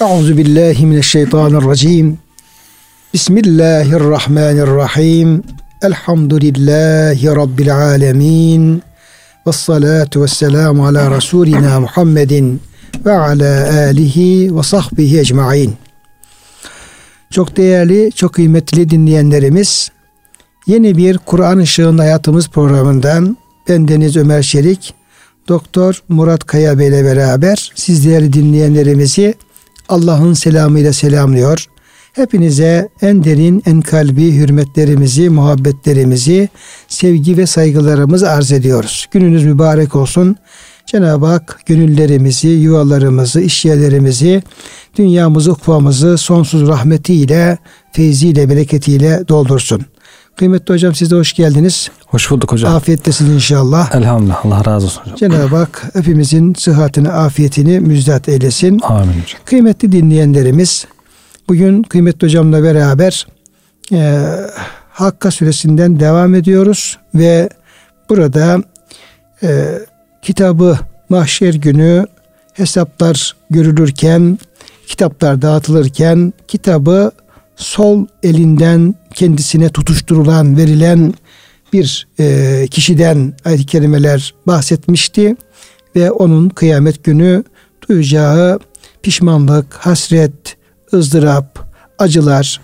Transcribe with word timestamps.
Euzu 0.00 0.36
billahi 0.36 0.86
mineşşeytanirracim. 0.86 2.18
Bismillahirrahmanirrahim. 3.14 5.42
Elhamdülillahi 5.82 7.26
rabbil 7.26 7.76
alamin. 7.76 8.82
Ves 9.46 9.56
salatu 9.56 10.22
vesselamu 10.22 10.86
ala 10.86 11.10
rasulina 11.10 11.80
Muhammedin 11.80 12.60
ve 13.04 13.12
ala 13.12 13.78
alihi 13.78 14.56
ve 14.56 14.62
sahbihi 14.62 15.18
ecmaîn. 15.18 15.72
Çok 17.30 17.56
değerli, 17.56 18.12
çok 18.12 18.32
kıymetli 18.32 18.90
dinleyenlerimiz, 18.90 19.90
yeni 20.66 20.96
bir 20.96 21.18
Kur'an 21.18 21.60
Işığında 21.60 22.02
Hayatımız 22.02 22.48
programından 22.48 23.36
ben 23.68 23.88
Deniz 23.88 24.16
Ömer 24.16 24.42
Çelik, 24.42 24.94
Doktor 25.48 26.02
Murat 26.08 26.44
Kaya 26.44 26.78
Bey 26.78 26.88
ile 26.88 27.04
beraber 27.04 27.72
siz 27.74 28.06
değerli 28.06 28.32
dinleyenlerimizi 28.32 29.34
Allah'ın 29.88 30.34
selamıyla 30.34 30.92
selamlıyor. 30.92 31.66
Hepinize 32.12 32.88
en 33.02 33.24
derin, 33.24 33.62
en 33.66 33.80
kalbi 33.80 34.32
hürmetlerimizi, 34.32 35.30
muhabbetlerimizi, 35.30 36.48
sevgi 36.88 37.36
ve 37.36 37.46
saygılarımızı 37.46 38.30
arz 38.30 38.52
ediyoruz. 38.52 39.06
Gününüz 39.10 39.44
mübarek 39.44 39.96
olsun. 39.96 40.36
Cenab-ı 40.86 41.26
Hak 41.26 41.60
gönüllerimizi, 41.66 42.48
yuvalarımızı, 42.48 43.40
işyerlerimizi, 43.40 44.42
dünyamızı, 44.98 45.52
ukvamızı 45.52 46.18
sonsuz 46.18 46.68
rahmetiyle, 46.68 47.58
feyziyle, 47.92 48.48
bereketiyle 48.48 49.28
doldursun. 49.28 49.86
Kıymetli 50.36 50.74
hocam 50.74 50.94
siz 50.94 51.10
de 51.10 51.14
hoş 51.16 51.32
geldiniz. 51.32 51.90
Hoş 52.06 52.30
bulduk 52.30 52.52
hocam. 52.52 52.74
Afiyettesiniz 52.74 53.34
inşallah. 53.34 53.94
Elhamdülillah. 53.94 54.46
Allah 54.46 54.64
razı 54.64 54.86
olsun 54.86 55.00
hocam. 55.00 55.16
Cenab-ı 55.16 55.56
Hak 55.56 55.90
hepimizin 55.92 56.54
sıhhatini, 56.54 57.08
afiyetini 57.08 57.80
müjdat 57.80 58.28
eylesin. 58.28 58.80
Amin 58.82 59.06
hocam. 59.06 59.40
Kıymetli 59.44 59.92
dinleyenlerimiz, 59.92 60.86
bugün 61.48 61.82
kıymetli 61.82 62.26
hocamla 62.26 62.62
beraber 62.62 63.26
e, 63.92 64.26
Hakka 64.90 65.30
suresinden 65.30 66.00
devam 66.00 66.34
ediyoruz 66.34 66.98
ve 67.14 67.48
burada 68.08 68.62
e, 69.42 69.64
kitabı 70.22 70.78
mahşer 71.08 71.54
günü 71.54 72.06
hesaplar 72.52 73.36
görülürken, 73.50 74.38
kitaplar 74.86 75.42
dağıtılırken 75.42 76.32
kitabı 76.48 77.10
sol 77.56 78.06
elinden 78.22 78.94
kendisine 79.16 79.68
tutuşturulan, 79.68 80.56
verilen 80.56 81.14
bir 81.72 82.06
e, 82.20 82.66
kişiden 82.70 83.32
ayet-i 83.44 83.82
bahsetmişti 84.46 85.36
ve 85.96 86.10
onun 86.10 86.48
kıyamet 86.48 87.04
günü 87.04 87.44
duyacağı 87.88 88.58
pişmanlık, 89.02 89.74
hasret, 89.74 90.56
ızdırap, 90.94 91.66
acılar, 91.98 92.60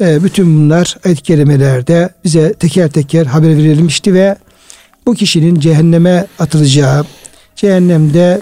e, 0.00 0.24
bütün 0.24 0.56
bunlar 0.56 0.96
ayet-i 1.04 2.08
bize 2.24 2.52
teker 2.52 2.88
teker 2.88 3.26
haber 3.26 3.56
verilmişti 3.56 4.14
ve 4.14 4.36
bu 5.06 5.14
kişinin 5.14 5.60
cehenneme 5.60 6.26
atılacağı, 6.38 7.04
cehennemde 7.56 8.40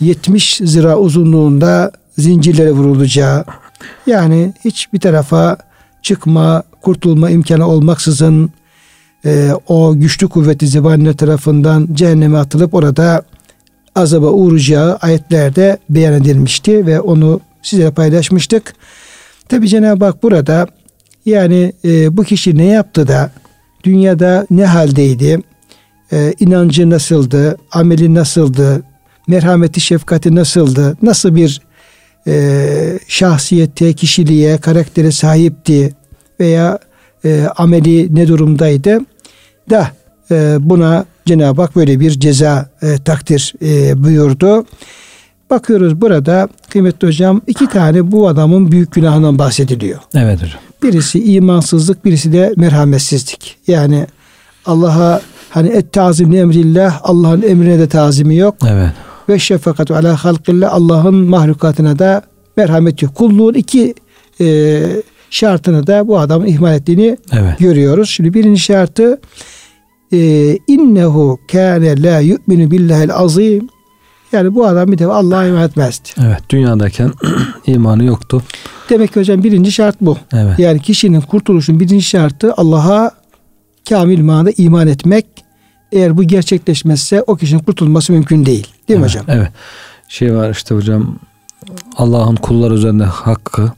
70 0.00 0.56
zira 0.64 0.98
uzunluğunda 0.98 1.92
zincirlere 2.18 2.72
vurulacağı, 2.72 3.44
yani 4.06 4.54
hiç 4.64 4.92
bir 4.92 5.00
tarafa 5.00 5.56
çıkma, 6.02 6.62
kurtulma 6.86 7.30
imkanı 7.30 7.68
olmaksızın 7.68 8.50
e, 9.24 9.50
o 9.68 9.94
güçlü 9.96 10.28
kuvveti 10.28 10.66
zebaniler 10.66 11.16
tarafından 11.16 11.88
cehenneme 11.92 12.38
atılıp 12.38 12.74
orada 12.74 13.22
azaba 13.94 14.26
uğrayacağı 14.26 14.96
ayetlerde 14.96 15.78
beyan 15.90 16.14
edilmişti 16.14 16.86
ve 16.86 17.00
onu 17.00 17.40
size 17.62 17.90
paylaşmıştık. 17.90 18.74
Tabi 19.48 19.68
Cenab-ı 19.68 20.04
Hak 20.04 20.22
burada 20.22 20.66
yani 21.24 21.72
e, 21.84 22.16
bu 22.16 22.24
kişi 22.24 22.58
ne 22.58 22.64
yaptı 22.64 23.08
da 23.08 23.30
dünyada 23.84 24.46
ne 24.50 24.64
haldeydi, 24.64 25.40
e, 26.12 26.34
inancı 26.40 26.90
nasıldı, 26.90 27.56
ameli 27.72 28.14
nasıldı, 28.14 28.82
merhameti, 29.28 29.80
şefkati 29.80 30.34
nasıldı, 30.34 30.96
nasıl 31.02 31.36
bir 31.36 31.60
e, 32.26 32.98
şahsiyete, 33.08 33.92
kişiliğe, 33.92 34.58
karaktere 34.58 35.12
sahipti 35.12 35.95
veya 36.40 36.78
e, 37.24 37.46
ameli 37.56 38.14
ne 38.14 38.28
durumdaydı 38.28 38.98
da 39.70 39.88
e, 40.30 40.56
buna 40.60 41.04
Cenab-ı 41.26 41.62
Hak 41.62 41.76
böyle 41.76 42.00
bir 42.00 42.10
ceza 42.10 42.70
e, 42.82 42.98
takdir 42.98 43.54
e, 43.62 44.02
buyurdu. 44.04 44.64
Bakıyoruz 45.50 46.00
burada 46.00 46.48
kıymetli 46.70 47.08
hocam 47.08 47.40
iki 47.46 47.66
tane 47.66 48.12
bu 48.12 48.28
adamın 48.28 48.72
büyük 48.72 48.92
günahından 48.92 49.38
bahsediliyor. 49.38 49.98
Evet 50.14 50.42
hocam. 50.42 50.60
Birisi 50.82 51.24
imansızlık, 51.24 52.04
birisi 52.04 52.32
de 52.32 52.54
merhametsizlik. 52.56 53.56
Yani 53.66 54.06
Allah'a 54.66 55.20
hani 55.50 55.68
et 55.68 55.92
tazimli 55.92 56.38
emrillah 56.38 57.00
Allah'ın 57.02 57.42
emrine 57.42 57.78
de 57.78 57.88
tazimi 57.88 58.36
yok. 58.36 58.56
Evet. 58.68 58.90
Ve 59.28 59.38
şefakatu 59.38 59.94
ala 59.94 60.24
halkillah 60.24 60.74
Allah'ın 60.74 61.14
mahlukatına 61.14 61.98
da 61.98 62.22
merhamet 62.56 63.02
yok. 63.02 63.14
Kulluğun 63.14 63.54
iki 63.54 63.94
e, 64.40 64.46
şartını 65.30 65.86
da 65.86 66.08
bu 66.08 66.18
adamın 66.18 66.46
ihmal 66.46 66.74
ettiğini 66.74 67.16
Evet. 67.32 67.58
görüyoruz. 67.58 68.10
Şimdi 68.10 68.34
birinci 68.34 68.60
şartı 68.60 69.20
e, 70.12 70.18
innehu 70.66 71.38
kâne 71.52 72.02
la 72.02 72.20
yu'minu 72.20 72.70
billahil 72.70 73.12
azim. 73.12 73.68
Yani 74.32 74.54
bu 74.54 74.66
adam 74.66 74.92
bir 74.92 74.98
defa 74.98 75.14
Allah'a 75.14 75.46
iman 75.46 75.62
etmezdi. 75.62 76.08
Evet. 76.20 76.40
Dünyadayken 76.50 77.12
imanı 77.66 78.04
yoktu. 78.04 78.42
Demek 78.90 79.12
ki 79.14 79.20
hocam 79.20 79.44
birinci 79.44 79.72
şart 79.72 79.96
bu. 80.00 80.16
Evet. 80.32 80.58
Yani 80.58 80.80
kişinin 80.80 81.20
kurtuluşun 81.20 81.80
birinci 81.80 82.02
şartı 82.02 82.54
Allah'a 82.56 83.10
kamil 83.88 84.20
manada 84.20 84.50
iman 84.56 84.86
etmek. 84.88 85.26
Eğer 85.92 86.16
bu 86.16 86.22
gerçekleşmezse 86.22 87.22
o 87.26 87.36
kişinin 87.36 87.58
kurtulması 87.60 88.12
mümkün 88.12 88.46
değil. 88.46 88.66
Değil 88.88 89.00
mi 89.00 89.06
evet. 89.06 89.22
hocam? 89.22 89.38
Evet. 89.38 89.52
Şey 90.08 90.34
var 90.34 90.50
işte 90.50 90.74
hocam 90.74 91.18
Allah'ın 91.96 92.36
kullar 92.36 92.70
üzerinde 92.70 93.04
hakkı 93.04 93.72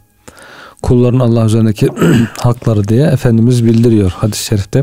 kulların 0.83 1.19
Allah 1.19 1.45
üzerindeki 1.45 1.89
hakları 2.39 2.89
diye 2.89 3.07
Efendimiz 3.07 3.65
bildiriyor 3.65 4.11
hadis-i 4.11 4.45
şerifte. 4.45 4.83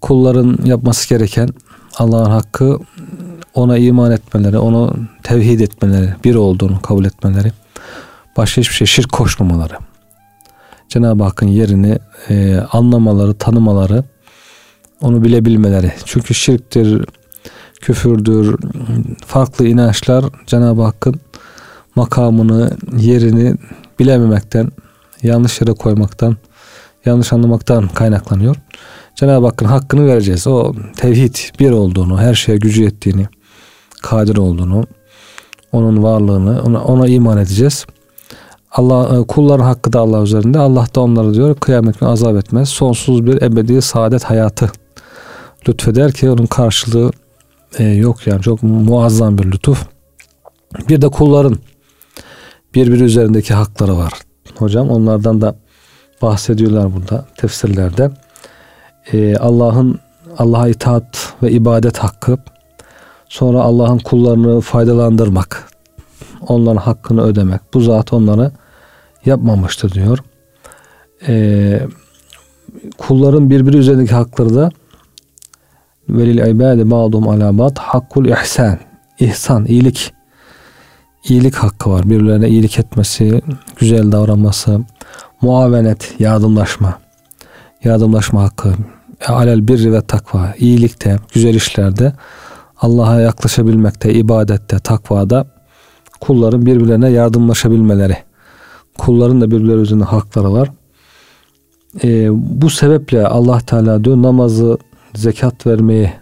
Kulların 0.00 0.58
yapması 0.64 1.08
gereken 1.08 1.48
Allah'ın 1.98 2.30
hakkı 2.30 2.78
ona 3.54 3.78
iman 3.78 4.10
etmeleri, 4.12 4.58
onu 4.58 4.94
tevhid 5.22 5.60
etmeleri, 5.60 6.14
bir 6.24 6.34
olduğunu 6.34 6.82
kabul 6.82 7.04
etmeleri, 7.04 7.52
başka 8.36 8.60
hiçbir 8.60 8.74
şey 8.74 8.86
şirk 8.86 9.12
koşmamaları. 9.12 9.74
Cenab-ı 10.88 11.22
Hakk'ın 11.24 11.46
yerini 11.46 11.98
e, 12.28 12.56
anlamaları, 12.72 13.34
tanımaları, 13.34 14.04
onu 15.00 15.24
bilebilmeleri. 15.24 15.92
Çünkü 16.04 16.34
şirktir, 16.34 17.04
küfürdür, 17.80 18.56
farklı 19.26 19.66
inançlar 19.66 20.24
Cenab-ı 20.46 20.82
Hakk'ın 20.82 21.20
makamını, 21.96 22.76
yerini 22.96 23.54
bilememekten, 23.98 24.68
yanlış 25.22 25.60
yere 25.60 25.72
koymaktan, 25.72 26.36
yanlış 27.04 27.32
anlamaktan 27.32 27.88
kaynaklanıyor. 27.88 28.56
Cenab-ı 29.14 29.46
Hakk'ın 29.46 29.66
hakkını 29.66 30.06
vereceğiz. 30.06 30.46
O 30.46 30.74
tevhid 30.96 31.36
bir 31.60 31.70
olduğunu, 31.70 32.20
her 32.20 32.34
şeye 32.34 32.58
gücü 32.58 32.82
yettiğini, 32.82 33.26
kadir 34.02 34.36
olduğunu, 34.36 34.84
onun 35.72 36.02
varlığını, 36.02 36.62
ona, 36.62 36.84
ona 36.84 37.08
iman 37.08 37.38
edeceğiz. 37.38 37.86
Allah 38.72 39.26
kulların 39.26 39.64
hakkı 39.64 39.92
da 39.92 40.00
Allah 40.00 40.22
üzerinde. 40.22 40.58
Allah 40.58 40.86
da 40.94 41.00
onları 41.00 41.34
diyor 41.34 41.54
kıyamet 41.54 42.00
günü 42.00 42.10
azap 42.10 42.36
etmez. 42.36 42.68
Sonsuz 42.68 43.26
bir 43.26 43.42
ebedi 43.42 43.82
saadet 43.82 44.24
hayatı 44.24 44.70
lütfeder 45.68 46.12
ki 46.12 46.30
onun 46.30 46.46
karşılığı 46.46 47.10
e, 47.78 47.84
yok 47.84 48.26
yani 48.26 48.42
çok 48.42 48.62
muazzam 48.62 49.38
bir 49.38 49.52
lütuf. 49.52 49.86
Bir 50.88 51.02
de 51.02 51.08
kulların 51.08 51.56
birbiri 52.78 53.02
üzerindeki 53.02 53.54
hakları 53.54 53.96
var. 53.96 54.12
Hocam 54.56 54.90
onlardan 54.90 55.40
da 55.40 55.56
bahsediyorlar 56.22 56.94
burada 56.94 57.24
tefsirlerde. 57.36 58.10
Ee, 59.12 59.36
Allah'ın 59.36 59.98
Allah'a 60.38 60.68
itaat 60.68 61.34
ve 61.42 61.50
ibadet 61.50 61.98
hakkı, 61.98 62.38
sonra 63.28 63.60
Allah'ın 63.60 63.98
kullarını 63.98 64.60
faydalandırmak, 64.60 65.68
onların 66.48 66.76
hakkını 66.76 67.22
ödemek. 67.22 67.60
Bu 67.74 67.80
zat 67.80 68.12
onları 68.12 68.50
yapmamıştır 69.24 69.92
diyor. 69.92 70.18
Ee, 71.28 71.80
kulların 72.98 73.50
birbiri 73.50 73.76
üzerindeki 73.76 74.14
hakları 74.14 74.54
da 74.54 74.70
velil 76.08 76.54
ibade 76.54 76.90
ba'dum 76.90 77.28
ala 77.28 77.58
ba'd 77.58 77.78
hakkul 77.78 78.24
ihsan. 78.24 78.78
İhsan, 79.20 79.64
iyilik. 79.64 80.17
İyilik 81.24 81.54
hakkı 81.54 81.90
var. 81.90 82.10
Birbirlerine 82.10 82.48
iyilik 82.48 82.78
etmesi, 82.78 83.42
güzel 83.76 84.12
davranması, 84.12 84.80
muavenet, 85.40 86.14
yardımlaşma. 86.18 86.98
Yardımlaşma 87.84 88.42
hakkı. 88.42 88.74
Alel 89.26 89.68
birri 89.68 89.92
ve 89.92 90.02
takva. 90.02 90.54
iyilikte, 90.58 91.16
güzel 91.34 91.54
işlerde 91.54 92.12
Allah'a 92.80 93.20
yaklaşabilmekte, 93.20 94.14
ibadette, 94.14 94.78
takvada 94.78 95.46
kulların 96.20 96.66
birbirlerine 96.66 97.10
yardımlaşabilmeleri. 97.10 98.16
Kulların 98.98 99.40
da 99.40 99.50
birbirleri 99.50 99.76
üzerinde 99.76 100.04
hakları 100.04 100.52
var. 100.52 100.70
E, 102.04 102.28
bu 102.62 102.70
sebeple 102.70 103.26
Allah 103.26 103.60
Teala 103.60 104.04
diyor 104.04 104.22
namazı 104.22 104.78
zekat 105.14 105.66
vermeyi 105.66 106.12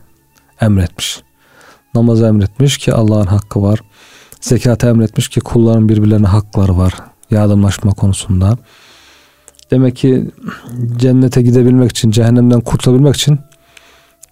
emretmiş. 0.61 1.23
Namazı 1.95 2.27
emretmiş 2.27 2.79
ki 2.79 2.95
Allah'ın 2.95 3.27
hakkı 3.27 3.63
var. 3.63 3.81
Zekatı 4.41 4.87
emretmiş 4.87 5.29
ki 5.29 5.41
kulların 5.41 5.89
birbirlerine 5.89 6.27
hakları 6.27 6.79
var. 6.79 6.95
Yardımlaşma 7.31 7.93
konusunda. 7.93 8.59
Demek 9.71 9.97
ki 9.97 10.31
cennete 10.97 11.43
gidebilmek 11.43 11.91
için, 11.91 12.11
cehennemden 12.11 12.61
kurtulabilmek 12.61 13.15
için 13.17 13.39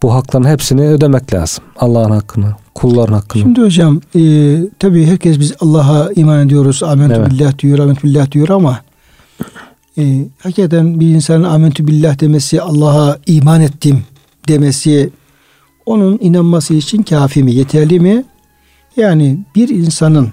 bu 0.03 0.15
hakların 0.15 0.45
hepsini 0.45 0.89
ödemek 0.89 1.35
lazım. 1.35 1.65
Allah'ın 1.77 2.11
hakkını, 2.11 2.55
kulların 2.75 3.13
hakkını. 3.13 3.43
Şimdi 3.43 3.61
hocam 3.61 4.01
e, 4.17 4.57
tabii 4.79 5.07
herkes 5.07 5.41
biz 5.41 5.55
Allah'a 5.61 6.13
iman 6.13 6.47
ediyoruz. 6.47 6.83
Amentü 6.83 7.15
Evet. 7.15 7.31
billah 7.31 7.59
diyor, 7.59 7.79
amentü 7.79 8.03
billah 8.03 8.31
diyor 8.31 8.49
ama 8.49 8.81
e, 9.99 10.25
hakikaten 10.43 11.01
bir 11.01 11.07
insanın 11.07 11.45
amentü 11.45 11.87
billah 11.87 12.21
demesi, 12.21 12.63
Allah'a 12.63 13.19
iman 13.27 13.61
ettim 13.61 14.03
demesi 14.49 15.11
onun 15.87 16.19
inanması 16.23 16.75
için 16.75 17.03
kafi 17.03 17.43
mi, 17.43 17.55
yeterli 17.55 18.01
mi? 18.01 18.25
Yani 18.97 19.39
bir 19.55 19.69
insanın 19.69 20.29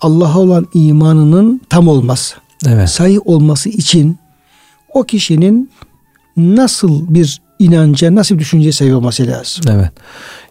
Allah'a 0.00 0.38
olan 0.38 0.66
imanının 0.74 1.60
tam 1.68 1.88
olması, 1.88 2.36
Evet. 2.66 2.90
sahih 2.90 3.18
olması 3.24 3.68
için 3.68 4.18
o 4.94 5.02
kişinin 5.02 5.70
nasıl 6.36 7.14
bir 7.14 7.40
inanca, 7.58 8.14
nasıl 8.14 8.34
bir 8.34 8.40
düşünceye 8.40 8.72
sahip 8.72 8.94
olması 8.94 9.26
lazım? 9.26 9.64
Evet. 9.68 9.90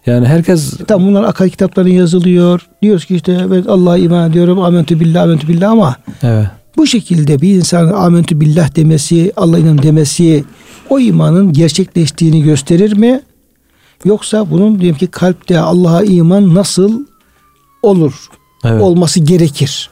Yani 0.06 0.28
herkes 0.28 0.78
Tam 0.88 1.08
bunlar 1.08 1.24
akal 1.24 1.50
kitaplarına 1.50 1.94
yazılıyor. 1.94 2.68
Diyoruz 2.82 3.06
ki 3.06 3.16
işte 3.16 3.38
evet 3.48 3.68
Allah'a 3.68 3.98
iman 3.98 4.30
ediyorum. 4.30 4.60
Amentü 4.60 5.00
billah, 5.00 5.24
amentü 5.24 5.48
billah 5.48 5.72
ama 5.72 5.96
evet. 6.24 6.48
bu 6.78 6.88
şekilde 6.88 7.42
bir 7.42 7.56
insanın 7.56 7.94
amentü 7.94 8.40
billah 8.40 8.76
demesi, 8.76 9.32
Allah'a 9.38 9.60
inan 9.60 9.84
demesi 9.84 10.44
o 10.90 11.00
imanın 11.00 11.54
gerçekleştiğini 11.54 12.44
gösterir 12.44 12.94
mi? 12.98 13.22
Yoksa 14.06 14.52
bunun 14.52 14.80
diyelim 14.80 14.98
ki 14.98 15.08
kalpte 15.08 15.60
Allah'a 15.60 16.04
iman 16.04 16.56
nasıl 16.56 17.06
olur? 17.82 18.14
Evet. 18.66 18.82
Olması 18.82 19.20
gerekir. 19.20 19.90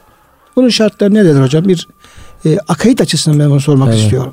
Bunun 0.56 0.68
şartları 0.68 1.14
nedir 1.14 1.40
hocam? 1.42 1.64
Bir 1.64 1.88
e, 2.46 2.58
akaid 2.68 2.98
açısından 2.98 3.38
ben 3.40 3.50
bunu 3.50 3.60
sormak 3.60 3.88
Evet. 3.88 3.98
istiyorum. 3.98 4.32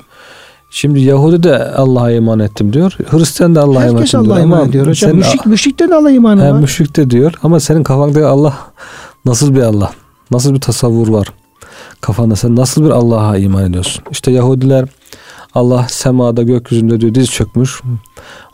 Şimdi 0.70 1.00
Yahudi 1.00 1.42
de 1.42 1.72
Allah'a 1.72 2.10
iman 2.10 2.38
ettim 2.38 2.72
diyor. 2.72 2.96
Hristiyan 3.10 3.54
da 3.54 3.62
Allah'a 3.62 3.84
iman 3.86 3.94
Herkes 3.96 4.14
ettim 4.14 4.24
diyor. 4.24 4.36
Allah'a 4.36 4.44
iman 4.44 4.68
ediyor 4.68 4.86
hocam. 4.86 5.10
senin- 5.10 5.16
Müşrik, 5.16 5.46
müşrikte 5.46 5.88
de 5.88 5.94
Allah'a 5.94 6.10
imanı 6.10 6.44
He, 6.44 6.52
var. 6.52 6.60
müşrik 6.60 6.96
de 6.96 7.10
diyor 7.10 7.32
ama 7.42 7.60
senin 7.60 7.82
kafanda 7.82 8.28
Allah 8.28 8.54
nasıl 9.24 9.54
bir 9.54 9.60
Allah? 9.62 9.90
Nasıl 10.30 10.54
bir 10.54 10.60
tasavvur 10.60 11.08
var? 11.08 11.26
Kafanda 12.00 12.36
sen 12.36 12.56
nasıl 12.56 12.84
bir 12.84 12.90
Allah'a 12.90 13.36
iman 13.38 13.64
ediyorsun? 13.70 14.04
İşte 14.10 14.30
Yahudiler 14.30 14.88
Allah 15.54 15.86
semada 15.88 16.42
gökyüzünde 16.42 17.00
diyor 17.00 17.14
diz 17.14 17.30
çökmüş. 17.30 17.80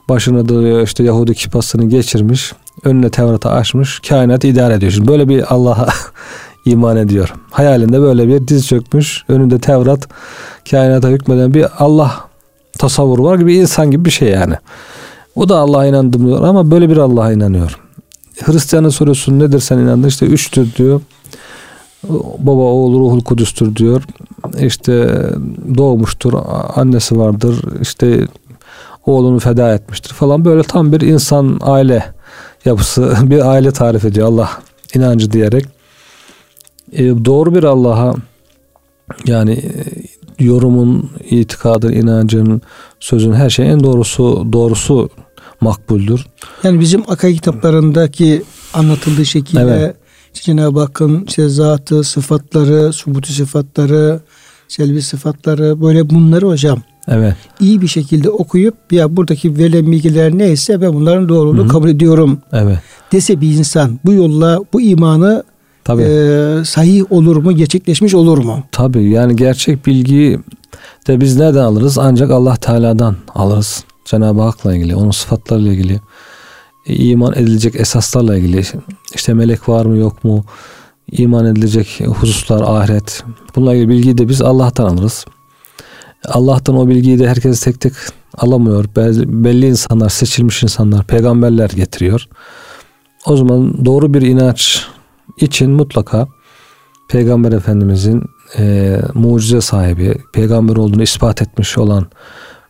Başına 0.08 0.49
da 0.49 0.82
işte 0.82 1.05
Yahudi 1.05 1.35
kipasını 1.35 1.85
geçirmiş. 1.88 2.53
Önüne 2.85 3.11
Tevrat'ı 3.11 3.50
açmış. 3.50 4.00
Kainatı 4.09 4.47
idare 4.47 4.75
ediyor. 4.75 4.93
Şimdi 4.93 5.09
böyle 5.09 5.29
bir 5.29 5.55
Allah'a 5.55 5.88
iman 6.65 6.97
ediyor. 6.97 7.35
Hayalinde 7.50 8.00
böyle 8.00 8.29
bir 8.29 8.49
diz 8.49 8.69
çökmüş. 8.69 9.25
Önünde 9.29 9.59
Tevrat 9.59 10.09
kainata 10.71 11.09
hükmeden 11.09 11.55
bir 11.55 11.67
Allah 11.79 12.31
tasavvuru 12.79 13.25
var 13.25 13.38
gibi 13.38 13.55
insan 13.55 13.91
gibi 13.91 14.05
bir 14.05 14.11
şey 14.11 14.29
yani. 14.29 14.55
O 15.35 15.49
da 15.49 15.59
Allah'a 15.59 15.87
inandım 15.87 16.27
diyor 16.27 16.43
ama 16.43 16.71
böyle 16.71 16.91
bir 16.91 16.97
Allah'a 16.97 17.32
inanıyor. 17.32 17.79
Hristiyan'a 18.44 18.91
soruyorsun 18.91 19.38
nedir 19.38 19.61
sen 19.61 19.79
inandın? 19.79 20.09
İşte 20.09 20.27
üçtür 20.27 20.75
diyor. 20.75 21.00
Baba, 22.38 22.61
oğul, 22.61 23.00
ruhul 23.00 23.21
kudüstür 23.21 23.77
diyor. 23.77 24.03
İşte 24.61 25.23
doğmuştur, 25.79 26.32
annesi 26.75 27.19
vardır. 27.19 27.65
İşte 27.81 28.29
oğlunu 29.06 29.38
feda 29.38 29.75
etmiştir 29.75 30.15
falan. 30.15 30.44
Böyle 30.44 30.62
tam 30.62 30.93
bir 30.93 31.00
insan 31.00 31.59
aile 31.62 32.05
yapısı, 32.64 33.16
bir 33.22 33.50
aile 33.50 33.70
tarif 33.70 34.04
ediyor 34.04 34.28
Allah 34.28 34.50
inancı 34.94 35.32
diyerek. 35.32 35.64
E, 36.92 37.04
doğru 37.04 37.54
bir 37.54 37.64
Allah'a 37.64 38.14
yani 39.26 39.52
e, 39.52 40.44
yorumun, 40.44 41.10
itikadın, 41.30 41.92
inancın, 41.92 42.62
sözün 43.00 43.32
her 43.32 43.50
şeyin 43.50 43.70
en 43.70 43.84
doğrusu 43.84 44.48
doğrusu 44.52 45.10
makbuldür. 45.60 46.26
Yani 46.62 46.80
bizim 46.80 47.10
akaid 47.10 47.34
kitaplarındaki 47.34 48.42
anlatıldığı 48.74 49.26
şekilde 49.26 49.60
Evet. 49.60 49.96
Cenab-ı 50.34 50.80
Hakk'ın 50.80 51.24
işte 51.24 51.48
zatı, 51.48 52.04
sıfatları, 52.04 52.92
subutu 52.92 53.32
sıfatları, 53.32 54.20
selvi 54.68 55.02
sıfatları 55.02 55.80
böyle 55.80 56.10
bunları 56.10 56.46
hocam 56.46 56.82
Evet. 57.10 57.34
iyi 57.60 57.80
bir 57.82 57.86
şekilde 57.86 58.30
okuyup 58.30 58.74
ya 58.90 59.16
buradaki 59.16 59.58
verilen 59.58 59.92
bilgiler 59.92 60.38
neyse 60.38 60.80
ben 60.80 60.92
bunların 60.92 61.28
doğruluğunu 61.28 61.68
kabul 61.68 61.88
ediyorum 61.88 62.38
Evet. 62.52 62.78
dese 63.12 63.40
bir 63.40 63.54
insan 63.58 64.00
bu 64.04 64.12
yolla 64.12 64.58
bu 64.72 64.80
imanı 64.80 65.44
Tabii. 65.84 66.02
e, 66.02 66.64
sahih 66.64 67.12
olur 67.12 67.36
mu, 67.36 67.52
gerçekleşmiş 67.52 68.14
olur 68.14 68.38
mu? 68.38 68.62
Tabii 68.72 69.10
yani 69.10 69.36
gerçek 69.36 69.86
bilgiyi 69.86 70.38
de 71.06 71.20
biz 71.20 71.36
nereden 71.36 71.62
alırız? 71.64 71.98
Ancak 71.98 72.30
Allah 72.30 72.56
Teala'dan 72.56 73.16
alırız. 73.34 73.84
Cenab-ı 74.04 74.40
Hak'la 74.42 74.74
ilgili, 74.76 74.96
onun 74.96 75.10
sıfatlarıyla 75.10 75.72
ilgili, 75.72 76.00
e, 76.86 76.94
iman 76.94 77.32
edilecek 77.32 77.76
esaslarla 77.76 78.36
ilgili. 78.36 78.62
işte 79.14 79.34
melek 79.34 79.68
var 79.68 79.84
mı 79.86 79.96
yok 79.96 80.24
mu? 80.24 80.44
iman 81.12 81.46
edilecek 81.46 82.00
hususlar, 82.06 82.60
ahiret. 82.60 83.24
Bununla 83.56 83.74
ilgili 83.74 83.88
bilgiyi 83.88 84.18
de 84.18 84.28
biz 84.28 84.42
Allah'tan 84.42 84.84
alırız. 84.84 85.24
Allah'tan 86.28 86.76
o 86.76 86.88
bilgiyi 86.88 87.19
de 87.19 87.28
herkes 87.28 87.61
tek 87.61 87.81
tek 87.81 87.93
alamıyor. 88.38 88.84
Belli, 89.26 89.67
insanlar, 89.67 90.08
seçilmiş 90.08 90.62
insanlar, 90.62 91.06
peygamberler 91.06 91.70
getiriyor. 91.70 92.28
O 93.26 93.37
zaman 93.37 93.84
doğru 93.84 94.14
bir 94.14 94.22
inanç 94.22 94.87
için 95.40 95.70
mutlaka 95.70 96.28
Peygamber 97.08 97.52
Efendimizin 97.52 98.22
e, 98.58 98.96
mucize 99.14 99.61
sahibi, 99.61 100.14
peygamber 100.32 100.76
olduğunu 100.76 101.02
ispat 101.02 101.43
etmiş 101.43 101.78
olan 101.78 102.06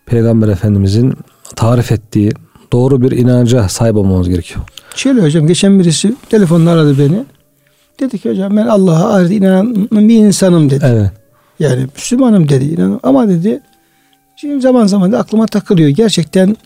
Peygamber 0.06 0.48
Efendimizin 0.48 1.14
tarif 1.56 1.92
ettiği 1.92 2.32
doğru 2.72 3.02
bir 3.02 3.10
inanca 3.10 3.68
sahip 3.68 3.96
olmamız 3.96 4.28
gerekiyor. 4.28 4.60
Şöyle 4.96 5.22
hocam 5.22 5.46
geçen 5.46 5.78
birisi 5.78 6.16
telefonla 6.30 6.70
aradı 6.70 6.98
beni. 6.98 7.24
Dedi 8.00 8.18
ki 8.18 8.30
hocam 8.30 8.56
ben 8.56 8.66
Allah'a 8.66 9.14
ahirete 9.14 9.34
inanan 9.34 9.88
bir 9.90 10.16
insanım 10.16 10.70
dedi. 10.70 10.84
Evet. 10.88 11.19
Yani 11.60 11.86
Müslümanım 11.96 12.48
dedi. 12.48 12.64
inan- 12.64 13.00
Ama 13.02 13.28
dedi 13.28 13.60
şimdi 14.36 14.60
zaman 14.60 14.86
zaman 14.86 15.12
da 15.12 15.18
aklıma 15.18 15.46
takılıyor. 15.46 15.88
Gerçekten 15.88 16.56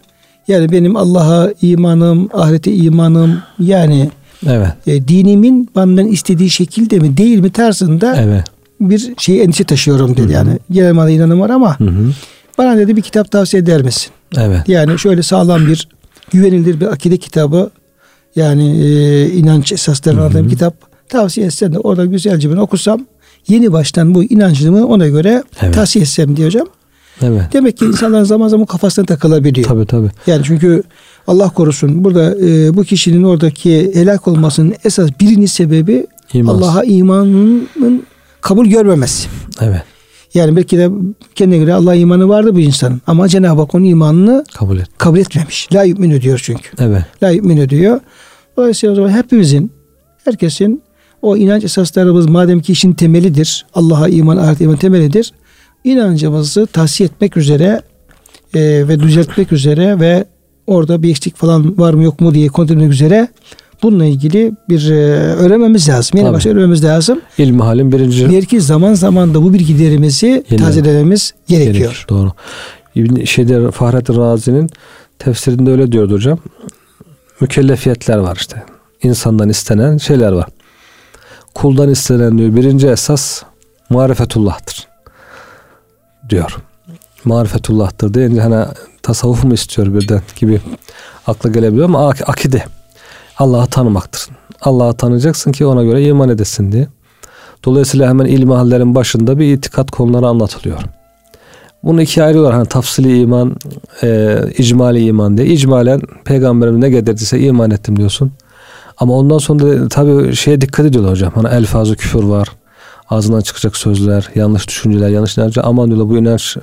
yani 0.48 0.72
benim 0.72 0.96
Allah'a 0.96 1.50
imanım, 1.62 2.28
ahirete 2.32 2.72
imanım 2.74 3.38
yani 3.58 4.10
Evet. 4.46 4.68
e, 4.86 5.08
dinimin 5.08 5.68
benden 5.76 6.06
istediği 6.06 6.50
şekilde 6.50 6.98
mi 6.98 7.16
değil 7.16 7.38
mi 7.38 7.50
tarzında 7.52 8.16
Evet. 8.16 8.44
bir 8.80 9.14
şey 9.18 9.42
endişe 9.42 9.64
taşıyorum 9.64 10.16
dedi. 10.16 10.32
Yani 10.32 10.58
genel 10.70 10.92
manada 10.92 11.10
inanım 11.10 11.40
var 11.40 11.50
ama 11.50 11.80
Hı 11.80 11.84
hı. 11.84 12.10
bana 12.58 12.76
dedi 12.76 12.96
bir 12.96 13.02
kitap 13.02 13.30
tavsiye 13.30 13.62
eder 13.62 13.82
misin? 13.82 14.10
Evet. 14.36 14.68
Yani 14.68 14.98
şöyle 14.98 15.22
sağlam 15.22 15.66
bir 15.66 15.88
güvenilir 16.32 16.80
bir 16.80 16.86
akide 16.86 17.16
kitabı 17.16 17.70
yani 18.36 18.80
e, 18.84 19.28
inanç 19.30 19.72
esaslarını 19.72 20.20
anlatan 20.20 20.44
bir 20.44 20.50
kitap 20.50 20.74
tavsiye 21.08 21.46
etsen 21.46 21.72
de 21.72 21.78
orada 21.78 22.04
güzelce 22.04 22.50
ben 22.52 22.56
okusam 22.56 23.00
yeni 23.48 23.72
baştan 23.72 24.14
bu 24.14 24.24
inancımı 24.24 24.86
ona 24.86 25.08
göre 25.08 25.42
Evet. 25.62 25.74
tavsiye 25.74 26.02
etsem 26.02 26.36
diye 26.36 26.46
hocam. 26.46 26.66
Evet. 27.22 27.42
Demek 27.52 27.76
ki 27.76 27.84
insanların 27.84 28.24
zaman 28.24 28.48
zaman 28.48 28.66
kafasına 28.66 29.04
takılabiliyor. 29.06 29.68
Tabii 29.68 29.86
tabii. 29.86 30.10
Yani 30.26 30.42
çünkü 30.44 30.82
Allah 31.26 31.48
korusun 31.50 32.04
burada 32.04 32.36
e, 32.46 32.76
bu 32.76 32.84
kişinin 32.84 33.22
oradaki 33.22 33.90
helak 33.94 34.28
olmasının 34.28 34.74
esas 34.84 35.10
birinci 35.20 35.48
sebebi 35.48 36.06
İman. 36.32 36.54
Allah'a 36.54 36.84
imanının 36.84 38.02
kabul 38.40 38.66
görmemesi. 38.66 39.28
Evet. 39.60 39.82
Yani 40.34 40.56
belki 40.56 40.78
de 40.78 40.90
kendine 41.34 41.58
göre 41.58 41.74
Allah'a 41.74 41.94
imanı 41.94 42.28
vardı 42.28 42.54
bu 42.54 42.60
insanın 42.60 43.00
ama 43.06 43.28
Cenab-ı 43.28 43.60
Hak 43.60 43.74
onun 43.74 43.84
imanını 43.84 44.44
Kabul 44.54 44.78
et. 44.78 44.86
kabul 44.98 45.18
etmemiş. 45.18 45.68
La 45.72 45.82
yu'minu 45.84 46.20
diyor 46.20 46.40
çünkü. 46.44 46.68
Evet. 46.78 47.02
La 47.22 47.30
yu'minu 47.30 47.68
diyor. 47.68 48.00
Dolayısıyla 48.56 48.92
o 48.92 48.96
zaman 48.96 49.10
hepimizin, 49.10 49.72
herkesin 50.24 50.82
o 51.24 51.36
inanç 51.36 51.64
esaslarımız 51.64 52.26
madem 52.26 52.60
ki 52.60 52.72
işin 52.72 52.92
temelidir. 52.92 53.66
Allah'a 53.74 54.08
iman, 54.08 54.36
ahiret 54.36 54.60
iman 54.60 54.76
temelidir. 54.76 55.32
İnancımızı 55.84 56.66
tahsiye 56.66 57.06
etmek 57.06 57.36
üzere 57.36 57.82
e, 58.54 58.88
ve 58.88 59.00
düzeltmek 59.00 59.52
üzere 59.52 60.00
ve 60.00 60.24
orada 60.66 61.02
bir 61.02 61.10
eksik 61.10 61.36
falan 61.36 61.78
var 61.78 61.94
mı 61.94 62.02
yok 62.02 62.20
mu 62.20 62.34
diye 62.34 62.48
kontrol 62.48 62.76
etmek 62.76 62.92
üzere 62.92 63.28
bununla 63.82 64.04
ilgili 64.04 64.52
bir 64.68 64.90
e, 64.90 64.94
öğrenmemiz 65.14 65.88
lazım. 65.88 66.18
Yeni 66.20 66.32
başta 66.32 66.50
öğrenmemiz 66.50 66.84
lazım. 66.84 67.20
İlmi 67.38 67.62
halin 67.62 67.92
birinci 67.92 68.30
Belki 68.32 68.60
zaman 68.60 68.94
zaman 68.94 69.34
da 69.34 69.42
bu 69.42 69.54
bilgilerimizi 69.54 70.44
Yeni- 70.50 70.60
tazelememiz 70.62 71.34
gerekiyor. 71.48 71.74
gerekir. 71.74 72.06
Doğru. 72.08 72.32
İbn 72.94 73.24
şeyde 73.24 73.70
Fahrettin 73.70 74.16
Razi'nin 74.16 74.70
tefsirinde 75.18 75.70
öyle 75.70 75.92
diyordu 75.92 76.14
hocam. 76.14 76.38
Mükellefiyetler 77.40 78.18
var 78.18 78.36
işte. 78.40 78.62
İnsandan 79.02 79.48
istenen 79.48 79.96
şeyler 79.96 80.32
var. 80.32 80.46
Kuldan 81.54 81.90
istenen 81.90 82.38
diyor 82.38 82.56
birinci 82.56 82.88
esas 82.88 83.42
marifetullah'tır 83.90 84.88
diyor. 86.30 86.56
Marifetullah'tır 87.24 88.14
deyince 88.14 88.40
hani 88.40 88.64
tasavvuf 89.02 89.44
mu 89.44 89.54
istiyor 89.54 89.94
birden 89.94 90.22
gibi 90.36 90.60
akla 91.26 91.50
gelebiliyor 91.50 91.84
ama 91.84 92.08
ak- 92.08 92.28
akide 92.28 92.64
Allah'ı 93.38 93.66
tanımaktır. 93.66 94.26
Allah'ı 94.60 94.94
tanıyacaksın 94.94 95.52
ki 95.52 95.66
ona 95.66 95.84
göre 95.84 96.02
iman 96.02 96.28
edesin 96.28 96.72
diye. 96.72 96.88
Dolayısıyla 97.64 98.08
hemen 98.08 98.24
ilmihallerin 98.26 98.94
başında 98.94 99.38
bir 99.38 99.54
itikat 99.54 99.90
konuları 99.90 100.26
anlatılıyor. 100.26 100.78
Bunu 101.82 102.02
ikiye 102.02 102.26
ayırıyorlar. 102.26 102.54
Hani 102.54 102.66
tafsili 102.66 103.20
iman, 103.20 103.56
e, 104.02 104.38
icmali 104.58 105.04
iman 105.06 105.38
diye. 105.38 105.46
İcmalen 105.48 106.00
peygamberim 106.24 106.80
ne 106.80 106.90
getirdiyse 106.90 107.40
iman 107.40 107.70
ettim 107.70 107.96
diyorsun. 107.96 108.32
Ama 108.98 109.12
ondan 109.14 109.38
sonra 109.38 109.88
tabii 109.88 110.36
şeye 110.36 110.60
dikkat 110.60 110.86
ediyorlar 110.86 111.12
hocam. 111.12 111.32
Hani 111.34 111.48
elfazı 111.48 111.96
küfür 111.96 112.22
var. 112.22 112.48
Ağzından 113.10 113.40
çıkacak 113.40 113.76
sözler, 113.76 114.30
yanlış 114.34 114.68
düşünceler, 114.68 115.08
yanlış 115.08 115.38
inanç. 115.38 115.58
Aman 115.62 115.88
diyorlar 115.88 116.08
bu 116.08 116.16
inanç, 116.16 116.56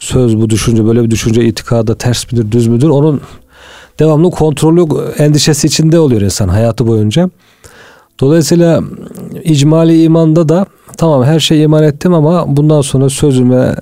söz, 0.00 0.36
bu 0.36 0.50
düşünce, 0.50 0.86
böyle 0.86 1.04
bir 1.04 1.10
düşünce 1.10 1.44
itikada 1.44 1.94
ters 1.94 2.32
midir, 2.32 2.52
düz 2.52 2.66
müdür? 2.66 2.88
Onun 2.88 3.20
devamlı 3.98 4.30
kontrolü 4.30 4.86
endişesi 5.18 5.66
içinde 5.66 5.98
oluyor 5.98 6.20
insan 6.20 6.48
hayatı 6.48 6.86
boyunca. 6.86 7.30
Dolayısıyla 8.20 8.82
icmali 9.44 10.02
imanda 10.02 10.48
da 10.48 10.66
tamam 10.96 11.24
her 11.24 11.40
şey 11.40 11.62
iman 11.62 11.82
ettim 11.82 12.14
ama 12.14 12.56
bundan 12.56 12.80
sonra 12.80 13.08
sözüme, 13.08 13.74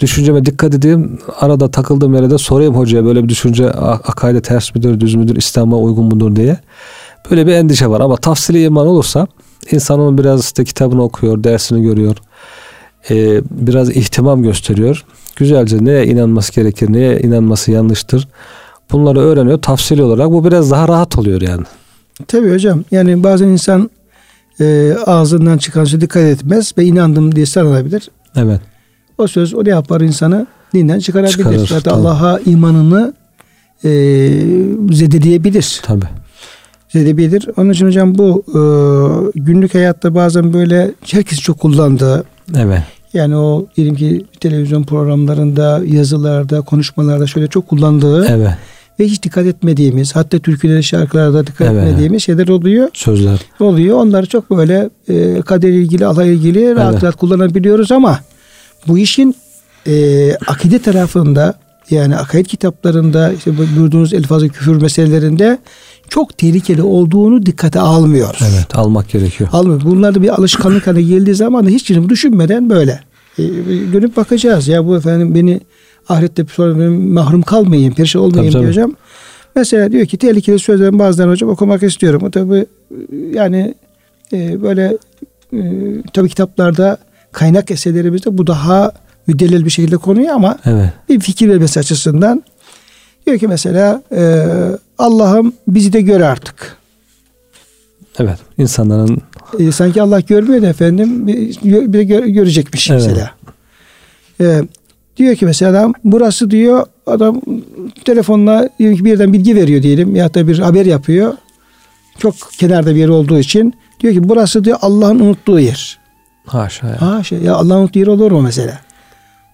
düşünceme 0.00 0.44
dikkat 0.44 0.74
edeyim. 0.74 1.18
Arada 1.40 1.70
takıldığım 1.70 2.14
yere 2.14 2.30
de 2.30 2.38
sorayım 2.38 2.74
hocaya 2.74 3.04
böyle 3.04 3.24
bir 3.24 3.28
düşünce 3.28 3.70
akaide 3.70 4.42
ters 4.42 4.74
midir, 4.74 5.00
düz 5.00 5.14
müdür, 5.14 5.36
İslam'a 5.36 5.76
uygun 5.76 6.04
mudur 6.04 6.36
diye. 6.36 6.58
Böyle 7.30 7.46
bir 7.46 7.52
endişe 7.52 7.86
var 7.86 8.00
ama 8.00 8.16
tafsili 8.16 8.64
iman 8.64 8.86
olursa 8.86 9.26
insan 9.70 10.00
onun 10.00 10.18
biraz 10.18 10.44
işte 10.44 10.64
kitabını 10.64 11.02
okuyor, 11.02 11.44
dersini 11.44 11.82
görüyor. 11.82 12.16
Ee, 13.10 13.40
biraz 13.50 13.90
ihtimam 13.90 14.42
gösteriyor. 14.42 15.04
Güzelce 15.36 15.84
neye 15.84 16.06
inanması 16.06 16.52
gerekir, 16.52 16.92
neye 16.92 17.20
inanması 17.20 17.70
yanlıştır. 17.70 18.28
Bunları 18.92 19.20
öğreniyor 19.20 19.62
tafsili 19.62 20.02
olarak. 20.02 20.30
Bu 20.30 20.44
biraz 20.44 20.70
daha 20.70 20.88
rahat 20.88 21.18
oluyor 21.18 21.40
yani. 21.40 21.64
Tabii 22.28 22.52
hocam. 22.52 22.84
Yani 22.90 23.22
bazen 23.22 23.48
insan 23.48 23.90
e, 24.60 24.96
ağzından 25.06 25.58
çıkan 25.58 25.84
sözü 25.84 26.00
dikkat 26.00 26.22
etmez 26.22 26.72
ve 26.78 26.84
inandım 26.84 27.36
diye 27.36 27.46
sarılabilir. 27.46 28.10
Evet. 28.36 28.60
O 29.18 29.26
söz 29.26 29.54
o 29.54 29.64
ne 29.64 29.68
yapar 29.68 30.00
insanı 30.00 30.46
dinden 30.74 30.98
çıkarabilir. 30.98 31.36
Çıkarır, 31.66 31.80
tabii. 31.80 31.94
Allah'a 31.94 32.38
imanını 32.38 33.14
e, 33.84 33.88
zedeleyebilir. 34.92 35.80
Tabii. 35.84 36.21
Zedebilir. 36.92 37.48
Onun 37.56 37.70
için 37.70 37.86
hocam 37.86 38.18
bu 38.18 38.44
e, 38.48 38.60
günlük 39.40 39.74
hayatta 39.74 40.14
bazen 40.14 40.52
böyle 40.52 40.90
herkes 41.10 41.40
çok 41.40 41.58
kullandığı 41.58 42.24
Evet. 42.56 42.82
yani 43.14 43.36
o 43.36 43.66
diyelim 43.76 43.94
ki 43.94 44.24
televizyon 44.40 44.82
programlarında, 44.84 45.80
yazılarda, 45.86 46.60
konuşmalarda 46.60 47.26
şöyle 47.26 47.46
çok 47.46 47.68
kullandığı 47.68 48.26
Evet. 48.26 48.50
ve 49.00 49.04
hiç 49.04 49.22
dikkat 49.22 49.46
etmediğimiz 49.46 50.16
hatta 50.16 50.38
türküleri 50.38 50.82
şarkılarda 50.84 51.46
dikkat 51.46 51.72
Evet. 51.72 51.84
etmediğimiz 51.84 52.22
şeyler 52.22 52.48
oluyor. 52.48 52.88
Sözler. 52.94 53.40
Oluyor. 53.60 53.98
Onları 53.98 54.26
çok 54.26 54.50
böyle 54.50 54.90
e, 55.08 55.40
kader 55.40 55.68
ilgili, 55.68 56.06
Allah 56.06 56.24
ilgili 56.24 56.76
rahat 56.76 56.92
Evet. 56.92 57.04
rahat 57.04 57.16
kullanabiliyoruz 57.16 57.92
ama 57.92 58.20
bu 58.88 58.98
işin 58.98 59.34
e, 59.86 60.34
akide 60.46 60.78
tarafında 60.78 61.54
yani 61.90 62.16
akaid 62.16 62.46
kitaplarında 62.46 63.32
işte 63.32 63.58
bu 63.58 63.62
buyurduğunuz 63.76 64.14
elfazı 64.14 64.48
küfür 64.48 64.82
meselelerinde 64.82 65.58
çok 66.12 66.38
tehlikeli 66.38 66.82
olduğunu 66.82 67.46
dikkate 67.46 67.80
almıyoruz. 67.80 68.40
Evet. 68.52 68.78
Almak 68.78 69.08
gerekiyor. 69.08 69.50
Almıyor. 69.52 69.80
Bunlar 69.84 70.14
da 70.14 70.22
bir 70.22 70.28
alışkanlık 70.28 70.86
haline 70.86 71.02
geldiği 71.02 71.34
zaman 71.34 71.66
da 71.66 71.70
hiç 71.70 71.90
düşünmeden 72.08 72.70
böyle 72.70 73.00
e, 73.38 73.42
dönüp 73.92 74.16
bakacağız. 74.16 74.68
Ya 74.68 74.86
bu 74.86 74.96
efendim 74.96 75.34
beni 75.34 75.60
ahirette 76.08 76.44
sonra 76.52 76.78
benim 76.78 77.12
mahrum 77.12 77.42
kalmayayım, 77.42 77.94
perişan 77.94 78.22
olmayayım 78.22 78.44
Tabii, 78.44 78.52
tabii. 78.52 78.62
diyeceğim. 78.62 78.96
Mesela 79.56 79.92
diyor 79.92 80.06
ki 80.06 80.16
tehlikeli 80.16 80.58
sözlerin 80.58 80.98
bazılarını 80.98 81.32
hocam 81.32 81.50
okumak 81.50 81.82
istiyorum. 81.82 82.22
O 82.24 82.30
tabi 82.30 82.66
yani 83.34 83.74
e, 84.32 84.62
böyle 84.62 84.98
e, 85.52 85.60
tabi 86.12 86.28
kitaplarda 86.28 86.96
kaynak 87.32 87.70
eserlerimizde 87.70 88.38
bu 88.38 88.46
daha 88.46 88.92
müdellel 89.26 89.64
bir 89.64 89.70
şekilde 89.70 89.96
konuyor 89.96 90.34
ama 90.34 90.58
Evet. 90.66 90.90
bir 91.08 91.20
fikir 91.20 91.48
vermesi 91.48 91.80
açısından 91.80 92.42
diyor 93.26 93.38
ki 93.38 93.48
mesela 93.48 94.02
e, 94.12 94.46
Allah'ım 95.02 95.52
bizi 95.68 95.92
de 95.92 96.00
gör 96.00 96.20
artık. 96.20 96.76
Evet. 98.18 98.38
İnsanların 98.58 99.18
E, 99.58 99.72
sanki 99.72 100.02
Allah 100.02 100.20
görmüyor 100.20 100.62
da 100.62 100.66
efendim 100.66 101.26
bir, 101.26 101.36
bir 101.64 101.92
de 101.92 102.02
gö- 102.04 102.28
görecekmiş 102.28 102.90
Evet. 102.90 103.02
mesela. 103.06 103.30
E, 104.40 104.62
diyor 105.16 105.36
ki 105.36 105.44
mesela 105.46 105.70
adam 105.70 105.92
burası 106.04 106.50
diyor 106.50 106.86
adam 107.06 107.40
telefonla 108.04 108.68
diyelim 108.78 108.96
ki 108.96 109.04
bir 109.04 109.10
yerden 109.10 109.32
bilgi 109.32 109.56
veriyor 109.56 109.82
diyelim 109.82 110.16
ya 110.16 110.34
da 110.34 110.48
bir 110.48 110.58
haber 110.58 110.86
yapıyor. 110.86 111.34
Çok 112.18 112.34
kenarda 112.58 112.94
bir 112.94 113.00
yer 113.00 113.08
olduğu 113.08 113.38
için 113.38 113.74
diyor 114.00 114.14
ki 114.14 114.28
burası 114.28 114.64
diyor 114.64 114.78
Allah'ın 114.82 115.20
unuttuğu 115.20 115.60
yer. 115.60 115.98
haşa 116.46 116.86
ya. 116.88 117.02
Ha 117.02 117.22
şey 117.22 117.38
ya 117.38 117.54
Allah'ın 117.54 117.80
unuttuğu 117.80 117.98
yer 117.98 118.06
olur 118.06 118.30
mu 118.32 118.40
mesela? 118.42 118.80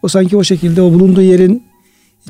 O 0.03 0.09
sanki 0.09 0.37
o 0.37 0.45
şekilde 0.45 0.83
o 0.83 0.93
bulunduğu 0.93 1.23
yerin 1.23 1.63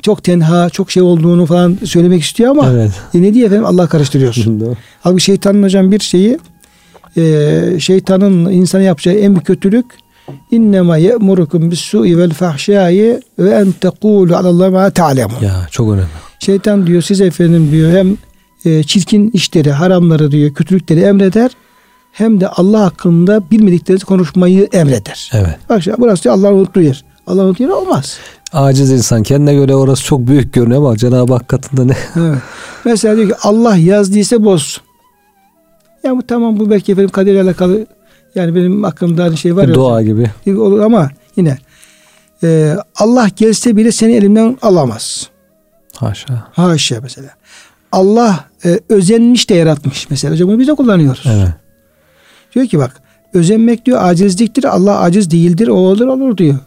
çok 0.01 0.23
tenha, 0.23 0.69
çok 0.69 0.91
şey 0.91 1.03
olduğunu 1.03 1.45
falan 1.45 1.77
söylemek 1.85 2.23
istiyor 2.23 2.51
ama 2.51 2.69
Evet. 2.71 2.91
e 3.13 3.21
ne 3.21 3.33
diye 3.33 3.45
efendim 3.45 3.65
Allah 3.65 3.87
karıştırıyorsun. 3.87 4.59
Doğru. 4.65 4.75
Halbuki 5.01 5.23
şeytanın 5.23 5.63
hocam 5.63 5.91
bir 5.91 5.99
şeyi 5.99 6.39
e, 7.17 7.79
şeytanın 7.79 8.51
insana 8.51 8.81
yapacağı 8.81 9.13
en 9.15 9.33
büyük 9.35 9.45
kötülük 9.45 9.85
innema 10.51 10.97
ye'murukum 10.97 11.71
bis 11.71 11.79
su'i 11.79 12.17
vel 12.17 12.29
fahşai 12.33 13.19
ve 13.39 13.49
en 13.49 13.71
tekulu 13.71 14.35
alallahi 14.35 14.69
ma 14.69 14.89
ta'lemun. 14.89 15.39
ya 15.41 15.67
çok 15.71 15.91
önemli. 15.93 16.07
Şeytan 16.39 16.87
diyor 16.87 17.01
size 17.01 17.25
efendim 17.25 17.71
diyor 17.71 17.91
hem 17.91 18.17
e, 18.65 18.83
çirkin 18.83 19.31
işleri, 19.33 19.71
haramları 19.71 20.31
diyor, 20.31 20.53
kötülükleri 20.53 20.99
emreder 20.99 21.51
hem 22.11 22.41
de 22.41 22.47
Allah 22.47 22.81
hakkında 22.81 23.51
bilmediklerinizi 23.51 24.05
konuşmayı 24.05 24.67
emreder. 24.73 25.29
Evet. 25.33 25.57
Bak 25.69 25.83
şimdi 25.83 25.97
burası 25.99 26.23
diyor 26.23 26.35
Allah'ın 26.35 26.53
unuttuğu 26.53 26.81
yer. 26.81 27.03
Allah'ın 27.27 27.45
unuttuğu 27.47 27.63
yer 27.63 27.69
olmaz. 27.69 28.17
Aciz 28.53 28.91
insan 28.91 29.23
kendine 29.23 29.53
göre 29.53 29.75
orası 29.75 30.03
çok 30.03 30.27
büyük 30.27 30.53
görünüyor 30.53 30.81
ama 30.81 30.97
Cenab-ı 30.97 31.33
Hak 31.33 31.47
katında 31.47 31.85
ne? 31.85 31.97
Evet. 32.15 32.37
Mesela 32.85 33.17
diyor 33.17 33.29
ki 33.29 33.35
Allah 33.43 33.75
yazdıysa 33.75 34.43
bozsun. 34.43 34.83
Ya 36.03 36.17
bu 36.17 36.27
tamam 36.27 36.59
bu 36.59 36.69
belki 36.69 36.91
efendim 36.91 37.09
kaderle 37.09 37.41
alakalı 37.41 37.85
yani 38.35 38.55
benim 38.55 38.85
aklımda 38.85 39.23
hani 39.23 39.37
şey 39.37 39.55
var 39.55 39.67
ya. 39.67 39.73
Dua 39.73 40.01
gibi. 40.01 40.31
Olur 40.47 40.79
ama 40.79 41.09
yine 41.35 41.57
e, 42.43 42.75
Allah 42.95 43.27
gelse 43.35 43.75
bile 43.75 43.91
seni 43.91 44.13
elimden 44.13 44.57
alamaz. 44.61 45.29
Haşa. 45.95 46.47
Haşa 46.51 46.99
mesela. 47.01 47.29
Allah 47.91 48.45
e, 48.65 48.79
özenmiş 48.89 49.49
de 49.49 49.55
yaratmış 49.55 50.09
mesela. 50.09 50.33
Hocam 50.33 50.49
bunu 50.49 50.59
biz 50.59 50.67
de 50.67 50.73
kullanıyoruz. 50.73 51.23
Evet. 51.25 51.49
Diyor 52.55 52.65
ki 52.65 52.79
bak 52.79 53.01
özenmek 53.33 53.85
diyor 53.85 53.99
acizliktir. 54.03 54.63
Allah 54.63 54.99
aciz 54.99 55.31
değildir. 55.31 55.67
O 55.67 55.75
olur 55.75 56.07
olur 56.07 56.37
diyor. 56.37 56.57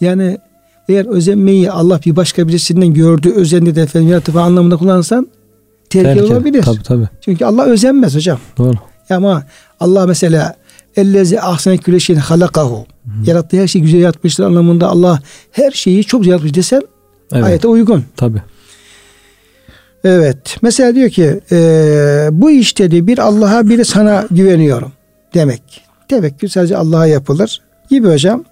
Yani 0.00 0.38
eğer 0.90 1.06
özenmeyi 1.06 1.70
Allah 1.70 2.00
bir 2.06 2.16
başka 2.16 2.48
birisinden 2.48 2.94
gördü, 2.94 3.32
özendi 3.36 3.76
de 3.76 3.82
efendim 3.82 4.08
yaratıp 4.08 4.36
anlamında 4.36 4.76
tehlikeli 5.90 6.14
Tehlikeli. 6.14 6.32
olabilir. 6.34 6.62
Tabii 6.62 6.82
tabii. 6.82 7.08
Çünkü 7.20 7.44
Allah 7.44 7.64
özenmez 7.64 8.14
hocam. 8.14 8.38
Doğru. 8.58 8.76
Ama 9.10 9.42
Allah 9.80 10.06
mesela 10.06 10.56
ellezi 10.96 11.40
ahsene 11.40 11.76
küle 11.76 12.00
şeyin 12.00 12.20
halakahu. 12.20 12.86
Yarattığı 13.26 13.56
her 13.56 13.66
şeyi 13.66 13.82
güzel 13.82 14.00
yaratmıştır 14.00 14.44
anlamında 14.44 14.88
Allah 14.88 15.20
her 15.52 15.70
şeyi 15.70 16.04
çok 16.04 16.20
güzel 16.20 16.32
yapmış 16.32 16.54
desen 16.54 16.82
Evet. 17.32 17.44
ayete 17.44 17.68
uygun. 17.68 18.04
Tabii. 18.16 18.42
Evet. 20.04 20.56
Mesela 20.62 20.94
diyor 20.94 21.10
ki 21.10 21.40
e, 21.52 22.28
bu 22.32 22.50
işte 22.50 22.90
de 22.90 23.06
bir 23.06 23.18
Allah'a 23.18 23.68
bir 23.68 23.84
sana 23.84 24.26
güveniyorum 24.30 24.92
demek. 25.34 25.62
Tevekkül 26.08 26.48
sadece 26.48 26.76
Allah'a 26.76 27.06
yapılır 27.06 27.60
gibi 27.90 28.08
hocam. 28.08 28.44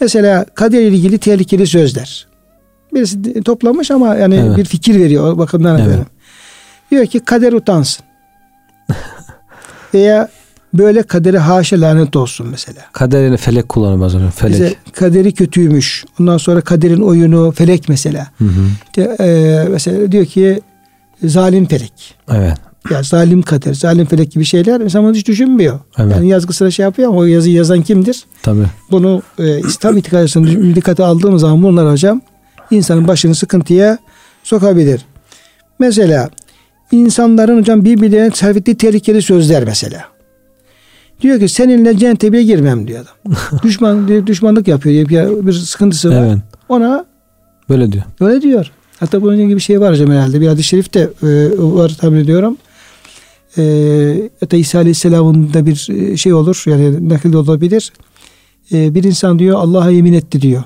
Mesela 0.00 0.44
kader 0.54 0.80
ile 0.80 0.96
ilgili 0.96 1.18
tehlikeli 1.18 1.66
sözler. 1.66 2.26
Birisi 2.94 3.24
de- 3.24 3.42
toplamış 3.42 3.90
ama 3.90 4.14
yani 4.14 4.34
Evet. 4.34 4.56
bir 4.56 4.64
fikir 4.64 5.00
veriyor 5.00 5.32
o 5.32 5.38
bakımdan 5.38 5.76
Evet. 5.78 5.86
efendim. 5.88 6.06
Diyor 6.90 7.06
ki 7.06 7.20
kader 7.20 7.52
utansın. 7.52 8.04
Veya 9.94 10.28
böyle 10.74 11.02
kadere 11.02 11.38
haşa 11.38 11.80
lanet 11.80 12.16
olsun 12.16 12.46
mesela. 12.50 12.80
Kaderini 12.92 13.36
felek 13.36 13.68
kullanmaz 13.68 14.14
hocam. 14.14 14.30
Felek. 14.30 14.54
Bize 14.54 14.74
kaderi 14.92 15.32
kötüymüş. 15.34 16.04
Ondan 16.20 16.36
sonra 16.38 16.60
kaderin 16.60 17.00
oyunu 17.00 17.50
felek 17.52 17.88
mesela. 17.88 18.26
Hı 18.38 18.44
hı. 18.44 18.50
İşte, 18.84 19.02
e, 19.20 19.64
mesela 19.70 20.12
diyor 20.12 20.26
ki 20.26 20.60
zalim 21.24 21.66
felek. 21.66 22.14
Evet. 22.32 22.54
Ya 22.90 23.02
zalim 23.02 23.42
kader, 23.42 23.74
zalim 23.74 24.06
felek 24.06 24.32
gibi 24.32 24.44
şeyler 24.44 24.80
insan 24.80 25.04
bunu 25.04 25.14
hiç 25.14 25.28
düşünmüyor. 25.28 25.80
Evet. 25.98 26.12
Yani 26.16 26.28
yazgısına 26.28 26.70
şey 26.70 26.82
yapıyor 26.82 27.08
ama 27.08 27.18
o 27.18 27.24
yazıyı 27.24 27.54
yazan 27.54 27.82
kimdir? 27.82 28.24
Tabii. 28.42 28.66
Bunu 28.90 29.22
e, 29.38 29.58
İslam 29.60 29.96
itikadını 29.96 30.74
dikkate 30.74 31.04
aldığımız 31.04 31.40
zaman 31.40 31.62
bunlar 31.62 31.92
hocam 31.92 32.20
insanın 32.70 33.08
başını 33.08 33.34
sıkıntıya 33.34 33.98
sokabilir. 34.42 35.00
Mesela 35.78 36.30
insanların 36.92 37.58
hocam 37.58 37.84
birbirlerine 37.84 38.30
sarf 38.30 38.56
ettiği 38.56 38.76
tehlikeli 38.76 39.22
sözler 39.22 39.64
mesela. 39.64 40.04
Diyor 41.20 41.38
ki 41.40 41.48
seninle 41.48 41.96
cennete 41.96 42.32
bile 42.32 42.42
girmem 42.42 42.88
diyor 42.88 43.04
adam. 43.04 43.36
Düşman 43.62 44.26
düşmanlık 44.26 44.68
yapıyor 44.68 45.08
diye 45.08 45.46
bir, 45.46 45.52
sıkıntısı 45.52 46.10
var. 46.10 46.26
Evet. 46.26 46.38
Ona 46.68 47.04
Böyle 47.68 47.92
diyor. 47.92 48.04
öyle 48.20 48.42
diyor. 48.42 48.70
Hatta 49.00 49.22
bunun 49.22 49.36
gibi 49.36 49.54
bir 49.54 49.60
şey 49.60 49.80
var 49.80 49.92
hocam 49.92 50.10
herhalde. 50.10 50.40
Bir 50.40 50.48
hadis-i 50.48 50.68
şerif 50.68 50.94
de 50.94 51.00
e, 51.00 51.50
var 51.58 51.96
tahmin 52.00 52.18
ediyorum. 52.18 52.56
E, 53.58 54.58
İsa 54.58 54.78
Aleyhisselam'ın 54.78 55.54
da 55.54 55.66
bir 55.66 55.88
e, 55.90 56.16
şey 56.16 56.34
olur. 56.34 56.62
Yani 56.66 57.08
nakil 57.08 57.34
olabilir. 57.34 57.92
E, 58.72 58.94
bir 58.94 59.04
insan 59.04 59.38
diyor 59.38 59.58
Allah'a 59.58 59.90
yemin 59.90 60.12
etti 60.12 60.40
diyor. 60.40 60.64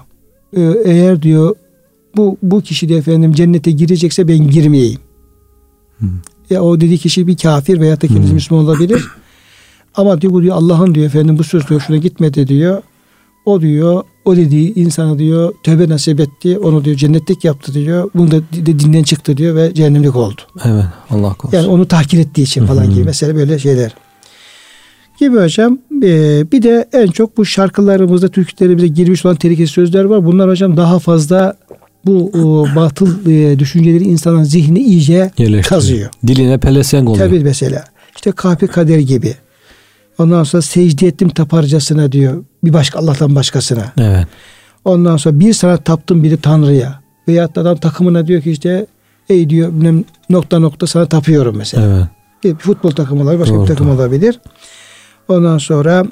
E, 0.56 0.60
eğer 0.84 1.22
diyor 1.22 1.54
bu 2.16 2.36
bu 2.42 2.60
kişi 2.60 2.88
de 2.88 2.96
efendim 2.96 3.32
cennete 3.32 3.70
girecekse 3.70 4.28
ben 4.28 4.50
girmeyeyim. 4.50 5.00
Hı. 6.00 6.06
Ya 6.50 6.62
o 6.62 6.80
dediği 6.80 6.98
kişi 6.98 7.26
bir 7.26 7.36
kafir 7.36 7.80
veya 7.80 8.00
da 8.00 8.06
kendisi 8.06 8.30
Hı. 8.30 8.34
Müslüman 8.34 8.64
olabilir. 8.64 9.08
Ama 9.94 10.20
diyor 10.20 10.32
bu 10.32 10.42
diyor 10.42 10.56
Allah'ın 10.56 10.94
diyor 10.94 11.06
efendim 11.06 11.38
bu 11.38 11.44
söz 11.44 11.68
diyor 11.68 11.80
şuna 11.80 11.96
gitmedi 11.96 12.48
diyor. 12.48 12.82
O 13.44 13.60
diyor 13.60 14.02
o 14.24 14.36
dediği 14.36 14.74
insana 14.74 15.18
diyor 15.18 15.54
tövbe 15.62 15.88
nasip 15.88 16.20
etti. 16.20 16.58
Onu 16.58 16.84
diyor 16.84 16.96
cennetlik 16.96 17.44
yaptı 17.44 17.74
diyor. 17.74 18.10
Bunu 18.14 18.30
da 18.30 18.36
de 18.40 18.78
dinden 18.78 19.02
çıktı 19.02 19.36
diyor 19.36 19.56
ve 19.56 19.74
cehennemlik 19.74 20.16
oldu. 20.16 20.40
Evet. 20.64 20.84
Allah 21.10 21.34
korusun. 21.34 21.58
Yani 21.58 21.68
onu 21.68 21.88
tahkir 21.88 22.18
ettiği 22.18 22.42
için 22.42 22.66
falan 22.66 22.90
gibi 22.90 23.04
mesela 23.04 23.36
böyle 23.36 23.58
şeyler. 23.58 23.94
Gibi 25.20 25.36
hocam 25.36 25.78
e, 26.02 26.44
bir 26.52 26.62
de 26.62 26.88
en 26.92 27.06
çok 27.06 27.36
bu 27.36 27.44
şarkılarımızda 27.46 28.28
türkülerimizde 28.28 28.88
girmiş 28.88 29.26
olan 29.26 29.36
tehlikeli 29.36 29.66
sözler 29.66 30.04
var. 30.04 30.24
Bunlar 30.24 30.50
hocam 30.50 30.76
daha 30.76 30.98
fazla 30.98 31.56
bu 32.06 32.30
o, 32.34 32.66
batıl 32.76 33.30
e, 33.30 33.58
düşünceleri 33.58 34.04
insanın 34.04 34.42
zihni 34.42 34.78
iyice 34.78 35.30
kazıyor. 35.68 36.10
Diline 36.26 36.58
pelesenk 36.58 37.08
oluyor. 37.08 37.26
Tabii 37.26 37.40
mesela 37.40 37.84
işte 38.14 38.32
kahpe 38.32 38.66
kader 38.66 38.98
gibi. 38.98 39.34
Ondan 40.22 40.44
sonra 40.44 40.62
secde 40.62 41.06
ettim 41.06 41.28
taparcasına 41.28 42.12
diyor. 42.12 42.44
Bir 42.64 42.72
başka 42.72 42.98
Allah'tan 42.98 43.34
başkasına. 43.34 43.92
Evet. 43.98 44.26
Ondan 44.84 45.16
sonra 45.16 45.40
bir 45.40 45.52
sana 45.52 45.76
taptım 45.76 46.22
biri 46.22 46.36
Tanrı'ya. 46.36 47.00
Veyahut 47.28 47.56
da 47.56 47.60
adam 47.60 47.76
takımına 47.76 48.26
diyor 48.26 48.42
ki 48.42 48.50
işte 48.50 48.86
ey 49.28 49.50
diyor 49.50 49.72
bilmem 49.72 50.04
nokta 50.30 50.58
nokta 50.58 50.86
sana 50.86 51.06
tapıyorum 51.06 51.56
mesela. 51.56 51.86
Evet. 51.86 52.06
Bir 52.44 52.58
futbol 52.58 52.90
takımı 52.90 53.22
olabilir, 53.22 53.40
başka 53.40 53.54
Doğru, 53.54 53.62
bir 53.62 53.68
takım 53.68 53.90
olabilir. 53.90 54.40
Ondan 55.28 55.58
sonra 55.58 56.04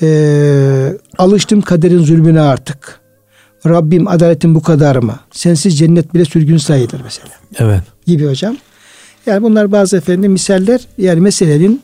eee, 0.00 0.98
alıştım 1.18 1.60
kaderin 1.60 2.04
zulmüne 2.04 2.40
artık. 2.40 3.00
Rabbim 3.66 4.08
adaletin 4.08 4.54
bu 4.54 4.62
kadar 4.62 4.96
mı? 4.96 5.14
Sensiz 5.30 5.78
cennet 5.78 6.14
bile 6.14 6.24
sürgün 6.24 6.56
sayılır 6.56 7.00
mesela. 7.04 7.28
Evet. 7.58 7.82
Gibi 8.06 8.26
hocam. 8.26 8.56
Yani 9.26 9.42
bunlar 9.42 9.72
bazı 9.72 9.96
efendim 9.96 10.32
misaller. 10.32 10.80
Yani 10.98 11.20
meselenin 11.20 11.82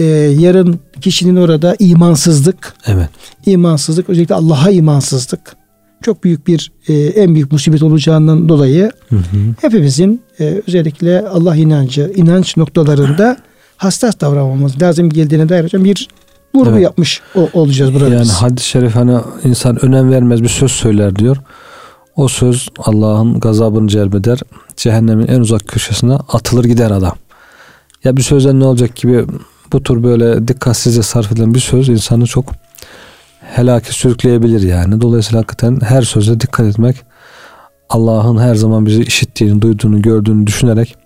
eee, 0.00 0.06
yarın 0.40 0.78
kişinin 1.00 1.36
orada 1.36 1.76
imansızlık, 1.78 2.74
Evet. 2.86 3.08
imansızlık 3.46 4.10
özellikle 4.10 4.34
Allah'a 4.34 4.70
imansızlık 4.70 5.56
çok 6.02 6.24
büyük 6.24 6.46
bir 6.46 6.72
eee, 6.88 7.06
en 7.06 7.34
büyük 7.34 7.52
musibet 7.52 7.82
olacağından 7.82 8.48
dolayı 8.48 8.90
Hı 9.08 9.16
hı. 9.16 9.22
hepimizin 9.60 10.22
e, 10.40 10.62
özellikle 10.66 11.28
Allah 11.28 11.56
inancı, 11.56 12.12
inanç 12.16 12.56
noktalarında 12.56 13.36
hassas 13.76 14.20
davranmamız 14.20 14.82
lazım 14.82 15.10
geldiğine 15.10 15.48
dair 15.48 15.64
hocam 15.64 15.84
bir 15.84 16.08
vurgu 16.54 16.70
Evet. 16.70 16.82
yapmış 16.82 17.20
o- 17.34 17.48
olacağız 17.52 17.94
burada. 17.94 18.08
Yani 18.14 18.28
hadis-i 18.28 18.68
şerif 18.68 18.94
hani 18.96 19.18
insan 19.44 19.84
önem 19.84 20.10
vermez 20.10 20.42
bir 20.42 20.48
söz 20.48 20.70
söyler 20.72 21.16
diyor. 21.16 21.36
O 22.16 22.28
söz 22.28 22.68
Allah'ın 22.78 23.40
gazabını 23.40 23.88
celbeder. 23.88 24.38
Cehennemin 24.76 25.26
en 25.26 25.40
uzak 25.40 25.68
köşesine 25.68 26.14
atılır 26.14 26.64
gider 26.64 26.90
adam. 26.90 27.14
Ya 28.04 28.16
bir 28.16 28.22
sözden 28.22 28.60
ne 28.60 28.64
olacak 28.64 28.96
gibi 28.96 29.24
bu 29.72 29.82
tür 29.82 30.02
böyle 30.02 30.48
dikkatsizce 30.48 31.02
sarf 31.02 31.32
edilen 31.32 31.54
bir 31.54 31.60
söz 31.60 31.88
insanı 31.88 32.26
çok 32.26 32.54
helake 33.40 33.92
sürükleyebilir 33.92 34.62
yani. 34.62 35.00
Dolayısıyla 35.00 35.38
hakikaten 35.38 35.80
her 35.80 36.02
söze 36.02 36.40
dikkat 36.40 36.66
etmek 36.66 36.96
Allah'ın 37.88 38.38
her 38.38 38.54
zaman 38.54 38.86
bizi 38.86 39.02
işittiğini, 39.02 39.62
duyduğunu, 39.62 40.02
gördüğünü 40.02 40.46
düşünerek 40.46 40.96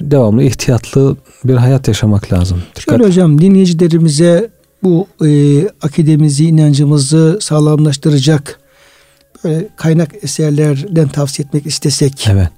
devamlı 0.00 0.42
ihtiyatlı 0.42 1.16
bir 1.44 1.54
hayat 1.54 1.88
yaşamak 1.88 2.32
lazım. 2.32 2.62
Dikkat. 2.76 2.84
Şöyle 2.84 3.04
hocam 3.04 3.40
dinleyicilerimize 3.40 4.50
bu 4.82 5.06
e, 5.24 5.28
akidemizi, 5.82 6.44
inancımızı 6.44 7.38
sağlamlaştıracak 7.40 8.60
böyle 9.44 9.68
kaynak 9.76 10.24
eserlerden 10.24 11.08
tavsiye 11.08 11.46
etmek 11.46 11.66
istesek 11.66 12.28
Evet. 12.32 12.48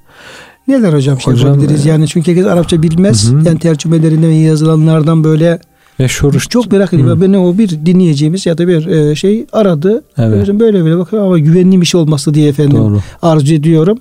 Neler 0.68 0.92
hocam 0.92 1.20
şey 1.20 1.32
Hocam, 1.34 1.48
yapabiliriz? 1.48 1.86
e, 1.86 1.88
Yani 1.90 2.08
çünkü 2.08 2.30
herkes 2.30 2.46
Arapça 2.46 2.82
bilmez. 2.82 3.30
Hı. 3.32 3.36
Yani 3.46 3.58
tercümelerinden 3.58 4.30
ve 4.30 4.34
yazılanlardan 4.34 5.24
böyle 5.24 5.58
Meşhur 5.98 6.32
çok 6.48 6.72
merak 6.72 6.92
ediyorum. 6.92 7.20
Ben 7.20 7.32
o 7.32 7.58
bir 7.58 7.68
dinleyeceğimiz 7.70 8.46
ya 8.46 8.58
da 8.58 8.68
bir 8.68 8.86
e, 8.86 9.14
şey 9.14 9.46
aradı. 9.52 10.04
Evet. 10.18 10.40
Hocam 10.42 10.60
böyle 10.60 10.84
böyle 10.84 10.98
bakın 10.98 11.16
ama 11.18 11.38
güvenli 11.38 11.80
bir 11.80 11.86
şey 11.86 12.00
olması 12.00 12.34
diye 12.34 12.48
efendim 12.48 12.78
Doğru. 12.78 13.00
arzu 13.22 13.54
ediyorum. 13.54 13.98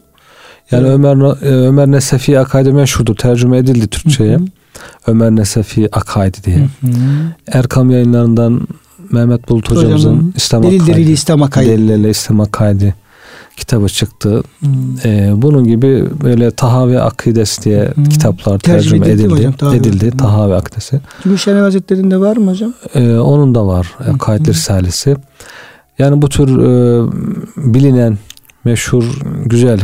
Yani 0.71 0.88
Evet. 0.88 0.95
Ömer 0.95 1.15
e, 1.41 1.67
Ömer 1.67 1.91
Nesefi 1.91 2.39
Akaidi 2.39 2.71
meşhurdur. 2.73 3.15
Tercüme 3.15 3.58
edildi 3.58 3.88
Türkçe'ye. 3.88 4.39
Ömer 5.08 5.32
Nesefi 5.32 5.89
Akaidi 5.95 6.38
diye. 6.45 6.58
Hı 6.58 6.88
hı. 6.88 6.91
Erkam 7.47 7.89
yayınlarından 7.91 8.67
Mehmet 9.12 9.49
Bulut 9.49 9.71
hocamızın 9.71 10.10
Hocamın 10.10 10.34
İslam 10.38 10.65
Akaidi. 10.65 10.88
delil 10.88 11.08
İslam 11.08 11.43
Akaidi. 11.43 11.69
Delillerle 11.69 12.10
İslam 12.10 12.39
Akaidi 12.39 12.95
kitabı 13.57 13.89
çıktı. 13.89 14.43
Hı. 14.59 14.67
E, 15.07 15.31
bunun 15.35 15.63
gibi 15.63 16.07
böyle 16.23 16.51
Tahavi 16.51 16.99
Akidesi 16.99 17.63
diye 17.63 17.81
Hı. 17.85 18.03
kitaplar 18.03 18.59
Tercüme 18.59 19.05
tercüme, 19.05 19.23
edildi 19.23 19.33
hocam? 19.33 19.53
Tahavi. 19.53 19.75
edildi. 19.77 20.11
Hı. 20.13 20.17
Tahavi 20.17 20.53
Akidesi. 20.53 20.99
Gümüşhane 21.23 21.59
Hazretleri'nde 21.59 22.19
var 22.19 22.37
mı 22.37 22.51
hocam? 22.51 22.73
E, 22.95 23.17
onun 23.17 23.55
da 23.55 23.67
var. 23.67 23.91
Akaid 24.13 24.47
Hı. 24.47 24.51
Risalesi. 24.51 25.15
Yani 25.99 26.21
bu 26.21 26.29
tür 26.29 26.49
e, 26.59 27.03
bilinen 27.57 28.17
meşhur 28.63 29.03
güzel 29.45 29.79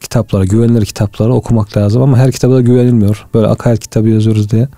kitapları, 0.00 0.44
güvenilir 0.44 0.84
kitapları 0.84 1.34
okumak 1.34 1.76
lazım 1.76 2.02
ama 2.02 2.18
her 2.18 2.32
kitaba 2.32 2.54
da 2.54 2.60
güvenilmiyor. 2.60 3.26
Böyle 3.34 3.46
akaid 3.46 3.78
kitabı 3.78 4.08
yazıyoruz 4.08 4.50
diye 4.50 4.68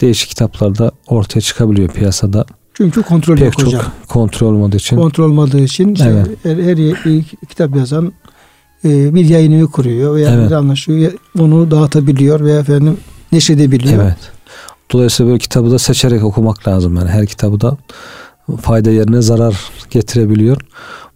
değişik 0.00 0.30
kitaplar 0.30 0.78
da 0.78 0.90
ortaya 1.06 1.40
çıkabiliyor 1.40 1.88
piyasada. 1.88 2.44
Çünkü 2.78 3.02
kontrol 3.02 3.34
Pek 3.36 3.44
yok 3.44 3.58
çok 3.58 3.66
hocam. 3.66 3.82
kontrol 4.08 4.46
olmadığı 4.54 4.76
için. 4.76 4.96
Kontrol 4.96 5.24
olmadığı 5.24 5.60
için 5.60 5.94
işte 5.94 6.04
Evet. 6.10 6.26
her, 6.42 6.56
her 6.64 6.76
ye- 6.76 7.22
kitap 7.48 7.76
yazan 7.76 8.12
e, 8.84 9.14
bir 9.14 9.24
yayın 9.24 9.52
evi 9.52 9.66
kuruyor 9.66 10.14
veya 10.14 10.30
Evet. 10.34 10.50
bir 10.50 10.54
anlaşıyor. 10.54 11.12
Onu 11.38 11.70
dağıtabiliyor 11.70 12.40
veya 12.40 12.58
efendim 12.60 12.96
neşredebiliyor. 13.32 14.02
Evet. 14.04 14.16
Dolayısıyla 14.92 15.30
böyle 15.30 15.38
kitabı 15.38 15.70
da 15.70 15.78
seçerek 15.78 16.24
okumak 16.24 16.68
lazım. 16.68 16.96
Yani 16.96 17.08
her 17.10 17.26
kitabı 17.26 17.60
da 17.60 17.76
fayda 18.62 18.90
yerine 18.90 19.22
zarar 19.22 19.56
getirebiliyor. 19.90 20.56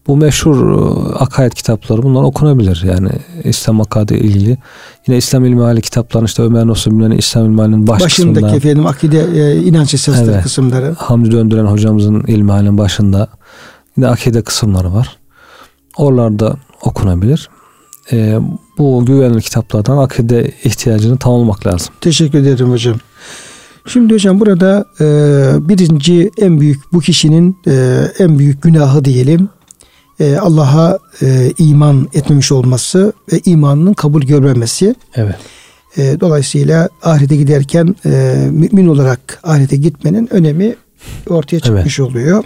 Bu 0.06 0.16
meşhur 0.16 0.70
e, 0.70 1.14
akaid 1.14 1.52
kitapları 1.52 2.02
bunlar 2.02 2.22
okunabilir. 2.22 2.82
Yani 2.86 3.08
İslam 3.44 3.80
akaidi 3.80 4.14
ilgili. 4.14 4.58
Yine 5.06 5.16
İslam 5.16 5.44
ilmihali 5.44 5.80
kitaplarının 5.80 6.26
işte 6.26 6.42
Ömer 6.42 6.66
Nasuh 6.66 6.90
Bilmen'in 6.90 7.18
İslam 7.18 7.44
ilmihalinin 7.44 7.86
baş 7.86 8.02
Başındaki 8.02 8.34
kısmında 8.34 8.56
efendim 8.56 8.86
akide 8.86 9.20
e, 9.34 9.56
inanç 9.56 9.94
esasları 9.94 10.30
Evet. 10.32 10.42
kısımları. 10.42 10.94
Hamdi 10.98 11.30
Döndüren 11.32 11.64
hocamızın 11.66 12.20
ilmihalinin 12.20 12.78
başında 12.78 13.28
yine 13.96 14.08
akide 14.08 14.42
kısımları 14.42 14.94
var. 14.94 15.16
Oralarda 15.96 16.56
okunabilir. 16.82 17.50
E, 18.12 18.38
bu 18.78 19.04
güvenilir 19.06 19.40
kitaplardan 19.40 19.98
akide 19.98 20.52
ihtiyacını 20.64 21.16
tamamlamak 21.16 21.66
lazım. 21.66 21.94
Teşekkür 22.00 22.38
ederim 22.38 22.70
hocam. 22.70 22.96
Şimdi 23.86 24.14
hocam 24.14 24.40
burada 24.40 24.84
e, 25.00 25.04
birinci 25.68 26.30
en 26.38 26.60
büyük 26.60 26.92
bu 26.92 27.00
kişinin 27.00 27.56
e, 27.66 28.04
en 28.18 28.38
büyük 28.38 28.62
günahı 28.62 29.04
diyelim 29.04 29.48
e, 30.20 30.36
Allah'a 30.36 30.98
e, 31.22 31.52
iman 31.58 32.08
etmemiş 32.14 32.52
olması 32.52 33.12
ve 33.32 33.40
imanının 33.44 33.94
kabul 33.94 34.22
görmemesi. 34.22 34.94
Evet. 35.14 35.36
E, 35.96 36.20
dolayısıyla 36.20 36.88
ahirete 37.02 37.36
giderken 37.36 37.96
e, 38.06 38.34
mümin 38.50 38.86
olarak 38.86 39.40
ahirete 39.42 39.76
gitmenin 39.76 40.32
önemi 40.32 40.74
ortaya 41.28 41.60
çıkmış 41.60 42.00
oluyor. 42.00 42.44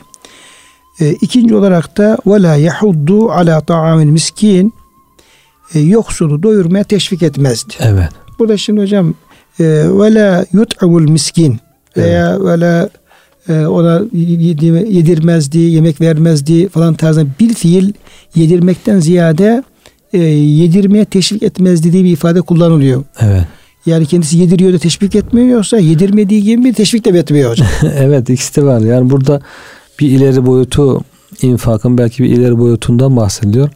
E, 1.00 1.10
ikinci 1.10 1.54
olarak 1.54 1.96
da 1.96 2.18
ve 2.26 2.42
la 2.42 2.56
yahuddu 2.56 3.30
ala 3.30 3.60
ta'amil 3.60 4.06
miskin 4.06 4.74
e, 5.74 5.80
yoksulu 5.80 6.42
doyurmaya 6.42 6.84
teşvik 6.84 7.22
etmezdi. 7.22 7.74
Evet. 7.80 8.08
Burada 8.38 8.56
şimdi 8.56 8.80
hocam 8.80 9.14
e, 9.60 9.64
ve 9.88 10.14
la 10.14 10.46
yut'amul 10.52 11.10
miskin 11.10 11.60
veya 11.96 12.44
ve 12.44 12.60
la 12.60 12.82
e, 12.82 12.88
ona 13.52 14.02
yedi- 14.12 14.92
yedirmezdi, 14.92 15.58
yemek 15.58 16.00
vermezdi 16.00 16.68
falan 16.68 16.94
tarzında 16.94 17.26
bir 17.40 17.54
fiil 17.54 17.92
yedirmekten 18.34 19.00
ziyade 19.00 19.62
e, 20.12 20.18
yedirmeye 20.18 21.04
teşvik 21.04 21.42
etmezdi 21.42 21.92
diye 21.92 22.04
bir 22.04 22.10
ifade 22.10 22.40
kullanılıyor. 22.40 23.04
Evet. 23.20 23.44
Yani 23.86 24.06
kendisi 24.06 24.38
yediriyor 24.38 24.72
da 24.72 24.78
teşvik 24.78 25.14
etmiyor 25.14 25.48
yoksa 25.48 25.78
yedirmediği 25.78 26.42
gibi 26.42 26.64
bir 26.64 26.74
teşvik 26.74 27.04
de 27.04 27.18
etmiyor 27.18 27.50
hocam. 27.50 27.68
evet 27.98 28.30
ikisi 28.30 28.56
de 28.56 28.64
var. 28.64 28.80
Yani 28.80 29.10
burada 29.10 29.40
bir 30.00 30.08
ileri 30.08 30.46
boyutu 30.46 31.00
infakın 31.42 31.98
belki 31.98 32.22
bir 32.22 32.28
ileri 32.28 32.58
boyutundan 32.58 33.16
bahsediliyor. 33.16 33.68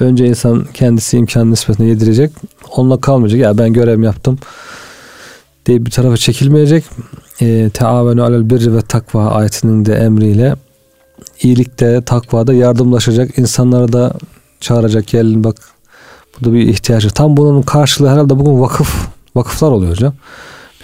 Önce 0.00 0.26
insan 0.26 0.66
kendisi 0.74 1.16
imkan 1.16 1.50
nispetine 1.50 1.86
yedirecek. 1.86 2.30
Onunla 2.76 3.00
kalmayacak. 3.00 3.40
Ya 3.40 3.58
ben 3.58 3.72
görev 3.72 4.02
yaptım 4.02 4.38
diye 5.70 5.86
bir 5.86 5.90
tarafa 5.90 6.16
çekilmeyecek. 6.16 6.84
E, 7.40 7.70
Teavenu 7.74 8.22
alel 8.22 8.50
birri 8.50 8.76
ve 8.76 8.82
takva 8.82 9.26
ayetinin 9.26 9.84
de 9.84 9.94
emriyle 9.94 10.54
iyilikte, 11.42 12.02
takvada 12.04 12.52
yardımlaşacak. 12.54 13.38
insanlara 13.38 13.92
da 13.92 14.14
çağıracak. 14.60 15.06
Gelin 15.06 15.44
bak 15.44 15.56
bu 16.40 16.44
da 16.44 16.52
bir 16.52 16.68
ihtiyacı. 16.68 17.10
Tam 17.10 17.36
bunun 17.36 17.62
karşılığı 17.62 18.08
herhalde 18.08 18.38
bugün 18.38 18.60
vakıf 18.60 19.08
vakıflar 19.34 19.70
oluyor 19.70 19.92
hocam. 19.92 20.14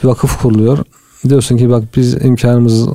Bir 0.03 0.09
vakıf 0.09 0.41
kuruluyor. 0.41 0.79
Diyorsun 1.29 1.57
ki 1.57 1.71
bak 1.71 1.85
biz 1.97 2.25
imkanımız 2.25 2.89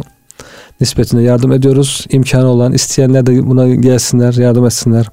nispetinde 0.82 1.21
yardım 1.21 1.51
ediyoruz. 1.51 2.06
İmkanı 2.10 2.47
olan 2.47 2.73
isteyenler 2.73 3.25
de 3.25 3.47
buna 3.47 3.75
gelsinler, 3.75 4.34
yardım 4.34 4.65
etsinler. 4.65 5.06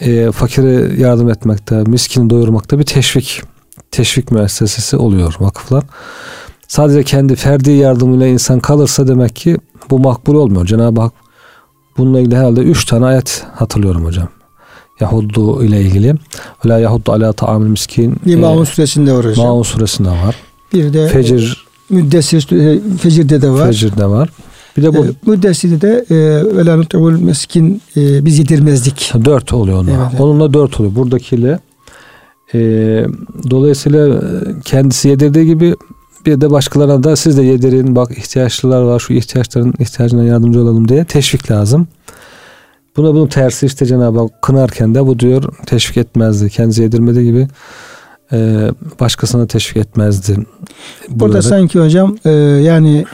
E, 0.00 0.32
fakire 0.32 1.00
yardım 1.02 1.30
etmekte, 1.30 1.74
miskini 1.76 2.30
doyurmakta 2.30 2.78
bir 2.78 2.84
teşvik 2.84 3.42
teşvik 3.92 4.30
müessesesi 4.30 4.96
oluyor 4.96 5.34
vakıflar. 5.40 5.84
Sadece 6.68 7.02
kendi 7.02 7.36
ferdi 7.36 7.70
yardımıyla 7.70 8.26
insan 8.26 8.60
kalırsa 8.60 9.08
demek 9.08 9.36
ki 9.36 9.56
bu 9.90 9.98
makbul 9.98 10.34
olmuyor. 10.34 10.66
Cenab-ı 10.66 11.00
Hak 11.00 11.12
bununla 11.98 12.20
ilgili 12.20 12.36
herhalde 12.36 12.60
üç 12.60 12.84
tane 12.84 13.06
ayet 13.06 13.44
hatırlıyorum 13.54 14.04
hocam. 14.04 14.28
Yahuddu 15.00 15.64
ile 15.64 15.80
ilgili. 15.80 16.14
La 16.66 16.78
Yahuddu 16.78 17.12
ala 17.12 17.32
ta'amil 17.32 17.70
miskin. 17.70 18.16
Bir 18.26 18.36
Maun 18.36 18.64
suresinde 18.64 19.12
var 19.12 19.26
hocam. 19.26 19.46
Maun 19.46 19.62
suresinde 19.62 20.08
var. 20.08 20.36
Bir 20.72 20.92
de 20.92 21.08
Fecir. 21.08 21.66
Müddessir 21.90 22.40
Fecir'de 22.98 23.42
de 23.42 23.50
var. 23.50 23.66
Fecir'de 23.66 24.06
var. 24.06 24.28
Bir 24.76 24.82
de 24.82 24.94
bu. 24.94 25.06
E, 25.06 25.08
Müddessir'de 25.26 25.80
de 25.80 26.04
ve 26.56 26.66
la 26.66 26.76
nut'ul 26.76 27.10
miskin 27.10 27.82
e, 27.96 28.24
biz 28.24 28.38
yedirmezdik. 28.38 29.12
Dört 29.24 29.52
oluyor 29.52 29.78
onunla. 29.78 29.90
Evet, 29.90 30.06
evet. 30.10 30.20
Onunla 30.20 30.54
dört 30.54 30.80
oluyor. 30.80 30.94
Buradakiyle 30.94 31.58
e, 32.54 32.58
dolayısıyla 33.50 34.22
kendisi 34.64 35.08
yedirdiği 35.08 35.46
gibi 35.46 35.74
bir 36.26 36.40
de 36.40 36.50
başkalarına 36.50 37.02
da 37.02 37.16
siz 37.16 37.38
de 37.38 37.42
yedirin 37.42 37.96
bak 37.96 38.18
ihtiyaçlılar 38.18 38.82
var 38.82 38.98
şu 38.98 39.12
ihtiyaçların 39.12 39.74
ihtiyacına 39.78 40.24
yardımcı 40.24 40.60
olalım 40.60 40.88
diye 40.88 41.04
teşvik 41.04 41.50
lazım. 41.50 41.88
Buna 42.96 43.14
bunun 43.14 43.26
tersi 43.26 43.66
işte 43.66 43.86
Cenab-ı 43.86 44.18
Hak 44.18 44.42
kınarken 44.42 44.94
de 44.94 45.06
bu 45.06 45.18
diyor 45.18 45.54
teşvik 45.66 45.96
etmezdi. 45.96 46.50
Kendisi 46.50 46.82
yedirmediği 46.82 47.24
gibi 47.24 47.48
e, 48.32 48.68
başkasına 49.00 49.46
teşvik 49.46 49.76
etmezdi. 49.76 50.36
Burada 51.08 51.28
Bunları. 51.28 51.42
sanki 51.42 51.80
hocam 51.80 52.16
e, 52.24 52.30
yani 52.30 53.04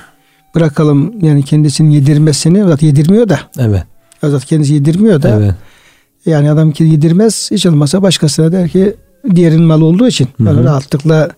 bırakalım 0.54 1.24
yani 1.24 1.42
kendisinin 1.42 1.90
yedirmesini 1.90 2.64
zaten 2.64 2.86
yedirmiyor 2.86 3.28
da. 3.28 3.40
Evet. 3.58 3.82
Zaten 4.22 4.40
kendisi 4.40 4.74
yedirmiyor 4.74 5.22
da. 5.22 5.28
Evet. 5.28 5.54
Yani 6.26 6.50
adam 6.50 6.72
ki 6.72 6.84
yedirmez 6.84 7.50
hiç 7.50 7.66
olmasa 7.66 8.02
başkasına 8.02 8.52
der 8.52 8.68
ki 8.68 8.96
diğerinin 9.34 9.62
malı 9.62 9.84
olduğu 9.84 10.08
için 10.08 10.28
böyle 10.40 10.64
rahatlıkla 10.64 11.28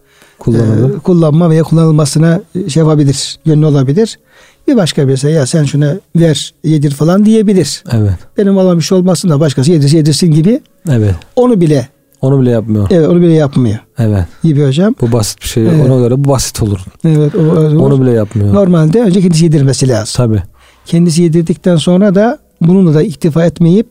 e, 0.49 0.99
kullanma 1.05 1.51
veya 1.51 1.63
kullanılmasına 1.63 2.41
şey 2.69 2.81
yapabilir, 2.81 3.39
yönlü 3.45 3.67
olabilir. 3.67 4.19
Bir 4.69 4.77
başka 4.77 5.09
birisi 5.09 5.29
ya 5.29 5.47
sen 5.47 5.65
şuna 5.65 5.97
ver 6.17 6.55
yedir 6.65 6.91
falan 6.91 7.25
diyebilir. 7.25 7.85
Evet. 7.93 8.15
Benim 8.39 8.57
olan 8.57 8.79
bir 8.79 8.83
şey 8.83 8.99
olmasın 8.99 9.29
da 9.29 9.41
başkası 9.41 9.73
yedirsin 9.73 9.97
yedirsin 9.97 10.33
gibi. 10.33 10.61
Evet. 10.89 11.15
Onu 11.37 11.61
bile 11.61 11.89
onu 12.21 12.41
bile 12.41 12.51
yapmıyor. 12.51 12.87
Evet 12.91 13.09
onu 13.09 13.21
bile 13.21 13.33
yapmıyor. 13.33 13.79
Evet. 13.99 14.25
Gibi 14.43 14.67
hocam. 14.67 14.95
Bu 15.01 15.13
basit 15.13 15.43
bir 15.43 15.47
şey. 15.49 15.67
Evet. 15.67 15.87
Ona 15.87 15.99
göre 15.99 16.25
bu 16.25 16.29
basit 16.29 16.63
olur. 16.63 16.81
Evet. 17.05 17.35
O, 17.35 17.39
o, 17.39 17.85
onu 17.85 18.03
bile 18.03 18.11
yapmıyor. 18.11 18.55
Normalde 18.55 19.01
önce 19.01 19.21
kendisi 19.21 19.45
yedirmesi 19.45 19.89
lazım. 19.89 20.13
Tabi. 20.17 20.43
Kendisi 20.87 21.23
yedirdikten 21.23 21.77
sonra 21.77 22.15
da 22.15 22.39
bununla 22.61 22.95
da 22.95 23.03
iktifa 23.03 23.45
etmeyip 23.45 23.89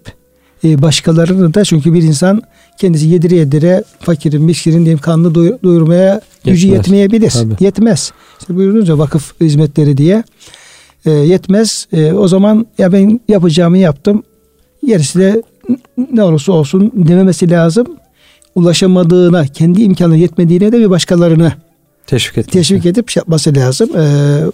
başkalarını 0.63 1.53
da 1.53 1.63
çünkü 1.63 1.93
bir 1.93 2.03
insan 2.03 2.41
kendisi 2.77 3.07
yedire 3.07 3.35
yedire 3.35 3.83
fakirin, 3.99 4.41
miskirin 4.43 4.77
diyeyim 4.77 4.99
kanını 4.99 5.35
doyurmaya 5.63 6.13
Yetmez. 6.13 6.53
gücü 6.53 6.67
yetmeyebilir. 6.67 7.31
Tabii. 7.31 7.55
Yetmez. 7.59 8.11
İşte 8.39 8.55
buyurunca 8.55 8.97
vakıf 8.97 9.41
hizmetleri 9.41 9.97
diye 9.97 10.23
e, 11.05 11.11
yetmez. 11.11 11.87
E, 11.93 12.13
o 12.13 12.27
zaman 12.27 12.65
ya 12.77 12.93
ben 12.93 13.19
yapacağımı 13.27 13.77
yaptım. 13.77 14.23
Gerisi 14.85 15.19
de 15.19 15.43
ne 16.13 16.23
olursa 16.23 16.51
olsun 16.51 16.91
dememesi 16.95 17.49
lazım. 17.49 17.87
Ulaşamadığına, 18.55 19.47
kendi 19.47 19.81
imkanı 19.81 20.17
yetmediğine 20.17 20.71
de 20.71 20.79
bir 20.79 20.89
başkalarını 20.89 21.53
teşvik, 22.07 22.37
etmesi. 22.37 22.51
teşvik 22.51 22.85
edip 22.85 23.09
şey 23.09 23.21
yapması 23.21 23.55
lazım. 23.55 23.89
E, 23.97 24.03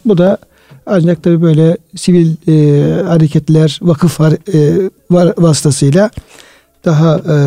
bu 0.06 0.18
da 0.18 0.38
ancak 0.86 1.24
tabii 1.24 1.42
böyle 1.42 1.78
sivil 1.96 2.36
e, 2.48 3.04
hareketler, 3.04 3.80
vakıf 3.82 4.22
e, 4.22 4.30
var, 5.12 5.34
vasıtasıyla 5.38 6.10
daha 6.86 7.18
e, 7.18 7.38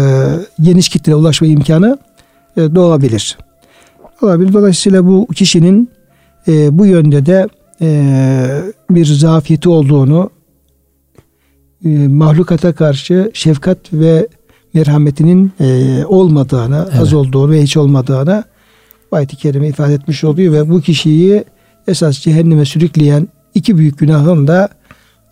geniş 0.61 0.88
kitleye 0.88 1.16
ulaşma 1.16 1.46
imkanı 1.46 1.98
e, 2.57 2.74
doğabilir. 2.74 3.38
Olabilir. 4.22 4.52
Dolayısıyla 4.52 5.07
bu 5.07 5.26
kişinin 5.26 5.90
e, 6.48 6.78
bu 6.78 6.87
yönde 6.87 7.26
de 7.26 7.48
e, 7.81 8.62
bir 8.90 9.07
zafiyeti 9.07 9.68
olduğunu 9.68 10.31
e, 11.85 11.88
mahlukata 12.09 12.72
karşı 12.72 13.31
şefkat 13.35 13.78
ve 13.92 14.28
merhametinin 14.74 15.52
e, 15.61 16.04
olmadığını, 16.04 16.88
evet. 16.90 17.00
az 17.00 17.14
olduğunu 17.14 17.50
ve 17.50 17.62
hiç 17.62 17.76
olmadığını 17.76 18.44
ayet-i 19.12 19.37
kerime 19.37 19.68
ifade 19.68 19.94
etmiş 19.94 20.24
oluyor 20.24 20.52
ve 20.52 20.70
bu 20.70 20.81
kişiyi 20.81 21.44
esas 21.88 22.18
cehenneme 22.20 22.64
sürükleyen 22.64 23.29
iki 23.55 23.79
büyük 23.79 23.98
günahın 23.98 24.46
da 24.46 24.68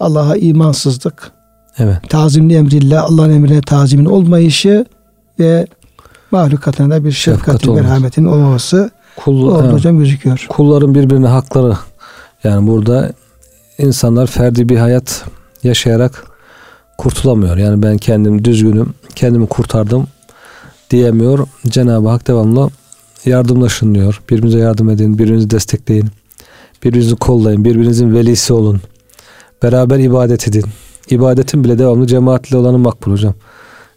Allah'a 0.01 0.37
imansızlık, 0.37 1.33
evet. 1.79 1.97
tazimli 2.09 2.55
emrillah, 2.55 3.05
Allah'ın 3.05 3.31
emrine 3.31 3.61
tazimin 3.61 4.05
olmayışı 4.05 4.87
ve 5.41 5.67
mahlukatına 6.31 6.95
da 6.95 7.05
bir 7.05 7.13
şefkatin, 7.13 7.75
merhametin 7.75 8.25
olmaması 8.25 8.91
Kul, 9.17 9.49
orada 9.51 9.73
hocam 9.73 9.99
gözüküyor. 9.99 10.47
Kulların 10.49 10.95
birbirine 10.95 11.27
hakları 11.27 11.77
yani 12.45 12.67
burada 12.67 13.13
insanlar 13.79 14.27
ferdi 14.27 14.69
bir 14.69 14.77
hayat 14.77 15.25
yaşayarak 15.63 16.25
kurtulamıyor. 16.99 17.57
Yani 17.57 17.83
ben 17.83 17.99
kendim 17.99 18.45
düzgünüm, 18.45 18.95
kendimi 19.15 19.47
kurtardım 19.47 20.07
diyemiyor. 20.91 21.49
Cenab-ı 21.69 22.09
Hak 22.09 22.29
devamlı 22.29 22.71
yardımlaşın 23.25 23.95
diyor. 23.95 24.23
Birbirinize 24.31 24.59
yardım 24.59 24.91
edin, 24.91 25.19
birbirinizi 25.19 25.51
destekleyin. 25.51 26.07
Birbirinizi 26.87 27.17
kollayın, 27.17 27.65
birbirinizin 27.65 28.15
velisi 28.15 28.53
olun. 28.53 28.81
Beraber 29.63 29.99
ibadet 29.99 30.49
edin. 30.49 30.65
İbadetin 31.11 31.65
bile 31.65 31.79
devamlı 31.79 32.07
cemaatle 32.07 32.57
olanı 32.57 32.79
makbul 32.79 33.13
hocam. 33.13 33.35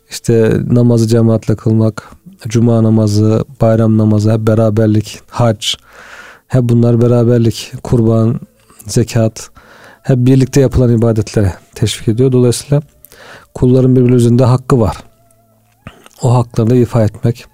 İşte 0.09 0.53
namazı 0.71 1.07
cemaatle 1.07 1.55
kılmak, 1.55 2.09
cuma 2.47 2.83
namazı, 2.83 3.45
bayram 3.61 3.97
namazı, 3.97 4.33
hep 4.33 4.39
beraberlik, 4.39 5.19
hac, 5.29 5.65
hep 6.47 6.63
bunlar 6.63 7.01
beraberlik, 7.01 7.73
kurban, 7.83 8.39
zekat, 8.87 9.49
hep 10.03 10.17
birlikte 10.17 10.61
yapılan 10.61 10.97
ibadetlere 10.97 11.53
teşvik 11.75 12.07
ediyor. 12.07 12.31
Dolayısıyla 12.31 12.81
kulların 13.53 13.95
birbiri 13.95 14.13
üzerinde 14.13 14.43
hakkı 14.43 14.79
var. 14.79 14.97
O 16.21 16.33
haklarını 16.33 16.75
ifa 16.75 17.03
etmek, 17.03 17.45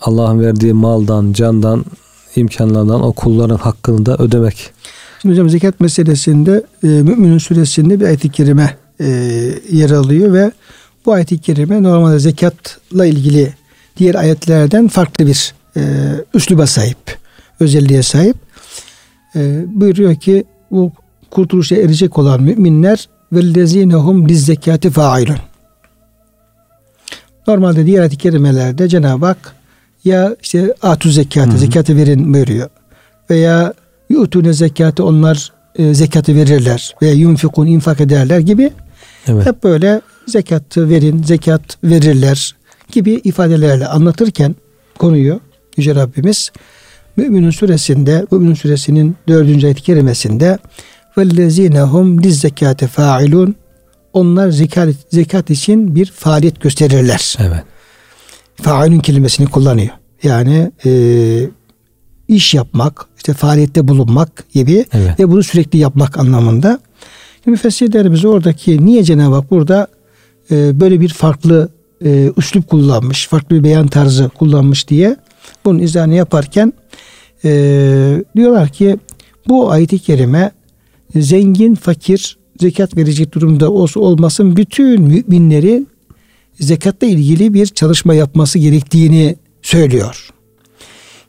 Allah'ın 0.00 0.40
verdiği 0.40 0.72
maldan, 0.72 1.32
candan, 1.32 1.84
imkanlardan 2.36 3.02
o 3.02 3.12
kulların 3.12 3.56
hakkını 3.56 4.06
da 4.06 4.16
ödemek. 4.16 4.70
Şimdi 5.22 5.32
hocam 5.32 5.50
zekat 5.50 5.80
meselesinde 5.80 6.62
e, 6.82 6.86
Müminun 6.86 7.38
suresinde 7.38 8.00
bir 8.00 8.04
ayet-i 8.04 8.28
kerime 8.28 8.76
e, 9.00 9.06
yer 9.70 9.90
alıyor 9.90 10.32
ve 10.32 10.52
bu 11.06 11.12
ayet-i 11.12 11.38
kerime 11.38 11.82
normalde 11.82 12.18
zekatla 12.18 13.06
ilgili 13.06 13.54
diğer 13.96 14.14
ayetlerden 14.14 14.88
farklı 14.88 15.26
bir 15.26 15.54
e, 15.76 15.80
üsluba 16.34 16.66
sahip, 16.66 17.18
özelliğe 17.60 18.02
sahip. 18.02 18.36
E, 19.36 19.64
buyuruyor 19.66 20.14
ki 20.14 20.44
bu 20.70 20.92
kurtuluşa 21.30 21.76
erecek 21.76 22.18
olan 22.18 22.42
müminler 22.42 23.08
vellezinehum 23.32 24.28
liz 24.28 24.46
zekati 24.46 24.90
failun. 24.90 25.38
Normalde 27.46 27.86
diğer 27.86 28.00
ayet-i 28.00 28.16
kerimelerde 28.16 28.88
Cenab-ı 28.88 29.26
Hak 29.26 29.56
ya 30.03 30.35
işte 30.41 30.73
atu 30.81 31.09
zekatı, 31.09 31.57
zekatı 31.57 31.95
verin 31.95 32.33
buyuruyor. 32.33 32.69
Veya 33.29 33.73
yutune 34.09 34.53
zekatı 34.53 35.05
onlar 35.05 35.51
e, 35.75 35.93
zekatı 35.93 36.35
verirler 36.35 36.95
veya 37.01 37.13
yunfikun 37.13 37.67
infak 37.67 38.01
ederler 38.01 38.39
gibi 38.39 38.71
evet. 39.27 39.45
hep 39.45 39.63
böyle 39.63 40.01
zekatı 40.27 40.89
verin, 40.89 41.23
zekat 41.23 41.83
verirler 41.83 42.55
gibi 42.91 43.11
ifadelerle 43.23 43.87
anlatırken 43.87 44.55
konuyu 44.97 45.39
Yüce 45.77 45.95
Rabbimiz 45.95 46.51
Müminun 47.17 47.51
suresinde, 47.51 48.25
Müminun 48.31 48.53
suresinin 48.53 49.15
dördüncü 49.27 49.67
ayet-i 49.67 49.81
kerimesinde 49.81 50.57
وَالَّذ۪ينَ 51.17 51.77
هُمْ 51.77 52.21
لِزَّكَاتِ 52.21 52.87
فَاعِلُونَ 52.87 53.53
Onlar 54.13 54.49
zekat, 54.49 54.89
zekat 55.11 55.49
için 55.49 55.95
bir 55.95 56.05
faaliyet 56.05 56.61
gösterirler. 56.61 57.35
Evet. 57.39 57.63
Failün 58.62 59.00
kelimesini 59.00 59.46
kullanıyor. 59.46 59.90
Yani 60.22 60.72
e, 60.86 60.90
iş 62.28 62.54
yapmak, 62.54 63.06
işte 63.16 63.34
faaliyette 63.34 63.88
bulunmak 63.88 64.44
gibi 64.54 64.84
evet. 64.92 65.20
ve 65.20 65.30
bunu 65.30 65.42
sürekli 65.42 65.78
yapmak 65.78 66.18
anlamında. 66.18 66.80
Müfessirlerimiz 67.46 68.24
oradaki 68.24 68.86
niye 68.86 69.04
Cenab-ı 69.04 69.34
Hak 69.34 69.50
burada 69.50 69.86
e, 70.50 70.80
böyle 70.80 71.00
bir 71.00 71.08
farklı 71.08 71.68
e, 72.04 72.30
üslup 72.36 72.68
kullanmış, 72.68 73.28
farklı 73.28 73.56
bir 73.56 73.64
beyan 73.64 73.86
tarzı 73.86 74.28
kullanmış 74.28 74.88
diye 74.88 75.16
bunun 75.64 75.78
izahını 75.78 76.14
yaparken 76.14 76.72
Ee, 77.44 78.24
diyorlar 78.36 78.68
ki 78.68 78.96
bu 79.48 79.70
ayet-i 79.70 79.98
kerime 79.98 80.50
zengin, 81.16 81.74
fakir, 81.74 82.38
zekat 82.60 82.96
verecek 82.96 83.34
durumda 83.34 83.70
olsa 83.70 84.00
olmasın 84.00 84.56
bütün 84.56 85.02
müminleri 85.02 85.86
zekatla 86.60 87.06
ilgili 87.06 87.54
bir 87.54 87.66
çalışma 87.66 88.14
yapması 88.14 88.58
gerektiğini 88.58 89.36
söylüyor. 89.62 90.28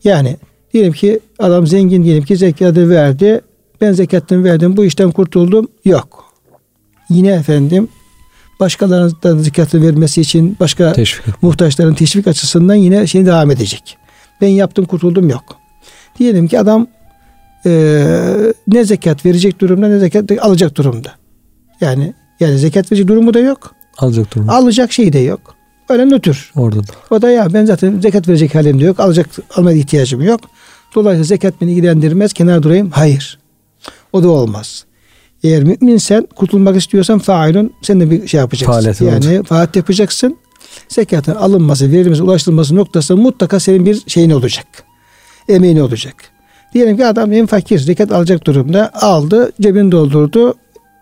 Yani 0.03 0.37
diyelim 0.73 0.93
ki 0.93 1.19
adam 1.39 1.67
zengin 1.67 2.03
diyelim 2.03 2.23
ki 2.23 2.37
zekatı 2.37 2.89
verdi. 2.89 3.41
Ben 3.81 3.91
zekatını 3.91 4.43
verdim 4.43 4.77
bu 4.77 4.85
işten 4.85 5.11
kurtuldum. 5.11 5.67
Yok. 5.85 6.25
Yine 7.09 7.31
efendim 7.31 7.87
başkalarının 8.59 9.39
zekatı 9.39 9.81
vermesi 9.81 10.21
için 10.21 10.57
başka 10.59 10.93
teşvik. 10.93 11.43
muhtaçların 11.43 11.93
teşvik 11.93 12.27
açısından 12.27 12.75
yine 12.75 13.07
şey 13.07 13.25
devam 13.25 13.51
edecek. 13.51 13.97
Ben 14.41 14.47
yaptım 14.47 14.85
kurtuldum 14.85 15.29
yok. 15.29 15.57
Diyelim 16.19 16.47
ki 16.47 16.59
adam 16.59 16.87
e, 17.65 17.71
ne 18.67 18.85
zekat 18.85 19.25
verecek 19.25 19.61
durumda 19.61 19.87
ne 19.87 19.99
zekat 19.99 20.31
alacak 20.31 20.77
durumda. 20.77 21.11
Yani 21.81 22.13
yani 22.39 22.57
zekat 22.57 22.91
verecek 22.91 23.07
durumu 23.07 23.33
da 23.33 23.39
yok. 23.39 23.75
Alacak 23.97 24.35
durumu. 24.35 24.51
Alacak 24.51 24.91
şey 24.91 25.13
de 25.13 25.19
yok. 25.19 25.55
Öyle 25.89 26.05
nötr. 26.05 26.51
Orada 26.55 26.79
da. 26.79 26.91
O 27.11 27.21
da 27.21 27.31
ya 27.31 27.53
ben 27.53 27.65
zaten 27.65 27.99
zekat 27.99 28.27
verecek 28.27 28.55
halim 28.55 28.79
de 28.79 28.85
yok. 28.85 28.99
Alacak 28.99 29.29
almaya 29.55 29.77
ihtiyacım 29.77 30.21
yok. 30.21 30.39
Dolayısıyla 30.95 31.23
zekat 31.25 31.61
beni 31.61 31.71
ilgilendirmez. 31.71 32.33
Kenar 32.33 32.63
durayım. 32.63 32.91
Hayır. 32.91 33.39
O 34.13 34.23
da 34.23 34.29
olmaz. 34.29 34.85
Eğer 35.43 35.63
müminsen 35.63 36.27
kurtulmak 36.35 36.77
istiyorsan 36.77 37.19
failun 37.19 37.73
sen 37.81 37.99
de 37.99 38.11
bir 38.11 38.27
şey 38.27 38.39
yapacaksın. 38.39 38.73
Faaliyet 38.73 39.01
yani 39.01 39.13
olacak. 39.13 39.45
faaliyet 39.45 39.75
yapacaksın. 39.75 40.37
Zekatın 40.89 41.35
alınması, 41.35 41.91
verilmesi, 41.91 42.23
ulaştırılması 42.23 42.75
noktasında 42.75 43.21
mutlaka 43.21 43.59
senin 43.59 43.85
bir 43.85 44.03
şeyin 44.07 44.29
olacak. 44.29 44.65
Emeğin 45.49 45.79
olacak. 45.79 46.15
Diyelim 46.73 46.97
ki 46.97 47.05
adam 47.05 47.33
en 47.33 47.45
fakir 47.45 47.79
zekat 47.79 48.11
alacak 48.11 48.47
durumda 48.47 48.91
aldı 48.93 49.51
cebini 49.61 49.91
doldurdu 49.91 50.53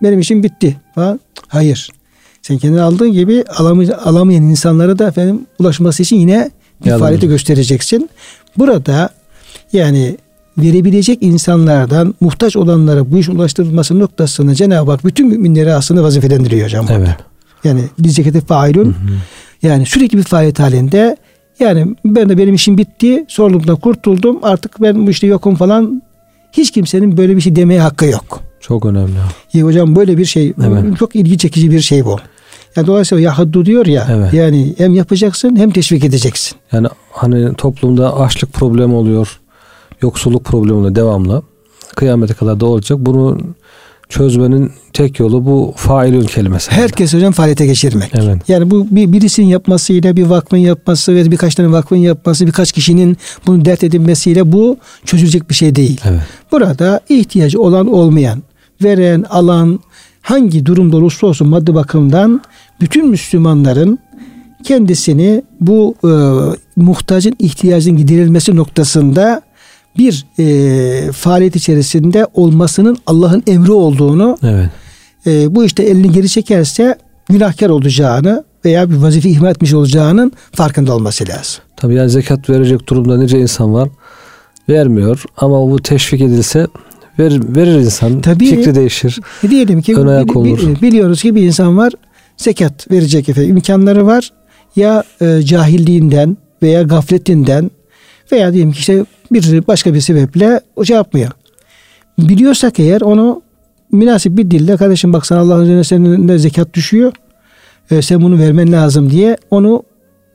benim 0.03 0.19
işim 0.19 0.43
bitti 0.43 0.77
falan. 0.95 1.19
Hayır. 1.47 1.89
Sen 2.41 2.57
kendini 2.57 2.81
aldığın 2.81 3.11
gibi 3.11 3.43
alamay- 3.47 3.95
alamayan 3.95 4.43
insanlara 4.43 4.99
da 4.99 5.07
efendim 5.07 5.45
ulaşması 5.59 6.03
için 6.03 6.15
yine 6.15 6.51
bir 6.85 6.91
faaliyeti 6.99 7.27
göstereceksin. 7.27 8.09
Burada 8.57 9.09
yani 9.73 10.17
verebilecek 10.57 11.17
insanlardan 11.21 12.15
muhtaç 12.21 12.55
olanlara 12.55 13.11
bu 13.11 13.17
işin 13.17 13.35
ulaştırılması 13.35 13.99
noktasında 13.99 14.55
Cenab-ı 14.55 14.91
Hak 14.91 15.05
bütün 15.05 15.27
müminleri 15.27 15.73
aslında 15.73 16.03
vazifelendiriyor 16.03 16.65
hocam. 16.65 16.85
Evet. 16.89 17.15
Yani 17.63 17.81
biz 17.99 18.15
zekati 18.15 18.41
failun 18.41 18.95
yani 19.63 19.85
sürekli 19.85 20.17
bir 20.17 20.23
faaliyet 20.23 20.59
halinde 20.59 21.17
yani 21.59 21.95
ben 22.05 22.29
de 22.29 22.37
benim 22.37 22.55
işim 22.55 22.77
bitti 22.77 23.25
sorumluluktan 23.27 23.75
kurtuldum 23.75 24.39
artık 24.43 24.81
ben 24.81 25.07
bu 25.07 25.11
işte 25.11 25.27
yokum 25.27 25.55
falan 25.55 26.01
hiç 26.51 26.71
kimsenin 26.71 27.17
böyle 27.17 27.35
bir 27.35 27.41
şey 27.41 27.55
demeye 27.55 27.81
hakkı 27.81 28.05
yok. 28.05 28.41
Çok 28.59 28.85
önemli. 28.85 29.13
Ya 29.53 29.65
hocam 29.65 29.95
böyle 29.95 30.17
bir 30.17 30.25
şey 30.25 30.53
evet. 30.67 30.97
çok 30.97 31.15
ilgi 31.15 31.37
çekici 31.37 31.71
bir 31.71 31.79
şey 31.79 32.05
bu. 32.05 32.17
Yani 32.75 32.87
dolayısıyla 32.87 33.23
yahuddu 33.23 33.65
diyor 33.65 33.85
ya 33.85 34.07
evet. 34.11 34.33
yani 34.33 34.75
hem 34.77 34.93
yapacaksın 34.93 35.55
hem 35.55 35.71
teşvik 35.71 36.03
edeceksin. 36.03 36.57
Yani 36.71 36.87
hani 37.11 37.53
toplumda 37.53 38.19
açlık 38.19 38.53
problemi 38.53 38.93
oluyor. 38.93 39.39
Yoksulluk 40.01 40.45
problemi 40.45 40.77
oluyor 40.77 40.95
devamlı. 40.95 41.43
Kıyamete 41.95 42.33
kadar 42.33 42.59
da 42.59 42.65
olacak. 42.65 42.99
Bunu 42.99 43.37
çözmenin 44.09 44.71
tek 44.93 45.19
yolu 45.19 45.45
bu 45.45 45.73
failün 45.77 46.25
kelimesi. 46.25 46.71
Herkes 46.71 47.13
hocam 47.13 47.33
faaliyete 47.33 47.65
geçirmek. 47.65 48.11
Evet. 48.13 48.49
Yani 48.49 48.71
bu 48.71 48.87
bir, 48.91 49.13
birisinin 49.13 49.47
yapmasıyla 49.47 50.15
bir 50.15 50.25
vakfın 50.25 50.57
yapması 50.57 51.15
ve 51.15 51.31
birkaç 51.31 51.55
tane 51.55 51.71
vakfın 51.71 51.95
yapması 51.95 52.47
birkaç 52.47 52.71
kişinin 52.71 53.17
bunu 53.47 53.65
dert 53.65 53.83
edinmesiyle 53.83 54.51
bu 54.51 54.77
çözülecek 55.05 55.49
bir 55.49 55.55
şey 55.55 55.75
değil. 55.75 56.01
Evet. 56.05 56.21
Burada 56.51 57.01
ihtiyacı 57.09 57.61
olan 57.61 57.87
olmayan 57.87 58.43
veren, 58.83 59.25
alan 59.29 59.79
hangi 60.21 60.65
durumda 60.65 60.97
olursa 60.97 61.27
olsun 61.27 61.47
maddi 61.47 61.75
bakımdan 61.75 62.41
bütün 62.81 63.07
Müslümanların 63.07 63.99
kendisini 64.63 65.43
bu 65.61 65.95
e, 66.03 66.11
muhtacın 66.75 67.35
ihtiyacının 67.39 67.97
giderilmesi 67.97 68.55
noktasında 68.55 69.41
bir 69.97 70.25
e, 70.39 71.11
faaliyet 71.11 71.55
içerisinde 71.55 72.27
olmasının 72.33 72.97
Allah'ın 73.05 73.43
emri 73.47 73.71
olduğunu 73.71 74.37
evet. 74.43 74.69
e, 75.25 75.55
bu 75.55 75.65
işte 75.65 75.83
elini 75.83 76.11
geri 76.11 76.29
çekerse 76.29 76.95
günahkar 77.29 77.69
olacağını 77.69 78.43
veya 78.65 78.89
bir 78.89 78.95
vazife 78.95 79.29
ihmal 79.29 79.51
etmiş 79.51 79.73
olacağının 79.73 80.31
farkında 80.51 80.95
olması 80.95 81.27
lazım. 81.27 81.63
Tabii 81.77 81.95
yani 81.95 82.09
zekat 82.09 82.49
verecek 82.49 82.89
durumda 82.89 83.17
nice 83.17 83.39
insan 83.39 83.73
var 83.73 83.89
vermiyor 84.69 85.23
ama 85.37 85.71
bu 85.71 85.81
teşvik 85.81 86.21
edilse 86.21 86.67
Verir, 87.19 87.41
verir 87.55 87.75
insan. 87.79 88.21
Tabii, 88.21 88.45
fikri 88.45 88.75
değişir. 88.75 89.19
Diyelim 89.49 89.81
ki 89.81 89.97
ayak 89.97 90.35
olur. 90.35 90.81
biliyoruz 90.81 91.21
ki 91.21 91.35
bir 91.35 91.41
insan 91.41 91.77
var 91.77 91.93
zekat 92.37 92.91
verecek 92.91 93.29
efendim 93.29 93.51
imkanları 93.51 94.05
var. 94.05 94.31
Ya 94.75 95.03
e, 95.21 95.41
cahilliğinden 95.41 96.37
veya 96.63 96.81
gafletinden 96.81 97.71
veya 98.31 98.53
diyelim 98.53 98.71
ki 98.71 98.79
işte 98.79 99.05
bir 99.31 99.67
başka 99.67 99.93
bir 99.93 100.01
sebeple 100.01 100.59
o 100.75 100.85
şey 100.85 100.95
yapmıyor. 100.95 101.31
Biliyorsak 102.19 102.79
eğer 102.79 103.01
onu 103.01 103.41
münasip 103.91 104.37
bir 104.37 104.51
dille 104.51 104.77
kardeşim 104.77 105.13
bak 105.13 105.25
sana 105.25 105.39
Allah'ın 105.39 105.63
üzerine 105.63 105.83
senin 105.83 106.27
de 106.27 106.37
zekat 106.37 106.73
düşüyor. 106.73 107.13
E, 107.91 108.01
sen 108.01 108.21
bunu 108.21 108.39
vermen 108.39 108.71
lazım 108.71 109.09
diye 109.09 109.37
onu 109.51 109.83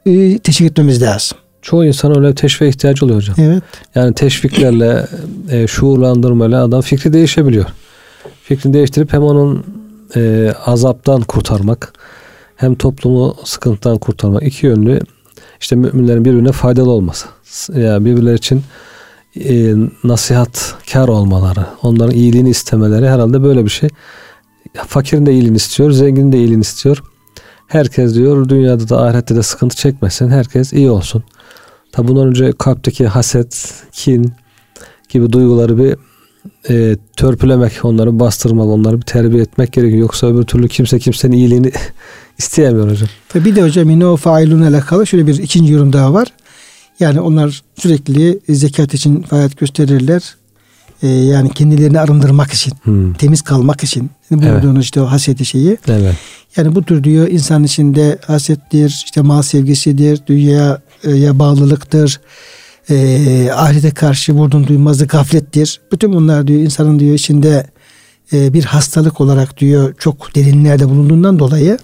e, 0.07 0.39
teşvik 0.39 0.71
etmemiz 0.71 1.03
lazım. 1.03 1.39
Çoğu 1.67 1.85
insan 1.85 2.19
öyle 2.19 2.35
teşvik 2.35 2.75
ihtiyacı 2.75 3.05
oluyor 3.05 3.21
hocam. 3.21 3.37
Evet. 3.39 3.63
Yani 3.95 4.15
teşviklerle, 4.15 5.07
e, 5.51 5.67
şuurlandırmayla 5.67 6.65
adam 6.65 6.81
fikri 6.81 7.13
değişebiliyor. 7.13 7.67
Fikrini 8.43 8.75
değiştirip 8.75 9.13
hem 9.13 9.23
onun 9.23 9.65
e, 10.17 10.53
azaptan 10.67 11.23
kurtarmak 11.23 11.93
hem 12.57 12.75
toplumu 12.75 13.37
sıkıntıdan 13.45 13.99
kurtarmak 13.99 14.43
iki 14.43 14.67
yönlü 14.67 15.01
işte 15.61 15.77
müminlerin 15.77 16.25
birbirine 16.25 16.53
faydalı 16.53 16.91
olması. 16.91 17.27
Yani 17.75 18.05
birbirleri 18.05 18.37
için 18.37 18.63
e, 19.45 19.75
nasihat 20.05 20.75
kar 20.93 21.09
olmaları, 21.09 21.67
onların 21.83 22.15
iyiliğini 22.15 22.49
istemeleri 22.49 23.09
herhalde 23.09 23.43
böyle 23.43 23.65
bir 23.65 23.71
şey. 23.71 23.89
Fakirin 24.87 25.27
de 25.27 25.33
iyiliğini 25.33 25.57
istiyor, 25.57 25.91
zenginin 25.91 26.33
de 26.33 26.39
iyiliğini 26.39 26.63
istiyor. 26.63 27.03
Herkes 27.67 28.15
diyor 28.15 28.49
dünyada 28.49 28.89
da 28.89 29.03
ahirette 29.03 29.37
de 29.37 29.43
sıkıntı 29.43 29.77
çekmesin. 29.77 30.29
Herkes 30.29 30.73
iyi 30.73 30.91
olsun. 30.91 31.25
Tabi 31.97 32.09
bundan 32.09 32.29
önce 32.29 32.53
kalpteki 32.59 33.07
haset, 33.07 33.75
kin 33.93 34.33
gibi 35.09 35.33
duyguları 35.33 35.79
bir 35.79 35.97
e, 36.71 36.97
törpülemek, 37.17 37.85
onları 37.85 38.21
bastırmak, 38.21 38.67
onları 38.67 38.97
bir 38.97 39.03
terbiye 39.03 39.43
etmek 39.43 39.73
gerekiyor. 39.73 40.01
Yoksa 40.01 40.27
öbür 40.27 40.43
türlü 40.43 40.69
kimse 40.69 40.99
kimsenin 40.99 41.37
iyiliğini 41.37 41.73
isteyemiyor 42.39 42.91
hocam. 42.91 43.09
Tabi 43.29 43.45
bir 43.45 43.57
de 43.57 43.63
hocam 43.63 43.91
yine 43.91 44.07
o 44.07 44.17
failun 44.17 44.63
alakalı 44.63 45.07
şöyle 45.07 45.27
bir 45.27 45.39
ikinci 45.39 45.73
yorum 45.73 45.93
daha 45.93 46.15
var. 46.15 46.29
Yani 47.01 47.21
onlar 47.21 47.63
sürekli 47.79 48.41
zekat 48.49 48.95
için 48.95 49.23
faaliyet 49.23 49.59
gösterirler. 49.59 50.37
Ee, 51.03 51.09
yani 51.09 51.51
kendilerini 51.51 52.01
arındırmak 52.01 52.53
için, 52.53 52.73
hmm. 52.83 53.13
temiz 53.13 53.43
kalmak 53.43 53.85
için. 53.85 54.11
Yani 54.31 54.43
bulduğunuz 54.43 54.75
evet. 54.75 54.85
işte 54.85 55.01
o 55.01 55.07
haseti 55.07 55.45
şeyi. 55.45 55.79
Evet. 55.89 56.15
Yani 56.57 56.75
bu 56.75 56.83
tür 56.83 57.05
diyor 57.05 57.29
insan 57.29 57.65
içinde 57.65 58.19
hasettir, 58.27 59.03
işte 59.05 59.21
mal 59.21 59.43
sevgisidir, 59.43 60.21
dünyaya 60.27 60.81
ya 61.11 61.39
bağlılıktır, 61.39 62.21
e, 62.91 63.51
ahirete 63.51 63.91
karşı 63.91 64.33
vurdun 64.33 64.67
duymazlık 64.67 65.11
gaflettir. 65.11 65.81
Bütün 65.93 66.13
bunlar 66.13 66.47
diyor 66.47 66.61
insanın 66.61 66.99
diyor 66.99 67.15
içinde 67.15 67.67
e, 68.33 68.53
bir 68.53 68.65
hastalık 68.65 69.21
olarak 69.21 69.61
diyor 69.61 69.95
çok 69.99 70.35
derinlerde 70.35 70.89
bulunduğundan 70.89 71.39
dolayı 71.39 71.79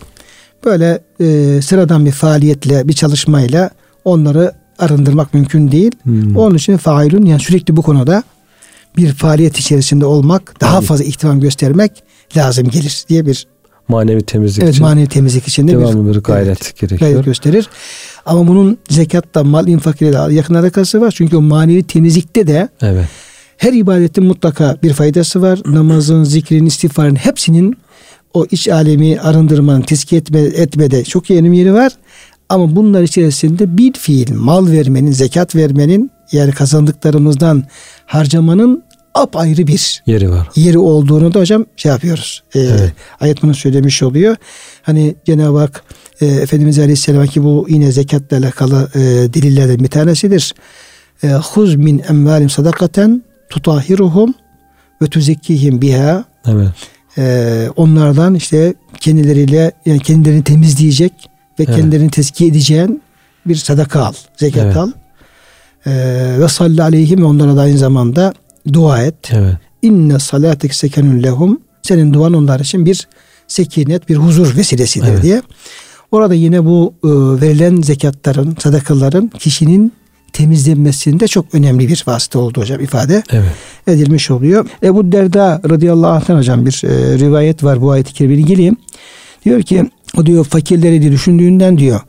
böyle 0.65 1.01
e, 1.21 1.61
sıradan 1.63 2.07
bir 2.07 2.13
faaliyetle 2.13 2.89
bir 2.89 2.93
çalışmayla 2.93 3.71
onları 4.05 4.53
arındırmak 4.79 5.35
mümkün 5.35 5.73
değil. 5.73 5.93
Hmm. 6.03 6.37
Onun 6.37 6.55
için 6.55 6.77
failun 6.77 7.27
yani 7.27 7.41
sürekli 7.41 7.77
bu 7.77 7.83
konuda 7.83 8.23
bir 8.97 9.13
faaliyet 9.13 9.59
içerisinde 9.59 10.07
olmak, 10.07 10.61
daha 10.61 10.81
fazla 10.81 11.05
ihtimam 11.05 11.41
göstermek 11.41 12.03
lazım 12.37 12.69
gelir 12.69 13.05
diye 13.09 13.27
bir 13.27 13.47
manevi 13.93 14.23
temizlik 14.23 14.63
evet, 14.63 14.75
için. 14.75 14.87
manevi 14.87 15.07
temizlik 15.07 15.49
için 15.49 15.69
de 15.69 15.73
devamlı 15.73 16.09
bir, 16.09 16.15
bir 16.15 16.21
gayret 16.21 16.47
evet, 16.47 16.81
gerekiyor. 16.81 17.11
Gayret 17.11 17.25
gösterir. 17.25 17.69
Ama 18.27 18.49
bunun 18.49 18.79
zekatta 18.89 19.45
mal 19.45 19.69
infak 19.69 20.03
ile 20.03 20.35
yakın 20.35 20.55
alakası 20.55 21.01
var. 21.01 21.15
Çünkü 21.17 21.37
o 21.37 21.41
manevi 21.41 21.83
temizlikte 21.83 22.47
de 22.47 22.69
evet. 22.83 23.07
her 23.57 23.73
ibadetin 23.73 24.25
mutlaka 24.25 24.77
bir 24.83 24.93
faydası 24.93 25.43
var. 25.43 25.61
Namazın, 25.67 26.25
zikrin, 26.25 26.67
istiğfarın 26.67 27.15
hepsinin 27.15 27.77
o 28.35 28.47
iç 28.51 28.69
alemi 28.69 29.21
arındırmanın, 29.21 29.83
tezkiye 29.83 30.21
etme, 30.21 30.41
etmede 30.41 31.05
çok 31.05 31.31
önemli 31.31 31.57
yeri 31.57 31.75
var. 31.75 31.93
Ama 32.49 32.77
bunlar 32.77 33.03
içerisinde 33.03 33.77
bir 33.79 33.93
fiil 33.93 34.35
mal 34.35 34.67
vermenin, 34.67 35.13
zekat 35.13 35.57
vermenin 35.57 36.11
yani 36.33 36.53
kazandıklarımızdan 36.53 37.65
harcamanın 38.07 38.83
apayrı 39.15 39.67
bir 39.67 40.03
yeri 40.07 40.31
var. 40.31 40.49
Yeri 40.57 40.79
olduğunu 40.79 41.35
da 41.35 41.41
hocam 41.41 41.67
şey 41.77 41.93
yapıyoruz. 41.93 42.43
E, 42.55 42.61
evet. 42.61 42.93
Ayet 43.21 43.43
bunu 43.43 43.55
söylemiş 43.55 44.03
oluyor. 44.03 44.37
Hani 44.83 45.15
Cenab-ı 45.27 45.59
Hak 45.59 45.85
e, 46.21 46.27
Efendimiz 46.27 46.79
Aleyhisselam 46.79 47.27
ki 47.27 47.43
bu 47.45 47.67
yine 47.69 47.93
zekatla 47.93 48.37
alakalı 48.37 48.89
e, 48.95 48.99
delillerden 49.35 49.79
bir 49.79 49.89
tanesidir. 49.89 50.55
e, 51.23 51.29
huz 51.33 51.75
min 51.77 52.03
emvalim 52.09 52.51
sadakaten 52.51 53.23
tutahiruhum 53.51 54.35
ve 55.03 55.07
tuzekkihim 55.07 55.83
biha 55.83 56.25
Evet. 56.49 56.69
e, 57.19 57.69
onlardan 57.77 58.35
işte 58.35 58.75
kendileriyle 59.01 59.73
yani 59.87 60.01
kendilerini 60.01 60.45
temizleyecek 60.45 61.13
ve 61.59 61.65
Evet. 61.65 61.77
kendilerini 61.77 62.11
tezkiye 62.11 62.51
edeceğin 62.51 63.03
bir 63.47 63.55
sadaka 63.57 64.05
al, 64.05 64.13
zekat 64.37 64.65
Evet. 64.65 64.77
al. 64.77 64.91
E, 65.87 65.93
ve 66.41 66.49
salli 66.49 66.83
aleyhim 66.83 67.21
ve 67.21 67.25
onlara 67.25 67.57
da 67.57 67.61
aynı 67.61 67.79
zamanda 67.79 68.33
dua 68.73 69.03
et. 69.03 69.31
Evet. 69.33 69.55
İnne 69.83 70.19
salatek 70.19 70.75
sekenun 70.75 71.23
lehum. 71.23 71.61
Senin 71.83 72.15
duan 72.15 72.33
onlar 72.33 72.61
için 72.61 72.87
bir 72.87 73.09
sekinet, 73.49 74.09
bir 74.09 74.17
huzur 74.17 74.57
vesilesidir 74.57 75.09
Evet. 75.09 75.23
diye. 75.23 75.43
Orada 76.13 76.35
yine 76.35 76.65
bu 76.65 76.95
e, 77.05 77.09
verilen 77.41 77.83
zekatların, 77.83 78.57
sadakaların 78.59 79.29
kişinin 79.39 79.93
temizlenmesinde 80.33 81.29
çok 81.29 81.55
önemli 81.55 81.89
bir 81.89 82.05
vasıta 82.07 82.39
oldu 82.39 82.61
hocam 82.61 82.81
ifade 82.81 83.23
Evet. 83.31 83.53
edilmiş 83.87 84.31
oluyor. 84.31 84.67
Ebu 84.83 85.13
Derda 85.13 85.61
radıyallahu 85.71 86.11
anh'tan 86.11 86.37
hocam 86.39 86.67
bir 86.67 86.83
e, 86.85 87.19
rivayet 87.19 87.65
var 87.65 87.81
bu 87.81 87.91
ayet-i 87.91 88.13
kerimeyle 88.13 88.41
ilgili. 88.41 88.73
Diyor 89.45 89.63
ki 89.63 89.91
o 90.17 90.27
diyor 90.27 90.45
fakirleri 90.45 91.01
diye 91.03 91.13
düşündüğünden 91.13 91.79
diyor 91.79 92.01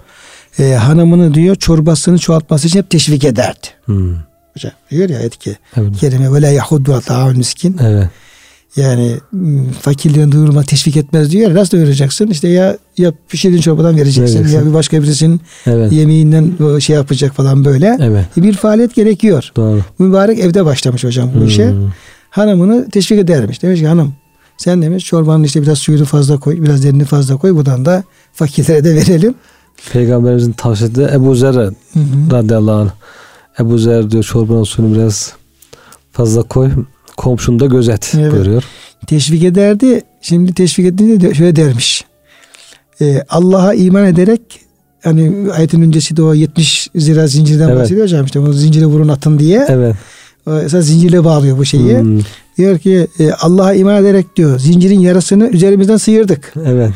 e, 0.59 0.73
hanımını 0.73 1.33
diyor 1.33 1.55
çorbasını 1.55 2.17
çoğaltması 2.17 2.67
için 2.67 2.79
hep 2.79 2.89
teşvik 2.89 3.23
ederdi. 3.23 3.67
Hmm. 3.85 4.15
Hocam 4.53 4.71
diyor 4.91 5.09
ya 5.09 5.17
ayet-i 5.17 5.57
Evet. 5.77 5.97
kerime 5.99 6.33
ve 6.33 6.41
la 6.41 6.47
yahuddu 6.49 7.01
ta'un 7.05 7.37
miskin. 7.37 7.77
Evet. 7.81 8.07
Yani 8.75 9.15
fakirliğin 9.81 10.31
duyurma 10.31 10.63
teşvik 10.63 10.97
etmez 10.97 11.31
diyor. 11.31 11.49
ya, 11.49 11.55
Nasıl 11.55 11.77
doyuracaksın? 11.77 12.27
İşte 12.27 12.47
ya 12.47 12.77
ya 12.97 13.11
pişirdiğin 13.29 13.61
çorbadan 13.61 13.97
vereceksin 13.97 14.35
Vereceksin. 14.35 14.57
ya 14.59 14.65
bir 14.65 14.73
başka 14.73 15.01
birisinin 15.03 15.41
Evet. 15.67 15.91
yemeğinden 15.91 16.79
şey 16.79 16.95
yapacak 16.95 17.33
falan 17.35 17.65
böyle. 17.65 17.97
Evet. 18.01 18.25
Bir 18.37 18.53
faaliyet 18.53 18.95
gerekiyor. 18.95 19.51
Doğru. 19.55 19.81
Mübarek 19.99 20.39
evde 20.39 20.65
başlamış 20.65 21.03
hocam 21.03 21.31
bu 21.41 21.45
işe. 21.45 21.71
Hmm. 21.71 21.91
Hanımını 22.29 22.89
teşvik 22.89 23.19
edermiş. 23.19 23.63
Demiş 23.63 23.79
ki 23.79 23.87
hanım 23.87 24.13
sen 24.57 24.81
demiş 24.81 25.05
çorbanın 25.05 25.43
işte 25.43 25.61
biraz 25.61 25.77
suyunu 25.77 26.05
fazla 26.05 26.37
koy, 26.39 26.61
biraz 26.61 26.83
derini 26.83 27.05
fazla 27.05 27.37
koy. 27.37 27.55
Buradan 27.55 27.85
da 27.85 28.03
fakirlere 28.33 28.83
de 28.83 28.95
verelim. 28.95 29.35
Peygamberimizin 29.93 30.51
tavsiyesi 30.51 31.01
Ebu 31.13 31.35
Zer 31.35 31.53
Hı 31.53 31.65
hı. 31.65 31.71
radıyallahu 32.31 32.75
anh. 32.75 32.89
Ebu 33.59 33.77
Zer 33.77 34.11
diyor 34.11 34.23
çorbanın 34.23 34.63
suyunu 34.63 34.95
biraz 34.95 35.33
fazla 36.11 36.41
koy. 36.43 36.71
Komşunu 37.17 37.59
da 37.59 37.65
gözet 37.65 38.11
Evet. 38.15 38.31
buyuruyor. 38.31 38.63
Teşvik 39.07 39.43
ederdi. 39.43 40.01
Şimdi 40.21 40.53
teşvik 40.53 40.85
ettiğinde 40.85 41.21
de 41.21 41.33
şöyle 41.33 41.55
dermiş. 41.55 42.05
Ee, 43.01 43.23
Allah'a 43.29 43.73
iman 43.73 44.05
ederek 44.05 44.41
hani 45.03 45.51
ayetin 45.51 45.81
öncesi 45.81 46.17
de 46.17 46.23
o 46.23 46.33
70 46.33 46.89
zira 46.95 47.27
zincirden 47.27 47.69
Evet. 47.69 47.79
bahsediyor 47.79 48.03
hocam 48.05 48.25
işte 48.25 48.39
onu 48.39 48.53
zincire 48.53 48.85
vurun 48.85 49.07
atın 49.07 49.39
diye. 49.39 49.65
Evet. 49.69 49.95
O 50.47 50.59
Esas 50.59 50.85
zincirle 50.85 51.23
bağlıyor 51.23 51.57
bu 51.57 51.65
şeyi. 51.65 51.99
Hmm. 51.99 52.19
Diyor 52.57 52.79
ki 52.79 53.07
e, 53.19 53.31
Allah'a 53.31 53.73
iman 53.73 53.95
ederek 54.01 54.35
diyor 54.35 54.59
zincirin 54.59 54.99
yarısını 54.99 55.47
üzerimizden 55.47 55.97
sıyırdık. 55.97 56.53
Evet. 56.65 56.91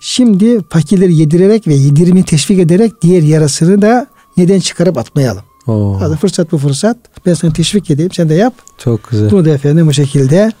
Şimdi 0.00 0.58
fakirleri 0.68 1.14
yedirerek 1.14 1.68
ve 1.68 1.74
yedirimi 1.74 2.24
teşvik 2.24 2.58
ederek 2.58 2.92
diğer 3.02 3.22
yarasını 3.22 3.82
da 3.82 4.06
neden 4.36 4.60
çıkarıp 4.60 4.98
atmayalım. 4.98 5.42
Oo, 5.70 6.00
Hadi 6.00 6.16
fırsat 6.16 6.52
bu 6.52 6.58
fırsat. 6.58 6.96
Ben 7.26 7.34
sana 7.34 7.52
teşvik 7.52 7.90
edeyim 7.90 8.12
sen 8.12 8.28
de 8.28 8.34
yap. 8.34 8.54
çok 8.78 9.10
güzel. 9.10 9.30
Bunu 9.30 9.44
da 9.44 9.50
efendim 9.50 9.86
bu 9.86 9.92
şekilde 9.92 10.52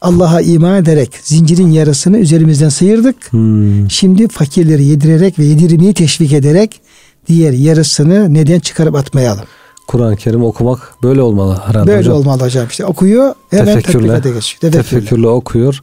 Allah'a 0.00 0.40
iman 0.40 0.76
ederek 0.76 1.10
zincirin 1.22 1.70
yarısını 1.70 2.18
üzerimizden 2.18 2.68
sıyırdık. 2.68 3.32
Hmm. 3.32 3.90
Şimdi 3.90 4.28
fakirleri 4.28 4.84
yedirerek 4.84 5.38
ve 5.38 5.44
yedirmeyi 5.44 5.94
teşvik 5.94 6.32
ederek 6.32 6.80
diğer 7.28 7.52
yarısını 7.52 8.34
neden 8.34 8.60
çıkarıp 8.60 8.94
atmayalım. 8.94 9.44
Kur'an-ı 9.86 10.16
Kerim 10.16 10.44
okumak 10.44 10.94
böyle 11.02 11.22
olmalı 11.22 11.58
herhalde 11.66 11.86
Böyle 11.86 11.98
hocam. 11.98 12.14
olmalı 12.14 12.42
hocam 12.42 12.66
işte 12.70 12.86
okuyor 12.86 13.34
hemen 13.50 13.64
Tefekkürle, 13.66 14.06
geçiyor. 14.06 14.22
Tefekkürle. 14.22 14.70
Tefekkürle 14.70 15.28
okuyor. 15.28 15.82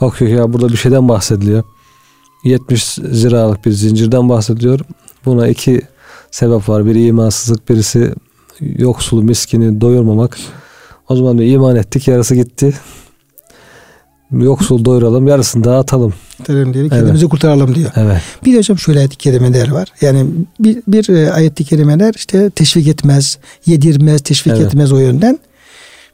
Bakıyor 0.00 0.30
ya 0.30 0.52
burada 0.52 0.68
bir 0.68 0.76
şeyden 0.76 1.08
bahsediliyor. 1.08 1.62
70 2.44 2.84
ziralık 3.12 3.64
bir 3.64 3.72
zincirden 3.72 4.28
bahsediliyor. 4.28 4.80
Buna 5.24 5.48
iki 5.48 5.82
sebep 6.30 6.68
var. 6.68 6.86
Biri 6.86 7.06
imansızlık, 7.06 7.68
birisi 7.68 8.12
yoksulu, 8.60 9.22
miskini 9.22 9.80
doyurmamak. 9.80 10.38
O 11.08 11.16
zaman 11.16 11.38
diyor 11.38 11.50
iman 11.50 11.76
ettik, 11.76 12.08
yarısı 12.08 12.34
gitti. 12.34 12.72
Yoksul 14.32 14.84
doyuralım, 14.84 15.26
yarısını 15.28 15.64
dağıtalım. 15.64 16.14
Kurtaralım 16.36 16.74
diye, 16.74 16.88
kendimizi 16.88 17.28
kurtaralım 17.28 17.74
diyor. 17.74 17.90
Evet. 17.96 18.20
Bir 18.44 18.52
de 18.52 18.58
hocam 18.58 18.78
şöyle 18.78 18.98
ayet-i 18.98 19.16
kerimeler 19.16 19.70
var. 19.70 19.88
Yani 20.00 20.26
bir, 20.60 20.82
bir 20.88 21.08
e, 21.08 21.32
ayet-i 21.32 21.64
kerimeler 21.64 22.14
işte 22.16 22.50
teşvik 22.50 22.88
etmez, 22.88 23.38
yedirmez, 23.66 24.20
teşvik 24.20 24.52
Evet. 24.56 24.66
etmez 24.66 24.92
o 24.92 24.98
yönden. 24.98 25.38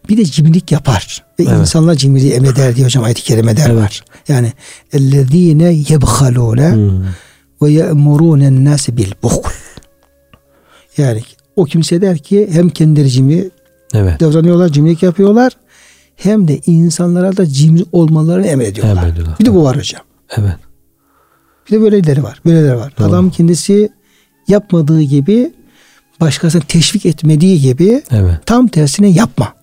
Bir 0.09 0.17
de 0.17 0.25
cimrilik 0.25 0.73
yapar. 0.73 1.25
Ve 1.41 1.45
Evet. 1.45 1.59
insanlar 1.61 1.95
cimriliği 1.95 2.33
emreder 2.33 2.77
diye 2.77 2.87
hocam 2.87 3.05
ayet-i 3.05 3.23
kerimeler 3.23 3.67
Evet. 3.71 3.83
var. 3.83 4.05
Yani 4.29 4.53
ellezine 4.93 5.73
yebhalune 5.89 6.73
Hmm. 6.73 7.03
ve 7.63 7.71
ye'murûnen 7.71 8.65
nâse 8.65 8.97
bil 8.97 9.13
buhl. 9.23 9.49
Yani 10.97 11.23
o 11.57 11.65
kimse 11.65 12.01
der 12.01 12.19
ki 12.19 12.49
hem 12.53 12.69
kendileri 12.71 13.11
cimri 13.11 13.51
Evet. 13.95 14.21
davranıyorlar, 14.21 14.69
cimrilik 14.69 15.03
yapıyorlar. 15.03 15.53
Hem 16.17 16.49
de 16.49 16.61
insanlara 16.67 17.37
da 17.37 17.47
cimri 17.47 17.85
olmalarını 17.93 18.47
emrediyorlar. 18.47 19.03
Emrediyorlar. 19.03 19.39
Bir 19.41 19.45
de 19.47 19.55
bu 19.55 19.65
var 19.65 19.77
hocam. 19.77 20.03
Evet. 20.37 20.57
Bir 21.67 21.77
de 21.77 21.81
böyleleri 21.81 22.23
var. 22.23 22.41
Böyleleri 22.47 22.77
var. 22.77 22.93
Doğru. 22.99 23.09
Adam 23.09 23.31
kendisi 23.31 23.89
yapmadığı 24.49 25.03
gibi 25.03 25.53
başkasını 26.21 26.63
teşvik 26.63 27.07
etmediği 27.07 27.61
gibi 27.61 28.03
Evet. 28.11 28.39
tam 28.47 28.69
tersine 28.69 29.09
yapma. 29.09 29.55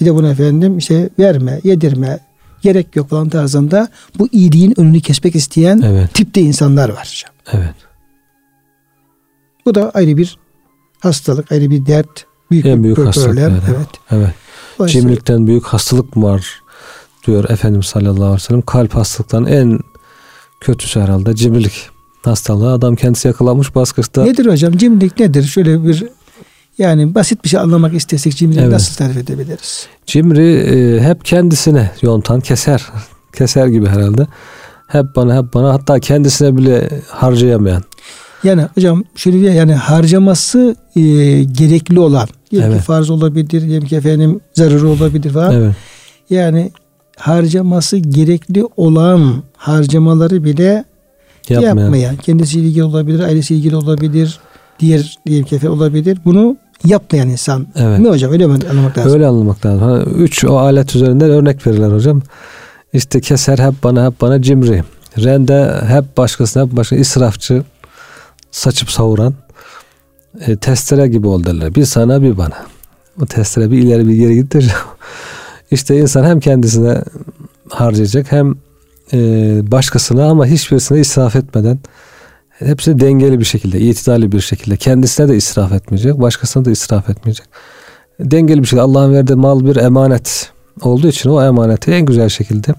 Bir 0.00 0.06
de 0.06 0.14
bunu 0.14 0.28
efendim 0.28 0.78
işte 0.78 1.08
verme, 1.18 1.60
yedirme, 1.64 2.18
gerek 2.62 2.96
yok 2.96 3.08
falan 3.10 3.28
tarzında 3.28 3.88
bu 4.18 4.28
iyiliğin 4.32 4.80
önünü 4.80 5.00
kesmek 5.00 5.36
isteyen 5.36 5.80
Evet. 5.84 6.14
tipte 6.14 6.40
insanlar 6.40 6.88
var 6.88 7.08
hocam. 7.12 7.60
Evet. 7.62 7.74
Bu 9.70 9.74
da 9.74 9.90
ayrı 9.90 10.16
bir 10.16 10.38
hastalık, 11.00 11.52
ayrı 11.52 11.70
bir 11.70 11.86
dert. 11.86 12.26
Büyük 12.50 12.66
En 12.66 12.82
büyük 12.82 12.96
problem. 12.96 13.06
hastalık 13.12 13.38
yani. 13.38 13.58
Evet. 13.68 13.86
Evet. 14.10 14.34
Dolayısıyla- 14.78 15.00
Cimrilikten 15.02 15.46
büyük 15.46 15.64
hastalık 15.64 16.16
var 16.16 16.62
diyor 17.26 17.50
Efendimiz 17.50 17.86
sallallahu 17.86 18.24
aleyhi 18.24 18.34
ve 18.34 18.38
sellem. 18.38 18.62
Kalp 18.62 18.94
hastalıklarının 18.94 19.48
en 19.48 19.80
kötüsü 20.60 21.00
herhalde 21.00 21.34
cimrilik 21.34 21.88
hastalığı. 22.22 22.72
Adam 22.72 22.96
kendisi 22.96 23.28
yakalanmış 23.28 23.74
baskısta. 23.74 24.24
Nedir 24.24 24.46
hocam? 24.46 24.76
Cimrilik 24.76 25.20
nedir? 25.20 25.42
Şöyle 25.42 25.84
bir 25.86 26.04
yani 26.78 27.14
basit 27.14 27.44
bir 27.44 27.48
şey 27.48 27.60
anlamak 27.60 27.94
istesek 27.94 28.36
cimriliği 28.36 28.62
Evet. 28.62 28.72
nasıl 28.72 28.94
tarif 28.96 29.16
edebiliriz? 29.16 29.86
Cimri 30.06 30.52
e, 30.54 31.00
hep 31.02 31.24
kendisine 31.24 31.90
yontan, 32.02 32.40
keser. 32.40 32.86
Keser 33.32 33.66
gibi 33.66 33.86
herhalde. 33.86 34.26
Hep 34.86 35.06
bana 35.16 35.36
hep 35.42 35.54
bana 35.54 35.72
hatta 35.74 36.00
kendisine 36.00 36.56
bile 36.56 36.88
harcayamayan. 37.08 37.82
Yani 38.44 38.62
hocam 38.74 39.04
şöyle 39.16 39.40
bir 39.40 39.50
yani 39.50 39.74
harcaması 39.74 40.76
e, 40.96 41.00
gerekli 41.44 42.00
olan 42.00 42.28
diyelim 42.50 42.70
Evet. 42.70 42.80
ki 42.80 42.86
farz 42.86 43.10
olabilir, 43.10 43.48
diyelim 43.62 43.88
ki 43.88 43.96
efendim 43.96 44.40
zararı 44.54 44.88
olabilir 44.88 45.30
falan. 45.30 45.52
Evet. 45.54 45.74
Yani 46.30 46.70
harcaması 47.16 47.96
gerekli 47.96 48.64
olan 48.76 49.42
harcamaları 49.56 50.44
bile 50.44 50.84
Yapmayan. 51.48 51.76
yapmayan, 51.78 52.16
kendisiyle 52.16 52.66
ilgili 52.68 52.84
olabilir, 52.84 53.20
ailesiyle 53.20 53.58
ilgili 53.58 53.76
olabilir, 53.76 54.38
diğer 54.80 55.18
diyelim 55.26 55.46
ki 55.46 55.56
efendim 55.56 55.78
olabilir. 55.78 56.18
Bunu 56.24 56.56
yapmayan 56.84 57.28
insan. 57.28 57.66
Evet. 57.76 57.98
Mi 57.98 58.08
hocam? 58.08 58.32
Öyle 58.32 58.46
mi 58.46 58.58
anlamak 58.70 58.98
lazım? 58.98 59.12
Öyle 59.12 59.26
anlamak 59.26 59.66
lazım. 59.66 60.14
Üç 60.22 60.44
o 60.44 60.58
alet 60.58 60.96
üzerinden 60.96 61.30
örnek 61.30 61.66
verirler 61.66 61.88
hocam. 61.92 62.22
İşte 62.92 63.20
keser 63.20 63.58
hep 63.58 63.74
bana 63.84 64.06
hep 64.06 64.20
bana 64.20 64.42
cimri. 64.42 64.82
Rende 65.18 65.74
hep 65.86 66.16
başkasına 66.16 66.62
hep 66.64 66.76
başka 66.76 66.96
israfçı. 66.96 67.62
Saçıp 68.50 68.90
savuran. 68.90 69.34
E, 70.40 70.56
testere 70.56 71.06
gibi 71.06 71.26
ol 71.26 71.44
derler. 71.44 71.74
Bir 71.74 71.84
sana 71.84 72.22
bir 72.22 72.38
bana. 72.38 72.66
O 73.22 73.26
testere 73.26 73.70
bir 73.70 73.78
ileri 73.78 74.08
bir 74.08 74.14
geri 74.14 74.34
gider. 74.34 74.74
işte 75.70 76.00
insan 76.00 76.24
hem 76.24 76.40
kendisine 76.40 77.02
harcayacak 77.68 78.32
hem 78.32 78.54
e, 79.12 79.18
başkasına 79.70 80.26
ama 80.26 80.46
hiçbirisine 80.46 81.00
israf 81.00 81.36
etmeden 81.36 81.78
hepsini 82.50 83.00
dengeli 83.00 83.38
bir 83.40 83.44
şekilde, 83.44 83.80
itidali 83.80 84.32
bir 84.32 84.40
şekilde 84.40 84.76
kendisine 84.76 85.28
de 85.28 85.36
israf 85.36 85.72
etmeyecek, 85.72 86.20
başkasına 86.20 86.64
da 86.64 86.70
israf 86.70 87.10
etmeyecek 87.10 87.46
dengeli 88.20 88.62
bir 88.62 88.66
şekilde 88.66 88.82
Allah'ın 88.82 89.12
verdiği 89.12 89.34
mal 89.34 89.64
bir 89.64 89.76
emanet 89.76 90.52
olduğu 90.82 91.08
için 91.08 91.30
o 91.30 91.44
emaneti 91.44 91.90
en 91.90 92.06
güzel 92.06 92.28
şekilde 92.28 92.74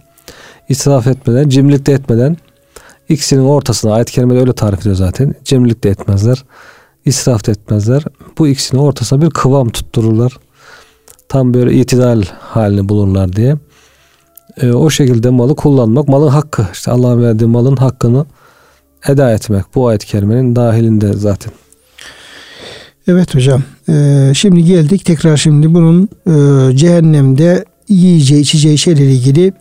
israf 0.70 1.08
etmeden, 1.08 1.50
cimrilik 1.50 1.86
de 1.86 1.94
etmeden 1.94 2.38
ikisinin 3.12 3.44
ortasına 3.44 3.94
ayet-i 3.94 4.14
kerimede 4.14 4.40
öyle 4.40 4.54
tarif 4.54 4.80
ediyor 4.80 4.96
zaten. 4.96 5.36
Cimrilik 5.44 5.84
de 5.84 5.90
etmezler, 5.90 6.44
israf 7.06 7.48
da 7.48 7.52
etmezler. 7.52 8.04
Bu 8.38 8.48
ikisinin 8.48 8.82
ortasına 8.82 9.22
bir 9.22 9.30
kıvam 9.30 9.70
tuttururlar. 9.70 10.38
Tam 11.30 11.54
böyle 11.54 11.74
itidal 11.74 12.24
halini 12.40 12.90
bulurlar 12.90 13.34
diye. 13.34 13.56
E, 14.62 14.72
o 14.72 14.90
şekilde 14.90 15.30
malı 15.30 15.56
kullanmak, 15.56 16.08
malın 16.08 16.28
hakkı. 16.28 16.68
işte 16.74 16.92
Allah'ın 16.92 17.22
verdiği 17.24 17.46
malın 17.46 17.76
hakkını 17.76 18.26
eda 19.08 19.32
etmek. 19.32 19.66
Bu 19.76 19.88
ayet-i 19.88 20.08
kerimenin 20.08 20.56
dahilinde 20.56 21.14
zaten. 21.14 21.54
Evet 23.08 23.36
hocam. 23.36 23.64
Ee, 23.90 24.32
şimdi 24.36 24.64
geldik 24.64 25.06
tekrar 25.06 25.38
şimdi 25.38 25.74
bunun 25.74 26.10
e, 26.28 26.78
cehennemde 26.78 27.66
yiyeceği 27.90 28.42
içeceği 28.42 28.78
şeylerle 28.78 29.12
ilgili 29.12 29.54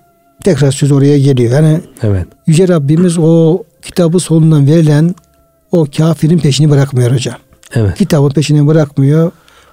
tekrar 0.45 0.72
söz 0.72 0.93
oraya 0.93 1.18
geliyor. 1.18 1.53
Yani 1.53 1.80
Evet. 2.03 2.26
Yüce 2.47 2.68
Rabbimiz 2.68 3.18
o 3.18 3.62
kitabı 3.82 4.20
sonundan 4.20 4.66
verilen 4.66 5.14
o 5.72 5.86
kafirin 5.97 6.38
peşini 6.38 6.70
bırakmıyor 6.70 7.12
hocam. 7.12 7.36
Evet. 7.74 7.99
Kitabın 7.99 8.30
peşini 8.30 8.66
bırakmıyor. 8.66 9.30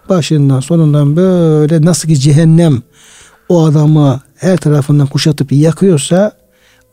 Başından 0.09 0.59
sonundan 0.59 1.15
böyle 1.15 1.81
nasıl 1.81 2.07
ki 2.09 2.19
cehennem 2.19 2.81
o 3.49 3.65
adamı 3.65 4.21
her 4.35 4.57
tarafından 4.57 5.07
kuşatıp 5.07 5.51
yakıyorsa 5.51 6.31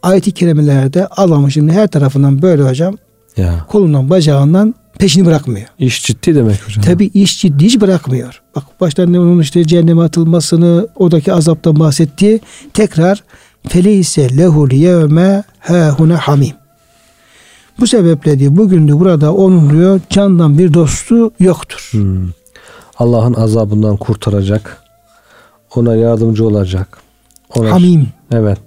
ayet-i 0.02 0.32
kerimelerde 0.32 1.06
Allah'ın 1.06 1.48
şimdi 1.48 1.72
her 1.72 1.86
tarafından 1.88 2.42
böyle 2.42 2.62
hocam 2.62 2.96
Ya. 3.36 3.66
kolundan 3.68 4.10
bacağından 4.10 4.74
peşini 4.98 5.26
bırakmıyor. 5.26 5.66
İş 5.78 6.02
ciddi 6.02 6.34
demek 6.34 6.68
hocam. 6.68 6.84
Tabi 6.84 7.04
iş 7.14 7.40
ciddi 7.40 7.64
hiç 7.64 7.80
bırakmıyor. 7.80 8.42
Bak 8.56 8.64
baştan 8.80 9.14
onun 9.14 9.40
işte 9.40 9.64
cehenneme 9.66 10.02
atılmasını, 10.02 10.88
oradaki 10.96 11.32
azaptan 11.32 11.80
bahsetti. 11.80 12.40
Tekrar 12.74 13.22
feleyse 13.68 14.36
lehul 14.36 14.72
yevme 14.72 15.44
hâhune 15.58 16.14
hamim. 16.14 16.54
Bu 17.80 17.86
sebeple 17.86 18.38
diyor 18.38 18.56
bugün 18.56 18.88
de 18.88 19.00
burada 19.00 19.34
onun 19.34 19.70
diyor 19.70 20.00
candan 20.10 20.58
bir 20.58 20.74
dostu 20.74 21.32
yoktur. 21.40 21.88
Hmm. 21.90 22.28
Allah'ın 22.98 23.34
azabından 23.34 23.96
kurtaracak. 23.96 24.82
Ona 25.76 25.96
yardımcı 25.96 26.46
olacak. 26.46 26.98
Ona 27.54 27.70
Hamim. 27.70 28.08
Evet. 28.32 28.58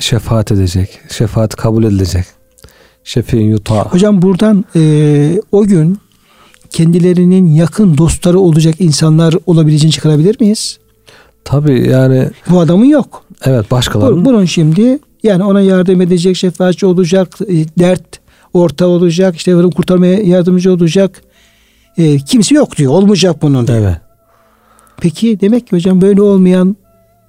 Şefaat 0.00 0.52
edecek. 0.52 1.00
Şefaat 1.10 1.56
kabul 1.56 1.84
edilecek. 1.84 2.24
Şefi'in 3.04 3.50
yuta. 3.50 3.84
Hocam 3.84 4.22
buradan 4.22 4.64
e, 4.76 5.40
o 5.52 5.64
gün 5.64 5.98
kendilerinin 6.70 7.48
yakın 7.48 7.98
dostları 7.98 8.38
olacak 8.40 8.74
insanlar 8.78 9.34
olabileceğini 9.46 9.92
çıkarabilir 9.92 10.40
miyiz? 10.40 10.78
Tabii 11.44 11.88
yani 11.88 12.30
Bu 12.50 12.60
adamın 12.60 12.84
yok. 12.84 13.21
Evet 13.44 13.70
başkalarının 13.70 14.24
Bunun 14.24 14.44
şimdi 14.44 14.98
yani 15.22 15.44
ona 15.44 15.60
yardım 15.60 16.00
edecek, 16.00 16.36
şefaatçi 16.36 16.86
olacak, 16.86 17.38
e, 17.48 17.54
dert 17.78 18.20
orta 18.54 18.86
olacak, 18.86 19.36
işte 19.36 19.56
böyle 19.56 19.70
kurtarmaya 19.70 20.22
yardımcı 20.22 20.72
olacak. 20.72 21.22
E, 21.98 22.18
kimse 22.18 22.54
yok 22.54 22.76
diyor. 22.76 22.92
Olmayacak 22.92 23.42
bunun. 23.42 23.66
diyor. 23.66 23.78
evet. 23.78 23.96
Peki 25.00 25.40
demek 25.40 25.66
ki 25.66 25.76
hocam 25.76 26.00
böyle 26.00 26.22
olmayan 26.22 26.76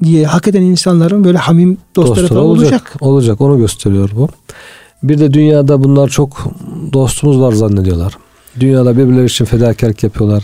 diye 0.03 0.25
hak 0.25 0.47
eden 0.47 0.61
insanların 0.61 1.23
böyle 1.23 1.37
hamim 1.37 1.77
dostları 1.95 2.09
Dostları 2.09 2.27
falan 2.27 2.49
olacak. 2.49 2.71
olacak. 2.71 2.97
Olacak. 3.01 3.41
Onu 3.41 3.57
gösteriyor 3.57 4.09
bu. 4.15 4.27
Bir 5.03 5.17
de 5.19 5.33
dünyada 5.33 5.83
bunlar 5.83 6.09
çok 6.09 6.47
dostumuz 6.93 7.39
var 7.39 7.51
zannediyorlar. 7.51 8.17
Dünyada 8.59 8.97
birbirleri 8.97 9.25
için 9.25 9.45
fedakarlık 9.45 10.03
yapıyorlar. 10.03 10.43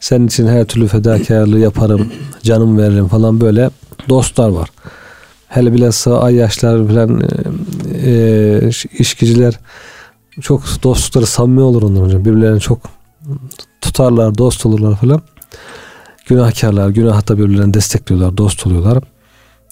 Senin 0.00 0.26
için 0.26 0.46
her 0.46 0.64
türlü 0.64 0.86
fedakarlığı 0.86 1.58
yaparım, 1.58 2.12
canım 2.42 2.78
veririm 2.78 3.08
falan 3.08 3.40
böyle 3.40 3.70
dostlar 4.08 4.48
var. 4.48 4.68
Hele 5.48 5.72
bilhassa 5.72 6.20
ay 6.20 6.34
yaşlar 6.34 6.88
falan 6.88 7.22
e, 8.04 8.10
e, 8.10 8.70
işkiciler 8.98 9.58
çok 10.40 10.62
dostlukları 10.82 11.26
samimi 11.26 11.60
olur 11.60 11.82
onların 11.82 12.04
hocam. 12.04 12.24
Birbirlerini 12.24 12.60
çok 12.60 12.78
tutarlar, 13.80 14.38
dost 14.38 14.66
olurlar 14.66 14.96
falan. 14.96 15.22
Günahkarlar, 16.26 16.88
günahta 16.88 17.38
birbirlerini 17.38 17.74
destekliyorlar, 17.74 18.36
dost 18.36 18.66
oluyorlar. 18.66 18.98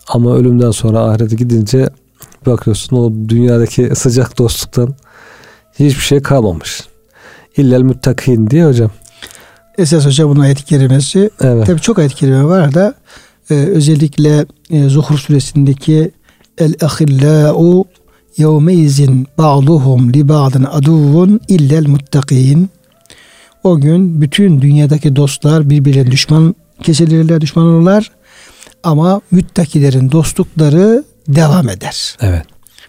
Ama 0.09 0.37
ölümden 0.37 0.71
sonra 0.71 1.01
ahirete 1.01 1.37
gidince 1.37 1.91
bakıyorsun 2.47 2.97
o 2.97 3.13
dünyadaki 3.29 3.91
sıcak 3.95 4.39
dostluktan 4.39 4.95
hiçbir 5.79 6.03
şey 6.03 6.23
kalmamış. 6.23 6.81
İllel 7.57 7.83
müttakin 7.83 8.51
diye 8.51 8.67
hocam. 8.67 8.91
Esas 9.79 10.07
hocam 10.07 10.31
bunun 10.31 10.41
ayet-i 10.41 10.65
kerimesi. 10.65 11.31
Evet. 11.41 11.67
Tabii 11.67 11.81
çok 11.81 11.99
ayet-i 11.99 12.15
kerime 12.15 12.45
var 12.45 12.75
da 12.75 12.95
e, 13.51 13.55
özellikle 13.55 14.47
e, 14.71 14.89
Zuhur 14.89 15.19
suresindeki 15.19 16.11
el 16.59 16.75
ahillau 16.83 17.85
yevme 18.37 18.75
izin 18.75 19.27
ba'duhum 19.39 20.13
li 20.13 20.29
ba'din 20.29 20.65
aduvun 20.65 21.41
illel 21.49 21.89
muttakin. 21.89 22.71
O 23.65 23.81
gün 23.81 24.21
bütün 24.21 24.61
dünyadaki 24.63 25.17
dostlar 25.17 25.71
birbirine 25.71 26.11
düşman 26.11 26.55
kesilirler, 26.83 27.41
düşman 27.41 27.65
olurlar. 27.65 28.11
Ama 28.83 29.21
müttakilerin 29.31 30.13
dostlukları 30.13 31.05
devam 31.29 31.69
eder. 31.69 32.17
Evet. 32.21 32.43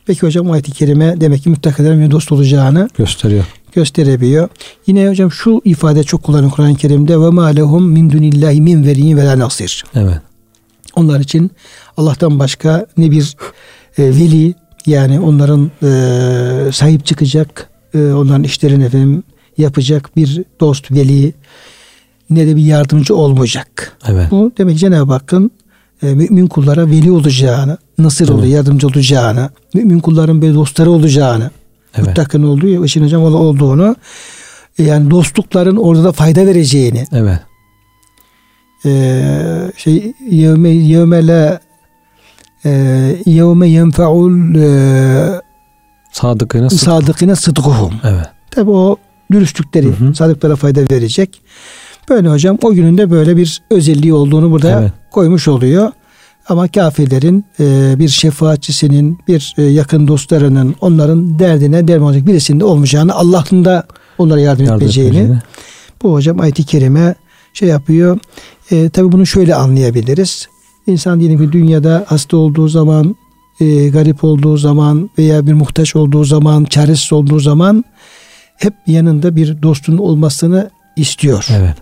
Peki 0.05 0.21
hocam 0.21 0.51
ayet-i 0.51 0.71
kerime 0.71 1.21
demek 1.21 1.43
ki 1.43 1.49
müttakilerin 1.49 2.11
dost 2.11 2.31
olacağını 2.31 2.89
Gösteriyor. 2.97 3.45
gösterebiliyor. 3.73 4.49
Yine 4.87 5.09
hocam 5.09 5.31
şu 5.31 5.61
ifade 5.65 6.03
çok 6.03 6.23
kullanılıyor 6.23 6.51
Kur'an-ı 6.51 6.75
Kerim'de 6.75 7.21
ve 7.21 7.29
ma 7.29 7.45
lehum 7.45 7.89
min 7.89 8.09
dunillahi 8.11 8.61
min 8.61 8.85
veliyyin 8.85 9.17
ve 9.17 9.25
la 9.25 9.39
nasir. 9.39 9.83
Evet. 9.95 10.21
Onlar 10.99 11.19
için 11.19 11.51
Allah'tan 11.97 12.39
başka 12.39 12.85
ne 12.97 13.11
bir 13.11 13.35
e, 13.97 14.03
veli 14.03 14.53
yani 14.85 15.19
onların 15.19 15.71
e, 15.83 16.71
sahip 16.71 17.05
çıkacak, 17.05 17.69
e, 17.93 18.11
onların 18.11 18.43
işlerini 18.43 18.83
efendim 18.83 19.23
yapacak 19.57 20.15
bir 20.15 20.43
dost, 20.59 20.91
veli 20.91 21.33
ne 22.29 22.47
de 22.47 22.55
bir 22.55 22.61
yardımcı 22.61 23.15
olmayacak. 23.15 23.97
Evet. 24.07 24.31
Bu 24.31 24.51
demek 24.57 24.77
Cenab-ı 24.77 25.13
Hakk'ın 25.13 25.51
e, 26.03 26.13
mümin 26.13 26.47
kullara 26.47 26.87
veli 26.87 27.11
olacağını, 27.11 27.77
nasır 27.97 28.25
Evet. 28.25 28.35
oluyor, 28.35 28.53
yardımcı 28.53 28.87
olacağını, 28.87 29.49
mümin 29.73 29.99
kulların 29.99 30.41
böyle 30.41 30.53
dostları 30.53 30.91
olacağını, 30.91 31.51
Evet. 31.95 32.07
mutlakın 32.07 32.43
olduğu, 32.43 32.85
işin 32.85 33.03
hocam 33.03 33.23
olduğunu, 33.23 33.95
e, 34.79 34.83
yani 34.83 35.11
dostlukların 35.11 35.75
orada 35.75 36.03
da 36.03 36.11
fayda 36.11 36.45
vereceğini, 36.45 37.05
Evet. 37.11 37.39
E, 38.85 39.21
şey 39.77 40.13
yevme 40.29 40.69
yevme 40.69 41.27
la 41.27 41.59
e, 42.65 42.69
yevme 43.25 43.69
yenfe'ul 43.69 44.55
e, 44.55 45.41
Sadıkına 46.11 46.69
sık. 46.69 46.79
sadıkine 46.79 47.35
sıdkuhum. 47.35 47.93
Evet. 48.03 48.25
Tabi 48.51 48.71
o 48.71 48.97
dürüstlükleri 49.31 49.85
Hı 49.85 50.05
hı. 50.05 50.15
sadıklara 50.15 50.55
fayda 50.55 50.81
verecek. 50.91 51.41
Böyle 52.09 52.29
hocam 52.29 52.57
o 52.63 52.73
günün 52.73 52.97
de 52.97 53.11
böyle 53.11 53.37
bir 53.37 53.61
özelliği 53.71 54.13
olduğunu 54.13 54.51
burada 54.51 54.81
Evet. 54.81 54.91
koymuş 55.11 55.47
oluyor. 55.47 55.91
Ama 56.49 56.67
kafirlerin 56.67 57.45
e, 57.59 57.93
bir 57.99 58.07
şefaatçisinin, 58.09 59.19
bir 59.27 59.53
yakın 59.69 60.07
dostlarının 60.07 60.75
onların 60.81 61.39
derdine 61.39 61.87
derman 61.87 62.07
olacak 62.07 62.27
birisinin 62.27 62.59
de 62.59 62.65
olmayacağını, 62.65 63.13
Allah'ın 63.15 63.65
da 63.65 63.83
onlara 64.17 64.39
yardım, 64.39 64.65
Yardım 64.65 64.75
etmeyeceğini. 64.87 65.39
bu 66.03 66.13
hocam 66.13 66.39
ayet-i 66.39 66.63
kerime 66.63 67.15
şey 67.53 67.69
yapıyor. 67.69 68.19
E, 68.71 68.89
tabii 68.89 69.11
bunu 69.11 69.25
şöyle 69.25 69.55
anlayabiliriz. 69.55 70.47
İnsan 70.87 71.19
diyelim 71.19 71.45
ki 71.45 71.51
dünyada 71.51 72.05
hasta 72.07 72.37
olduğu 72.37 72.67
zaman, 72.67 73.15
e, 73.59 73.89
garip 73.89 74.23
olduğu 74.23 74.57
zaman 74.57 75.09
veya 75.17 75.47
bir 75.47 75.53
muhtaç 75.53 75.95
olduğu 75.95 76.23
zaman, 76.23 76.63
çaresiz 76.63 77.13
olduğu 77.13 77.39
zaman 77.39 77.83
hep 78.57 78.73
yanında 78.87 79.35
bir 79.35 79.61
dostun 79.61 79.97
olmasını 79.97 80.69
istiyor. 80.95 81.47
Evet. 81.51 81.75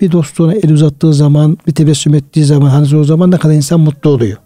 Bir 0.00 0.12
dostuna 0.12 0.54
el 0.54 0.72
uzattığı 0.72 1.14
zaman, 1.14 1.58
bir 1.66 1.72
tebessüm 1.72 2.14
ettiği 2.14 2.44
zaman, 2.44 2.68
hani 2.68 2.96
o 2.96 3.04
zaman 3.04 3.30
ne 3.30 3.38
kadar 3.38 3.54
insan 3.54 3.80
mutlu 3.80 4.10
oluyor. 4.10 4.38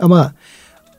Ama 0.00 0.32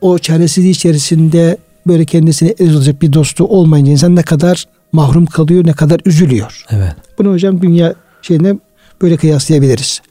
o 0.02 0.18
çaresizliği 0.18 0.74
içerisinde 0.74 1.58
böyle 1.88 2.06
kendisine 2.06 2.56
el 2.60 2.70
uzatacak 2.70 3.02
bir 3.02 3.14
dostu 3.14 3.46
olmayınca 3.46 3.92
insan 3.92 4.16
ne 4.16 4.22
kadar 4.22 4.66
mahrum 4.92 5.26
kalıyor, 5.26 5.66
ne 5.66 5.74
kadar 5.74 6.00
üzülüyor. 6.06 6.66
Evet. 6.70 6.96
Bunu 7.18 7.32
hocam 7.32 7.62
dünya 7.62 7.94
şeyine 8.22 8.56
böyle 9.02 9.18
kıyaslayabiliriz. 9.18 10.02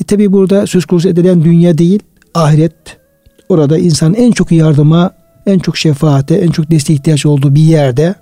E 0.00 0.04
tabi 0.04 0.32
burada 0.32 0.66
söz 0.66 0.84
konusu 0.84 1.08
edilen 1.08 1.44
dünya 1.44 1.78
değil, 1.78 2.00
ahiret. 2.34 2.72
Orada 3.48 3.78
insanın 3.78 4.14
en 4.14 4.32
çok 4.32 4.52
yardıma, 4.52 5.10
en 5.46 5.58
çok 5.58 5.76
şefaate, 5.76 6.34
en 6.34 6.50
çok 6.50 6.70
desteğe 6.70 6.94
ihtiyaç 6.94 7.26
olduğu 7.26 7.54
bir 7.54 7.62
yerde 7.62 8.14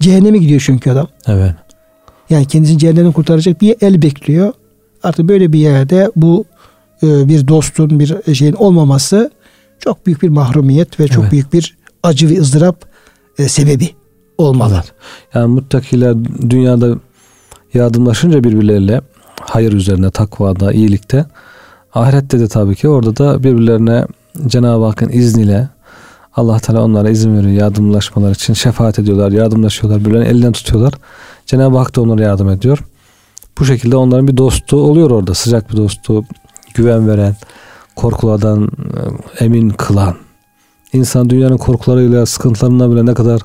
cehenneme 0.00 0.38
gidiyor 0.38 0.62
çünkü 0.66 0.90
adam. 0.90 1.08
Evet. 1.26 1.54
Yani 2.30 2.46
kendisini 2.46 2.78
cehennemden 2.78 3.12
kurtaracak 3.12 3.60
bir 3.60 3.76
el 3.80 4.02
bekliyor. 4.02 4.52
Artık 5.02 5.28
böyle 5.28 5.52
bir 5.52 5.58
yerde 5.58 6.10
bu 6.16 6.44
e, 7.02 7.28
bir 7.28 7.48
dostun, 7.48 8.00
bir 8.00 8.34
şeyin 8.34 8.52
olmaması 8.52 9.30
çok 9.78 10.06
büyük 10.06 10.22
bir 10.22 10.28
mahrumiyet 10.28 11.00
ve 11.00 11.08
çok 11.08 11.22
Evet. 11.22 11.32
büyük 11.32 11.52
bir 11.52 11.76
acı 12.02 12.30
ve 12.30 12.40
ızdırap 12.40 12.84
e, 13.38 13.48
sebebi 13.48 13.90
olmalı. 14.38 14.74
Evet. 14.74 14.92
Yani 15.34 15.46
muttakiler 15.46 16.14
dünyada 16.50 16.96
yardımlaşınca 17.74 18.44
birbirleriyle 18.44 19.00
hayır 19.40 19.72
üzerine, 19.72 20.10
takvada, 20.10 20.72
iyilikte 20.72 21.26
ahirette 21.94 22.40
de 22.40 22.48
tabii 22.48 22.74
ki 22.74 22.88
orada 22.88 23.16
da 23.16 23.42
birbirlerine 23.42 24.06
Cenab-ı 24.46 24.84
Hakk'ın 24.84 25.08
izniyle 25.08 25.68
Allah 26.36 26.58
Teala 26.58 26.84
onlara 26.84 27.10
izin 27.10 27.36
veriyor 27.36 27.52
yardımlaşmalar 27.52 28.30
için 28.30 28.54
şefaat 28.54 28.98
ediyorlar, 28.98 29.32
yardımlaşıyorlar, 29.32 30.00
birbirlerini 30.00 30.28
elinden 30.28 30.52
tutuyorlar. 30.52 30.94
Cenab-ı 31.46 31.78
Hak 31.78 31.96
da 31.96 32.00
onlara 32.00 32.22
yardım 32.22 32.48
ediyor. 32.48 32.78
Bu 33.58 33.64
şekilde 33.64 33.96
onların 33.96 34.28
bir 34.28 34.36
dostu 34.36 34.76
oluyor 34.76 35.10
orada. 35.10 35.34
Sıcak 35.34 35.70
bir 35.70 35.76
dostu, 35.76 36.24
güven 36.74 37.08
veren, 37.08 37.36
korkulardan 37.96 38.68
e, 39.40 39.44
emin 39.44 39.70
kılan. 39.70 40.16
İnsan 40.92 41.30
dünyanın 41.30 41.56
korkularıyla, 41.56 42.26
sıkıntılarından 42.26 42.92
bile 42.92 43.06
ne 43.06 43.14
kadar 43.14 43.40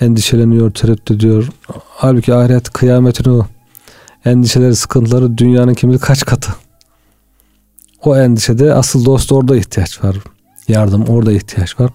endişeleniyor, 0.00 0.70
tereddüt 0.70 1.10
ediyor. 1.10 1.48
Halbuki 1.88 2.34
ahiret 2.34 2.70
kıyametin 2.70 3.30
o 3.30 3.46
endişeleri, 4.24 4.76
sıkıntıları 4.76 5.38
dünyanın 5.38 5.74
kim 5.74 5.90
bilir 5.90 5.98
kaç 5.98 6.24
katı. 6.24 6.52
O 8.02 8.16
endişede 8.16 8.74
asıl 8.74 9.04
dost 9.04 9.32
orada 9.32 9.56
ihtiyaç 9.56 10.04
var. 10.04 10.16
Yardım 10.68 11.04
orada 11.04 11.32
ihtiyaç 11.32 11.80
var. 11.80 11.90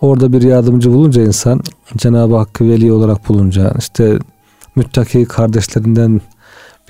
Orada 0.00 0.32
bir 0.32 0.42
yardımcı 0.42 0.92
bulunca 0.92 1.22
insan 1.22 1.60
Cenab-ı 1.96 2.36
Hakk'ı 2.36 2.68
veli 2.68 2.92
olarak 2.92 3.28
bulunca 3.28 3.74
işte 3.78 4.18
müttaki 4.76 5.24
kardeşlerinden 5.24 6.20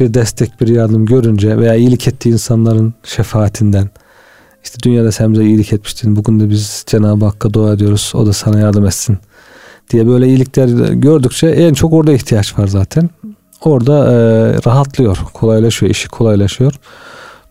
bir 0.01 0.15
destek 0.15 0.61
bir 0.61 0.69
yardım 0.69 1.07
görünce 1.07 1.59
veya 1.59 1.75
iyilik 1.75 2.09
ettiği 2.09 2.33
insanların 2.33 2.95
şefaatinden 3.05 3.91
işte 4.65 4.79
dünyada 4.83 5.13
sen 5.13 5.33
bize 5.33 5.45
iyilik 5.45 5.73
etmiştin 5.73 6.17
bugün 6.17 6.41
de 6.41 6.51
biz 6.51 6.85
Cenab-ı 6.87 7.25
Hakk'a 7.25 7.53
dua 7.53 7.73
ediyoruz 7.73 8.13
o 8.15 8.27
da 8.27 8.33
sana 8.33 8.61
yardım 8.61 8.87
etsin 8.87 9.19
diye 9.91 10.07
böyle 10.07 10.29
iyilikler 10.29 10.93
gördükçe 10.93 11.47
en 11.47 11.75
çok 11.75 11.93
orada 11.93 12.13
ihtiyaç 12.13 12.59
var 12.59 12.67
zaten. 12.67 13.11
Orada 13.61 14.13
e, 14.13 14.17
rahatlıyor, 14.67 15.19
kolaylaşıyor, 15.33 15.91
işi 15.91 16.09
kolaylaşıyor. 16.09 16.73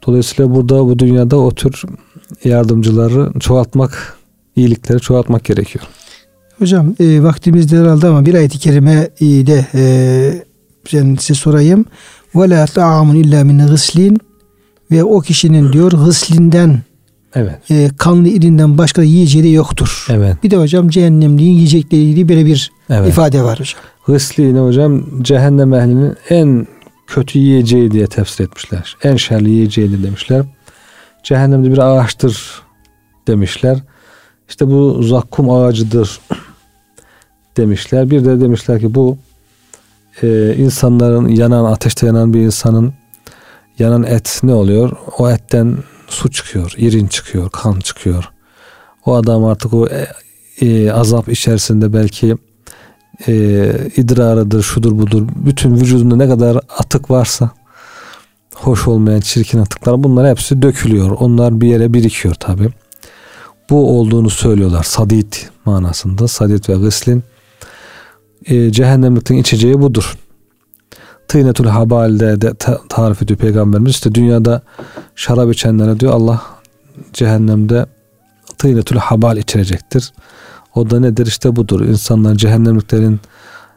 Dolayısıyla 0.08 0.56
burada 0.56 0.86
bu 0.86 0.99
dünyada 0.99 1.38
o 1.38 1.51
tür 1.51 1.84
yardımcıları 2.43 3.39
çoğaltmak, 3.39 4.18
iyilikleri 4.56 4.99
çoğaltmak 4.99 5.43
gerekiyor. 5.43 5.86
Hocam 6.60 6.95
e, 6.99 7.24
vaktimiz 7.24 7.72
de 7.72 7.78
herhalde 7.78 8.08
ama 8.08 8.26
bir 8.26 8.34
ayet-i 8.34 8.60
kerime 8.60 9.10
de 9.22 9.66
e, 9.74 10.43
ben 10.93 11.16
size 11.16 11.34
sorayım. 11.34 11.86
Ve 12.36 12.49
la 12.49 12.66
ta'amun 12.66 13.16
illa 13.16 13.43
min 13.43 13.68
gıslin 13.68 14.18
ve 14.91 15.03
o 15.03 15.20
kişinin 15.20 15.74
diyor 15.74 15.91
gıslinden 15.91 16.82
Evet. 17.36 17.72
E, 17.72 17.89
kanlı 17.97 18.28
irinden 18.28 18.78
başka 18.78 19.03
yiyeceği 19.03 19.43
de 19.43 19.47
yoktur. 19.47 20.06
Evet. 20.10 20.43
Bir 20.43 20.51
de 20.51 20.58
hocam 20.58 20.89
cehennemliğin 20.89 21.53
yiyecekleri 21.53 22.01
ilgili 22.01 22.30
böyle 22.30 22.45
bir 22.45 22.72
evet. 22.90 23.10
ifade 23.10 23.44
var 23.44 23.60
hocam. 23.60 23.82
Gısliğini 24.08 24.60
hocam 24.60 25.24
cehennem 25.24 25.74
ehlinin 25.74 26.18
en 26.30 26.68
kötü 27.08 27.40
yiyeceği 27.40 27.92
diye 27.92 28.08
tefsir 28.08 28.44
etmişler. 28.44 28.98
En 29.04 29.16
şerli 29.16 29.50
yiyeceği 29.50 30.04
demişler. 30.04 30.46
Cehennemde 31.24 31.72
bir 31.72 31.78
ağaçtır 31.78 32.62
demişler. 33.28 33.78
İşte 34.50 34.68
bu 34.68 35.04
zakkum 35.04 35.50
ağacıdır 35.50 36.20
demişler. 37.58 38.10
Bir 38.10 38.26
de 38.26 38.42
demişler 38.42 38.80
ki 38.80 38.96
bu 38.96 39.18
e, 40.22 40.56
insanların 40.56 41.28
yanan 41.28 41.66
ateşte 41.66 42.08
yanan 42.08 42.34
bir 42.34 42.40
insanın 42.40 42.94
yanan 43.80 44.04
et 44.04 44.40
ne 44.44 44.54
oluyor? 44.54 44.92
O 45.18 45.30
etten 45.30 45.78
su 46.08 46.32
çıkıyor, 46.32 46.74
irin 46.78 47.08
çıkıyor, 47.08 47.50
kan 47.50 47.80
çıkıyor. 47.80 48.32
O 49.06 49.16
adam 49.16 49.46
artık 49.46 49.74
o 49.74 49.88
e, 49.88 50.08
e, 50.62 50.92
azap 50.92 51.30
içerisinde 51.30 51.94
belki 51.94 52.36
e, 53.28 53.34
idrarıdır, 53.95 54.63
şudur 54.63 54.99
budur. 54.99 55.24
Bütün 55.36 55.76
vücudunda 55.76 56.16
ne 56.16 56.28
kadar 56.28 56.59
atık 56.78 57.11
varsa 57.11 57.49
hoş 58.55 58.88
olmayan 58.88 59.20
çirkin 59.20 59.59
atıklar 59.59 60.03
bunlar 60.03 60.30
hepsi 60.30 60.61
dökülüyor. 60.61 61.11
Onlar 61.11 61.61
bir 61.61 61.68
yere 61.68 61.93
birikiyor 61.93 62.36
tabi. 62.36 62.70
Bu 63.70 63.99
olduğunu 63.99 64.30
söylüyorlar. 64.30 64.84
Sadit 64.84 65.49
manasında. 65.66 66.28
Sadit 66.28 66.70
ve 66.70 66.74
gıslin. 66.74 67.24
E, 68.45 68.72
cehennemlikten 68.72 69.36
içeceği 69.36 69.82
budur. 69.82 70.18
Tıynetul 71.28 71.66
habalde 71.66 72.41
de 72.41 72.53
tarif 72.89 73.22
ediyor 73.22 73.39
Peygamberimiz. 73.39 73.91
İşte 73.91 74.16
dünyada 74.16 74.61
şarap 75.16 75.53
içenlere 75.53 75.99
diyor 75.99 76.13
Allah 76.13 76.41
cehennemde 77.13 77.86
tıynetul 78.57 78.97
habal 78.97 79.38
içirecektir. 79.38 80.13
O 80.76 80.89
da 80.89 80.99
nedir? 80.99 81.26
İşte 81.26 81.55
budur. 81.55 81.82
İnsanlar 81.82 82.36
cehennemliklerin 82.36 83.19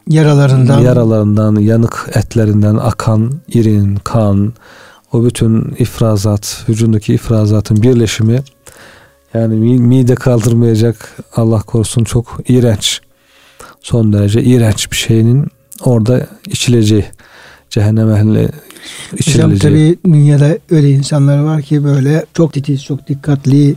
yaralarından 0.09 0.80
yaralarından, 0.80 1.57
yanık 1.57 2.11
etlerinden 2.14 2.76
akan 2.76 3.32
irin, 3.49 3.96
kan, 3.96 4.53
o 5.12 5.24
bütün 5.24 5.74
ifrazat, 5.78 6.64
vücudundaki 6.68 7.14
ifrazatın 7.14 7.82
birleşimi 7.82 8.42
yani 9.34 9.78
mide 9.78 10.14
kaldırmayacak 10.14 11.16
Allah 11.36 11.62
korusun 11.62 12.05
çok 12.05 12.40
iğrenç. 12.49 13.01
Son 13.80 14.12
derece 14.12 14.42
iğrenç 14.42 14.90
bir 14.92 14.96
şeyinin 14.96 15.46
orada 15.84 16.26
içileceği 16.46 17.05
cehennem 17.70 18.11
ehli 18.11 18.49
içirileceği. 19.18 19.44
Hocam 19.44 19.59
tabi 19.59 19.99
dünyada 20.05 20.59
öyle 20.70 20.90
insanlar 20.90 21.38
var 21.38 21.62
ki 21.62 21.84
böyle 21.84 22.26
çok 22.34 22.53
titiz, 22.53 22.84
çok 22.84 23.09
dikkatli 23.09 23.74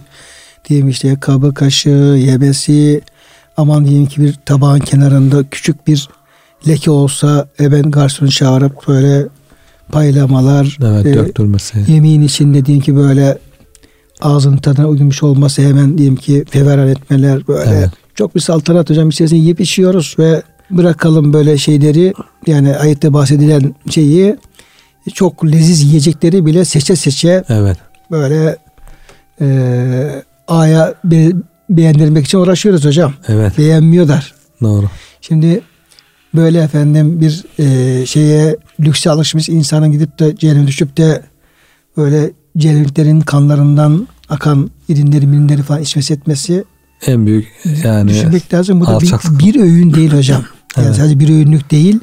diyeyim 0.70 0.90
işte 0.90 1.18
kabı 1.20 1.54
kaşığı 1.54 2.18
yemesi 2.20 3.02
aman 3.62 3.86
diyeyim 3.86 4.06
ki 4.06 4.22
bir 4.22 4.34
tabağın 4.46 4.80
kenarında 4.80 5.44
küçük 5.52 5.88
bir 5.88 6.10
leke 6.68 6.92
olsa 6.92 7.48
e 7.60 7.72
ben 7.72 7.92
garsonu 7.92 8.30
çağırıp 8.30 8.88
böyle 8.88 9.28
paylamalar 9.92 10.78
evet, 10.84 11.06
e, 11.06 11.14
döktürmesi. 11.14 11.86
yemeğin 11.88 12.22
içinde 12.22 12.66
diyelim 12.66 12.84
ki 12.84 12.96
böyle 12.96 13.38
ağzının 14.22 14.58
tadına 14.58 14.88
uymuş 14.88 15.24
olması 15.24 15.62
hemen 15.62 15.98
diyelim 15.98 16.16
ki 16.16 16.46
feveran 16.50 16.88
etmeler 16.88 17.48
böyle 17.48 17.72
evet. 17.72 17.90
çok 18.16 18.36
bir 18.36 18.40
saltanat 18.40 18.90
hocam 18.90 19.10
içerisinde 19.10 19.40
yiyip 19.40 19.62
içiyoruz 19.62 20.16
ve 20.20 20.42
bırakalım 20.72 21.34
böyle 21.34 21.58
şeyleri 21.58 22.14
yani 22.48 22.78
ayette 22.78 23.14
bahsedilen 23.14 23.76
şeyi 23.90 24.36
çok 25.14 25.46
leziz 25.46 25.84
yiyecekleri 25.84 26.46
bile 26.46 26.66
seçe 26.66 26.96
seçe 26.96 27.44
evet. 27.50 27.78
böyle 28.12 28.58
e, 29.42 30.24
aya 30.48 30.94
beğendirmek 31.78 32.26
için 32.26 32.38
uğraşıyoruz 32.38 32.86
hocam. 32.86 33.14
Evet. 33.28 33.58
Beğenmiyorlar. 33.58 34.34
Doğru. 34.62 34.86
Şimdi 35.22 35.62
böyle 36.36 36.62
efendim 36.62 37.22
bir 37.22 37.44
e, 37.60 38.06
şeye 38.06 38.58
lükse 38.80 39.10
alışmış 39.10 39.50
insanın 39.50 39.92
gidip 39.92 40.20
de 40.20 40.36
cehennem 40.36 40.68
düşüp 40.68 40.98
de 40.98 41.24
böyle 41.98 42.32
cehennemliklerin 42.58 43.22
kanlarından 43.22 44.08
akan 44.30 44.72
irinleri 44.90 45.28
mirinleri 45.28 45.64
falan 45.64 45.82
içmesi 45.82 46.14
etmesi 46.14 46.64
en 47.08 47.26
büyük 47.26 47.48
yani 47.84 48.10
düşünmek 48.10 48.54
lazım. 48.54 48.82
Bu 48.82 48.88
da 48.88 49.00
bir, 49.00 49.14
bir 49.40 49.60
öğün 49.60 49.94
değil 49.94 50.12
hocam. 50.12 50.46
Yani 50.78 50.86
evet. 50.86 50.96
sadece 50.96 51.20
bir 51.20 51.30
öğünlük 51.30 51.72
değil. 51.72 52.00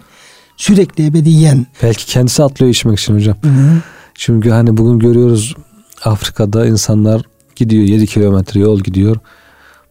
Sürekli 0.57 1.07
ebediyen. 1.07 1.67
Belki 1.83 2.07
kendisi 2.07 2.43
atlıyor 2.43 2.73
içmek 2.73 2.99
için 2.99 3.15
hocam. 3.15 3.37
Hı-hı. 3.43 3.83
Çünkü 4.15 4.51
hani 4.51 4.77
bugün 4.77 4.99
görüyoruz 4.99 5.55
Afrika'da 6.05 6.67
insanlar 6.67 7.23
gidiyor 7.57 7.85
7 7.85 8.07
kilometre 8.07 8.61
yol 8.61 8.81
gidiyor. 8.81 9.17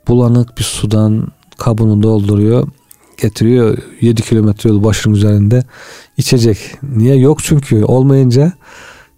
Bulanık 0.08 0.58
bir 0.58 0.64
sudan 0.64 1.28
kabını 1.58 2.04
dolduruyor. 2.04 2.68
Getiriyor 3.22 3.78
7 4.02 4.22
kilometre 4.22 4.70
yol 4.70 4.84
başının 4.84 5.14
üzerinde 5.14 5.64
içecek. 6.18 6.58
Niye? 6.84 7.16
Yok 7.16 7.44
çünkü 7.44 7.84
olmayınca 7.84 8.52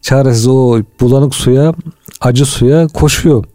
çaresiz 0.01 0.47
o 0.47 0.79
bulanık 0.99 1.35
suya 1.35 1.73
acı 2.21 2.45
suya 2.45 2.87
koşuyor. 2.87 3.45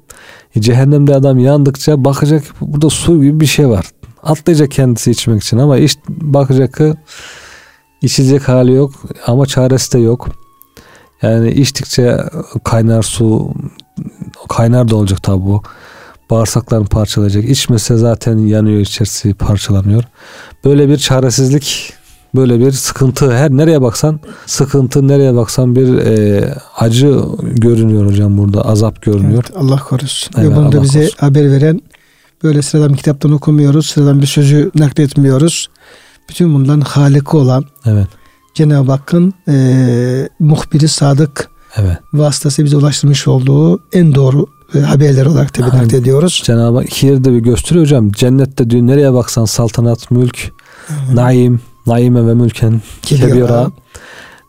E, 0.57 0.61
cehennemde 0.61 1.15
adam 1.15 1.39
yandıkça 1.39 2.05
bakacak 2.05 2.45
burada 2.61 2.91
su 2.91 3.23
gibi 3.23 3.41
bir 3.41 3.47
şey 3.47 3.69
var. 3.69 3.87
Atlayacak 4.23 4.71
kendisi 4.71 5.11
içmek 5.11 5.43
için 5.43 5.59
ama 5.59 5.79
iş 5.79 5.97
bakacak 6.09 6.75
ki 6.75 6.95
içecek 8.03 8.49
hali 8.49 8.73
yok 8.73 8.93
ama 9.27 9.47
çaresi 9.47 9.93
de 9.93 9.99
yok. 9.99 10.29
Yani 11.23 11.51
içtikçe 11.51 12.19
kaynar 12.65 13.03
su 13.03 13.53
kaynar 14.49 14.89
da 14.89 14.97
olacak 14.97 15.23
tabi 15.23 15.45
bu. 15.45 15.63
Bağırsaklarını 16.31 16.87
parçalayacak. 16.87 17.45
İçmese 17.45 17.97
zaten 17.97 18.39
yanıyor 18.39 18.81
içerisi 18.81 19.35
parçalanıyor. 19.35 20.05
Böyle 20.65 20.89
bir 20.89 20.97
çaresizlik 20.97 21.93
böyle 22.35 22.61
bir 22.61 22.73
sıkıntı 22.73 23.37
her 23.37 23.51
nereye 23.51 23.83
baksan 23.83 24.21
sıkıntı 24.47 25.09
nereye 25.09 25.35
baksan 25.35 25.77
bir 25.77 25.99
e, 25.99 26.55
acı 26.77 27.21
görünüyor 27.43 28.07
hocam 28.07 28.39
burada 28.39 28.63
azap 28.63 29.03
görünüyor. 29.03 29.45
Evet, 29.47 29.57
Allah 29.57 29.77
korusun. 29.79 30.35
Evet, 30.39 30.51
Ve 30.51 30.57
bunu 30.57 30.73
da 30.73 30.83
bize 30.83 30.99
korusun. 31.01 31.17
haber 31.19 31.51
veren 31.53 31.81
böyle 32.43 32.63
sıradan 32.63 32.93
bir 32.93 32.97
kitaptan 32.97 33.33
okumuyoruz. 33.33 33.87
Sıradan 33.87 34.21
bir 34.23 34.27
sözü 34.27 34.71
nakletmiyoruz. 34.75 35.69
Bütün 36.29 36.55
bundan 36.55 36.81
haliki 36.81 37.37
olan 37.37 37.65
evet. 37.87 38.09
Cenab-ı 38.55 38.93
Hakk'ın 38.93 39.35
e, 39.49 40.29
muhbiri 40.39 40.89
sadık 40.89 41.51
evet. 41.77 41.99
vasıtası 42.13 42.65
bize 42.65 42.77
ulaştırmış 42.77 43.29
olduğu 43.29 43.81
en 43.93 44.15
doğru 44.15 44.47
haberler 44.83 45.27
olarak 45.27 45.55
tabi 45.55 45.77
yani, 45.77 45.97
ediyoruz. 45.97 46.43
Cenab-ı 46.45 46.77
Hak 46.77 46.87
iki 46.87 47.07
yerde 47.07 47.33
bir 47.33 47.39
gösteriyor 47.39 47.85
hocam. 47.85 48.13
Cennette 48.13 48.71
diyor 48.71 48.83
nereye 48.87 49.13
baksan 49.13 49.45
saltanat, 49.45 50.11
mülk, 50.11 50.53
evet. 50.89 51.15
naim, 51.15 51.61
naime 51.87 52.27
ve 52.27 52.35
mülken 52.35 52.83
kebira. 53.03 53.71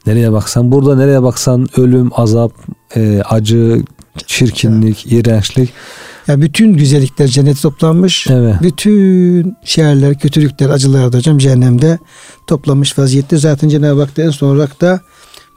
Nereye 0.07 0.31
baksan 0.31 0.71
burada 0.71 0.95
nereye 0.95 1.23
baksan 1.23 1.67
ölüm, 1.77 2.11
azap, 2.15 2.51
e, 2.95 3.21
acı, 3.29 3.83
çirkinlik, 4.27 5.07
evet. 5.07 5.27
iğrençlik. 5.27 5.73
Yani 6.27 6.41
bütün 6.41 6.73
güzellikler 6.73 7.27
cennete 7.27 7.61
toplanmış. 7.61 8.27
Evet. 8.29 8.55
Bütün 8.61 9.57
şerler, 9.63 10.19
kötülükler, 10.19 10.69
acılar 10.69 11.13
da 11.13 11.17
hocam 11.17 11.37
cehennemde 11.37 11.99
toplanmış 12.47 12.99
vaziyette. 12.99 13.37
Zaten 13.37 13.69
Cenab-ı 13.69 14.01
Hak 14.01 14.17
da 14.17 14.21
en 14.21 14.29
son 14.29 14.55
olarak 14.55 14.81
da 14.81 14.99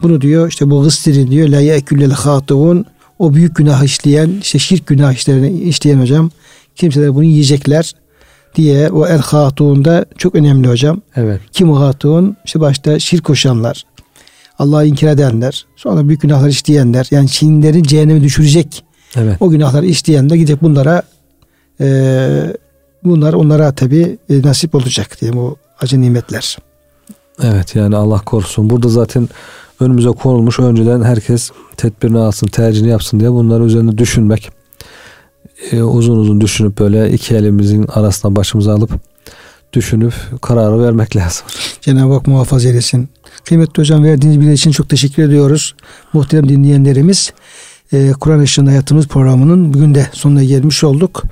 bunu 0.02 0.20
diyor 0.20 0.48
işte 0.48 0.70
bu 0.70 0.82
gıstiri 0.82 1.30
diyor 1.30 1.48
la 1.48 1.60
ye'küllel 1.60 2.10
hatuvun 2.10 2.84
o 3.18 3.34
büyük 3.34 3.56
günah 3.56 3.82
işleyen 3.82 4.30
işte 4.40 4.58
şirk 4.58 4.86
günah 4.86 5.12
işlerini 5.12 5.60
işleyen 5.60 6.00
hocam 6.00 6.30
kimseler 6.76 7.14
bunu 7.14 7.24
yiyecekler 7.24 7.94
diye 8.54 8.90
o 8.90 9.06
el 9.06 9.18
hatun 9.18 9.84
da 9.84 10.04
çok 10.18 10.34
önemli 10.34 10.68
hocam. 10.68 11.00
Evet. 11.16 11.40
Kim 11.52 11.70
o 11.70 11.80
hatun? 11.80 12.36
İşte 12.44 12.60
başta 12.60 12.98
şirk 12.98 13.24
koşanlar. 13.24 13.84
Allah'ı 14.58 14.86
inkar 14.86 15.08
edenler, 15.08 15.66
sonra 15.76 16.08
büyük 16.08 16.20
günahlar 16.20 16.48
işleyenler, 16.48 17.06
yani 17.10 17.28
Çinlilerin 17.28 17.82
cehenneme 17.82 18.22
düşürecek 18.22 18.84
Evet. 19.16 19.36
o 19.40 19.50
günahları 19.50 19.86
işleyenler 19.86 20.34
gidecek 20.34 20.62
bunlara 20.62 21.02
e, 21.80 22.56
bunlar 23.04 23.32
onlara 23.32 23.72
tabi 23.72 24.18
e, 24.30 24.42
nasip 24.42 24.74
olacak 24.74 25.20
diyeyim 25.20 25.40
o 25.40 25.56
acı 25.80 26.00
nimetler. 26.00 26.58
Evet 27.42 27.74
yani 27.74 27.96
Allah 27.96 28.18
korusun. 28.18 28.70
Burada 28.70 28.88
zaten 28.88 29.28
önümüze 29.80 30.08
konulmuş 30.08 30.60
önceden 30.60 31.02
herkes 31.02 31.50
tedbirini 31.76 32.18
alsın, 32.18 32.46
tercihini 32.46 32.88
yapsın 32.88 33.20
diye 33.20 33.32
bunları 33.32 33.64
üzerinde 33.64 33.98
düşünmek. 33.98 34.50
e, 35.72 35.82
uzun 35.82 36.18
uzun 36.18 36.40
düşünüp 36.40 36.78
böyle 36.78 37.12
iki 37.12 37.34
elimizin 37.34 37.86
arasına 37.88 38.36
başımıza 38.36 38.74
alıp 38.74 38.90
düşünüp 39.72 40.14
kararı 40.42 40.82
vermek 40.82 41.16
lazım. 41.16 41.46
Cenab-ı 41.80 42.12
Hak 42.12 42.26
muhafaza 42.26 42.68
eylesin. 42.68 43.08
Kıymetli 43.44 43.80
hocam 43.80 44.04
verdiğiniz 44.04 44.40
bilgi 44.40 44.52
için 44.52 44.70
çok 44.70 44.88
teşekkür 44.88 45.22
ediyoruz. 45.22 45.74
Muhterem 46.12 46.48
dinleyenlerimiz 46.48 47.32
e, 47.92 48.12
Kur'an 48.12 48.42
Işığında 48.42 48.70
Hayatımız 48.70 49.06
programının 49.06 49.74
bugün 49.74 49.94
de 49.94 50.06
sonuna 50.12 50.44
gelmiş 50.44 50.84
olduk. 50.84 51.22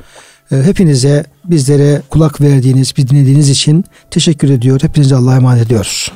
E, 0.53 0.57
hepinize 0.57 1.24
bizlere 1.44 2.03
kulak 2.11 2.40
verdiğiniz, 2.40 2.97
bir 2.97 3.09
dinlediğiniz 3.09 3.51
için 3.51 3.84
teşekkür 4.11 4.51
ediyor. 4.51 4.82
Hepinize 4.82 5.14
Allah'a 5.16 5.36
emanet 5.36 5.66
ediyoruz. 5.66 6.12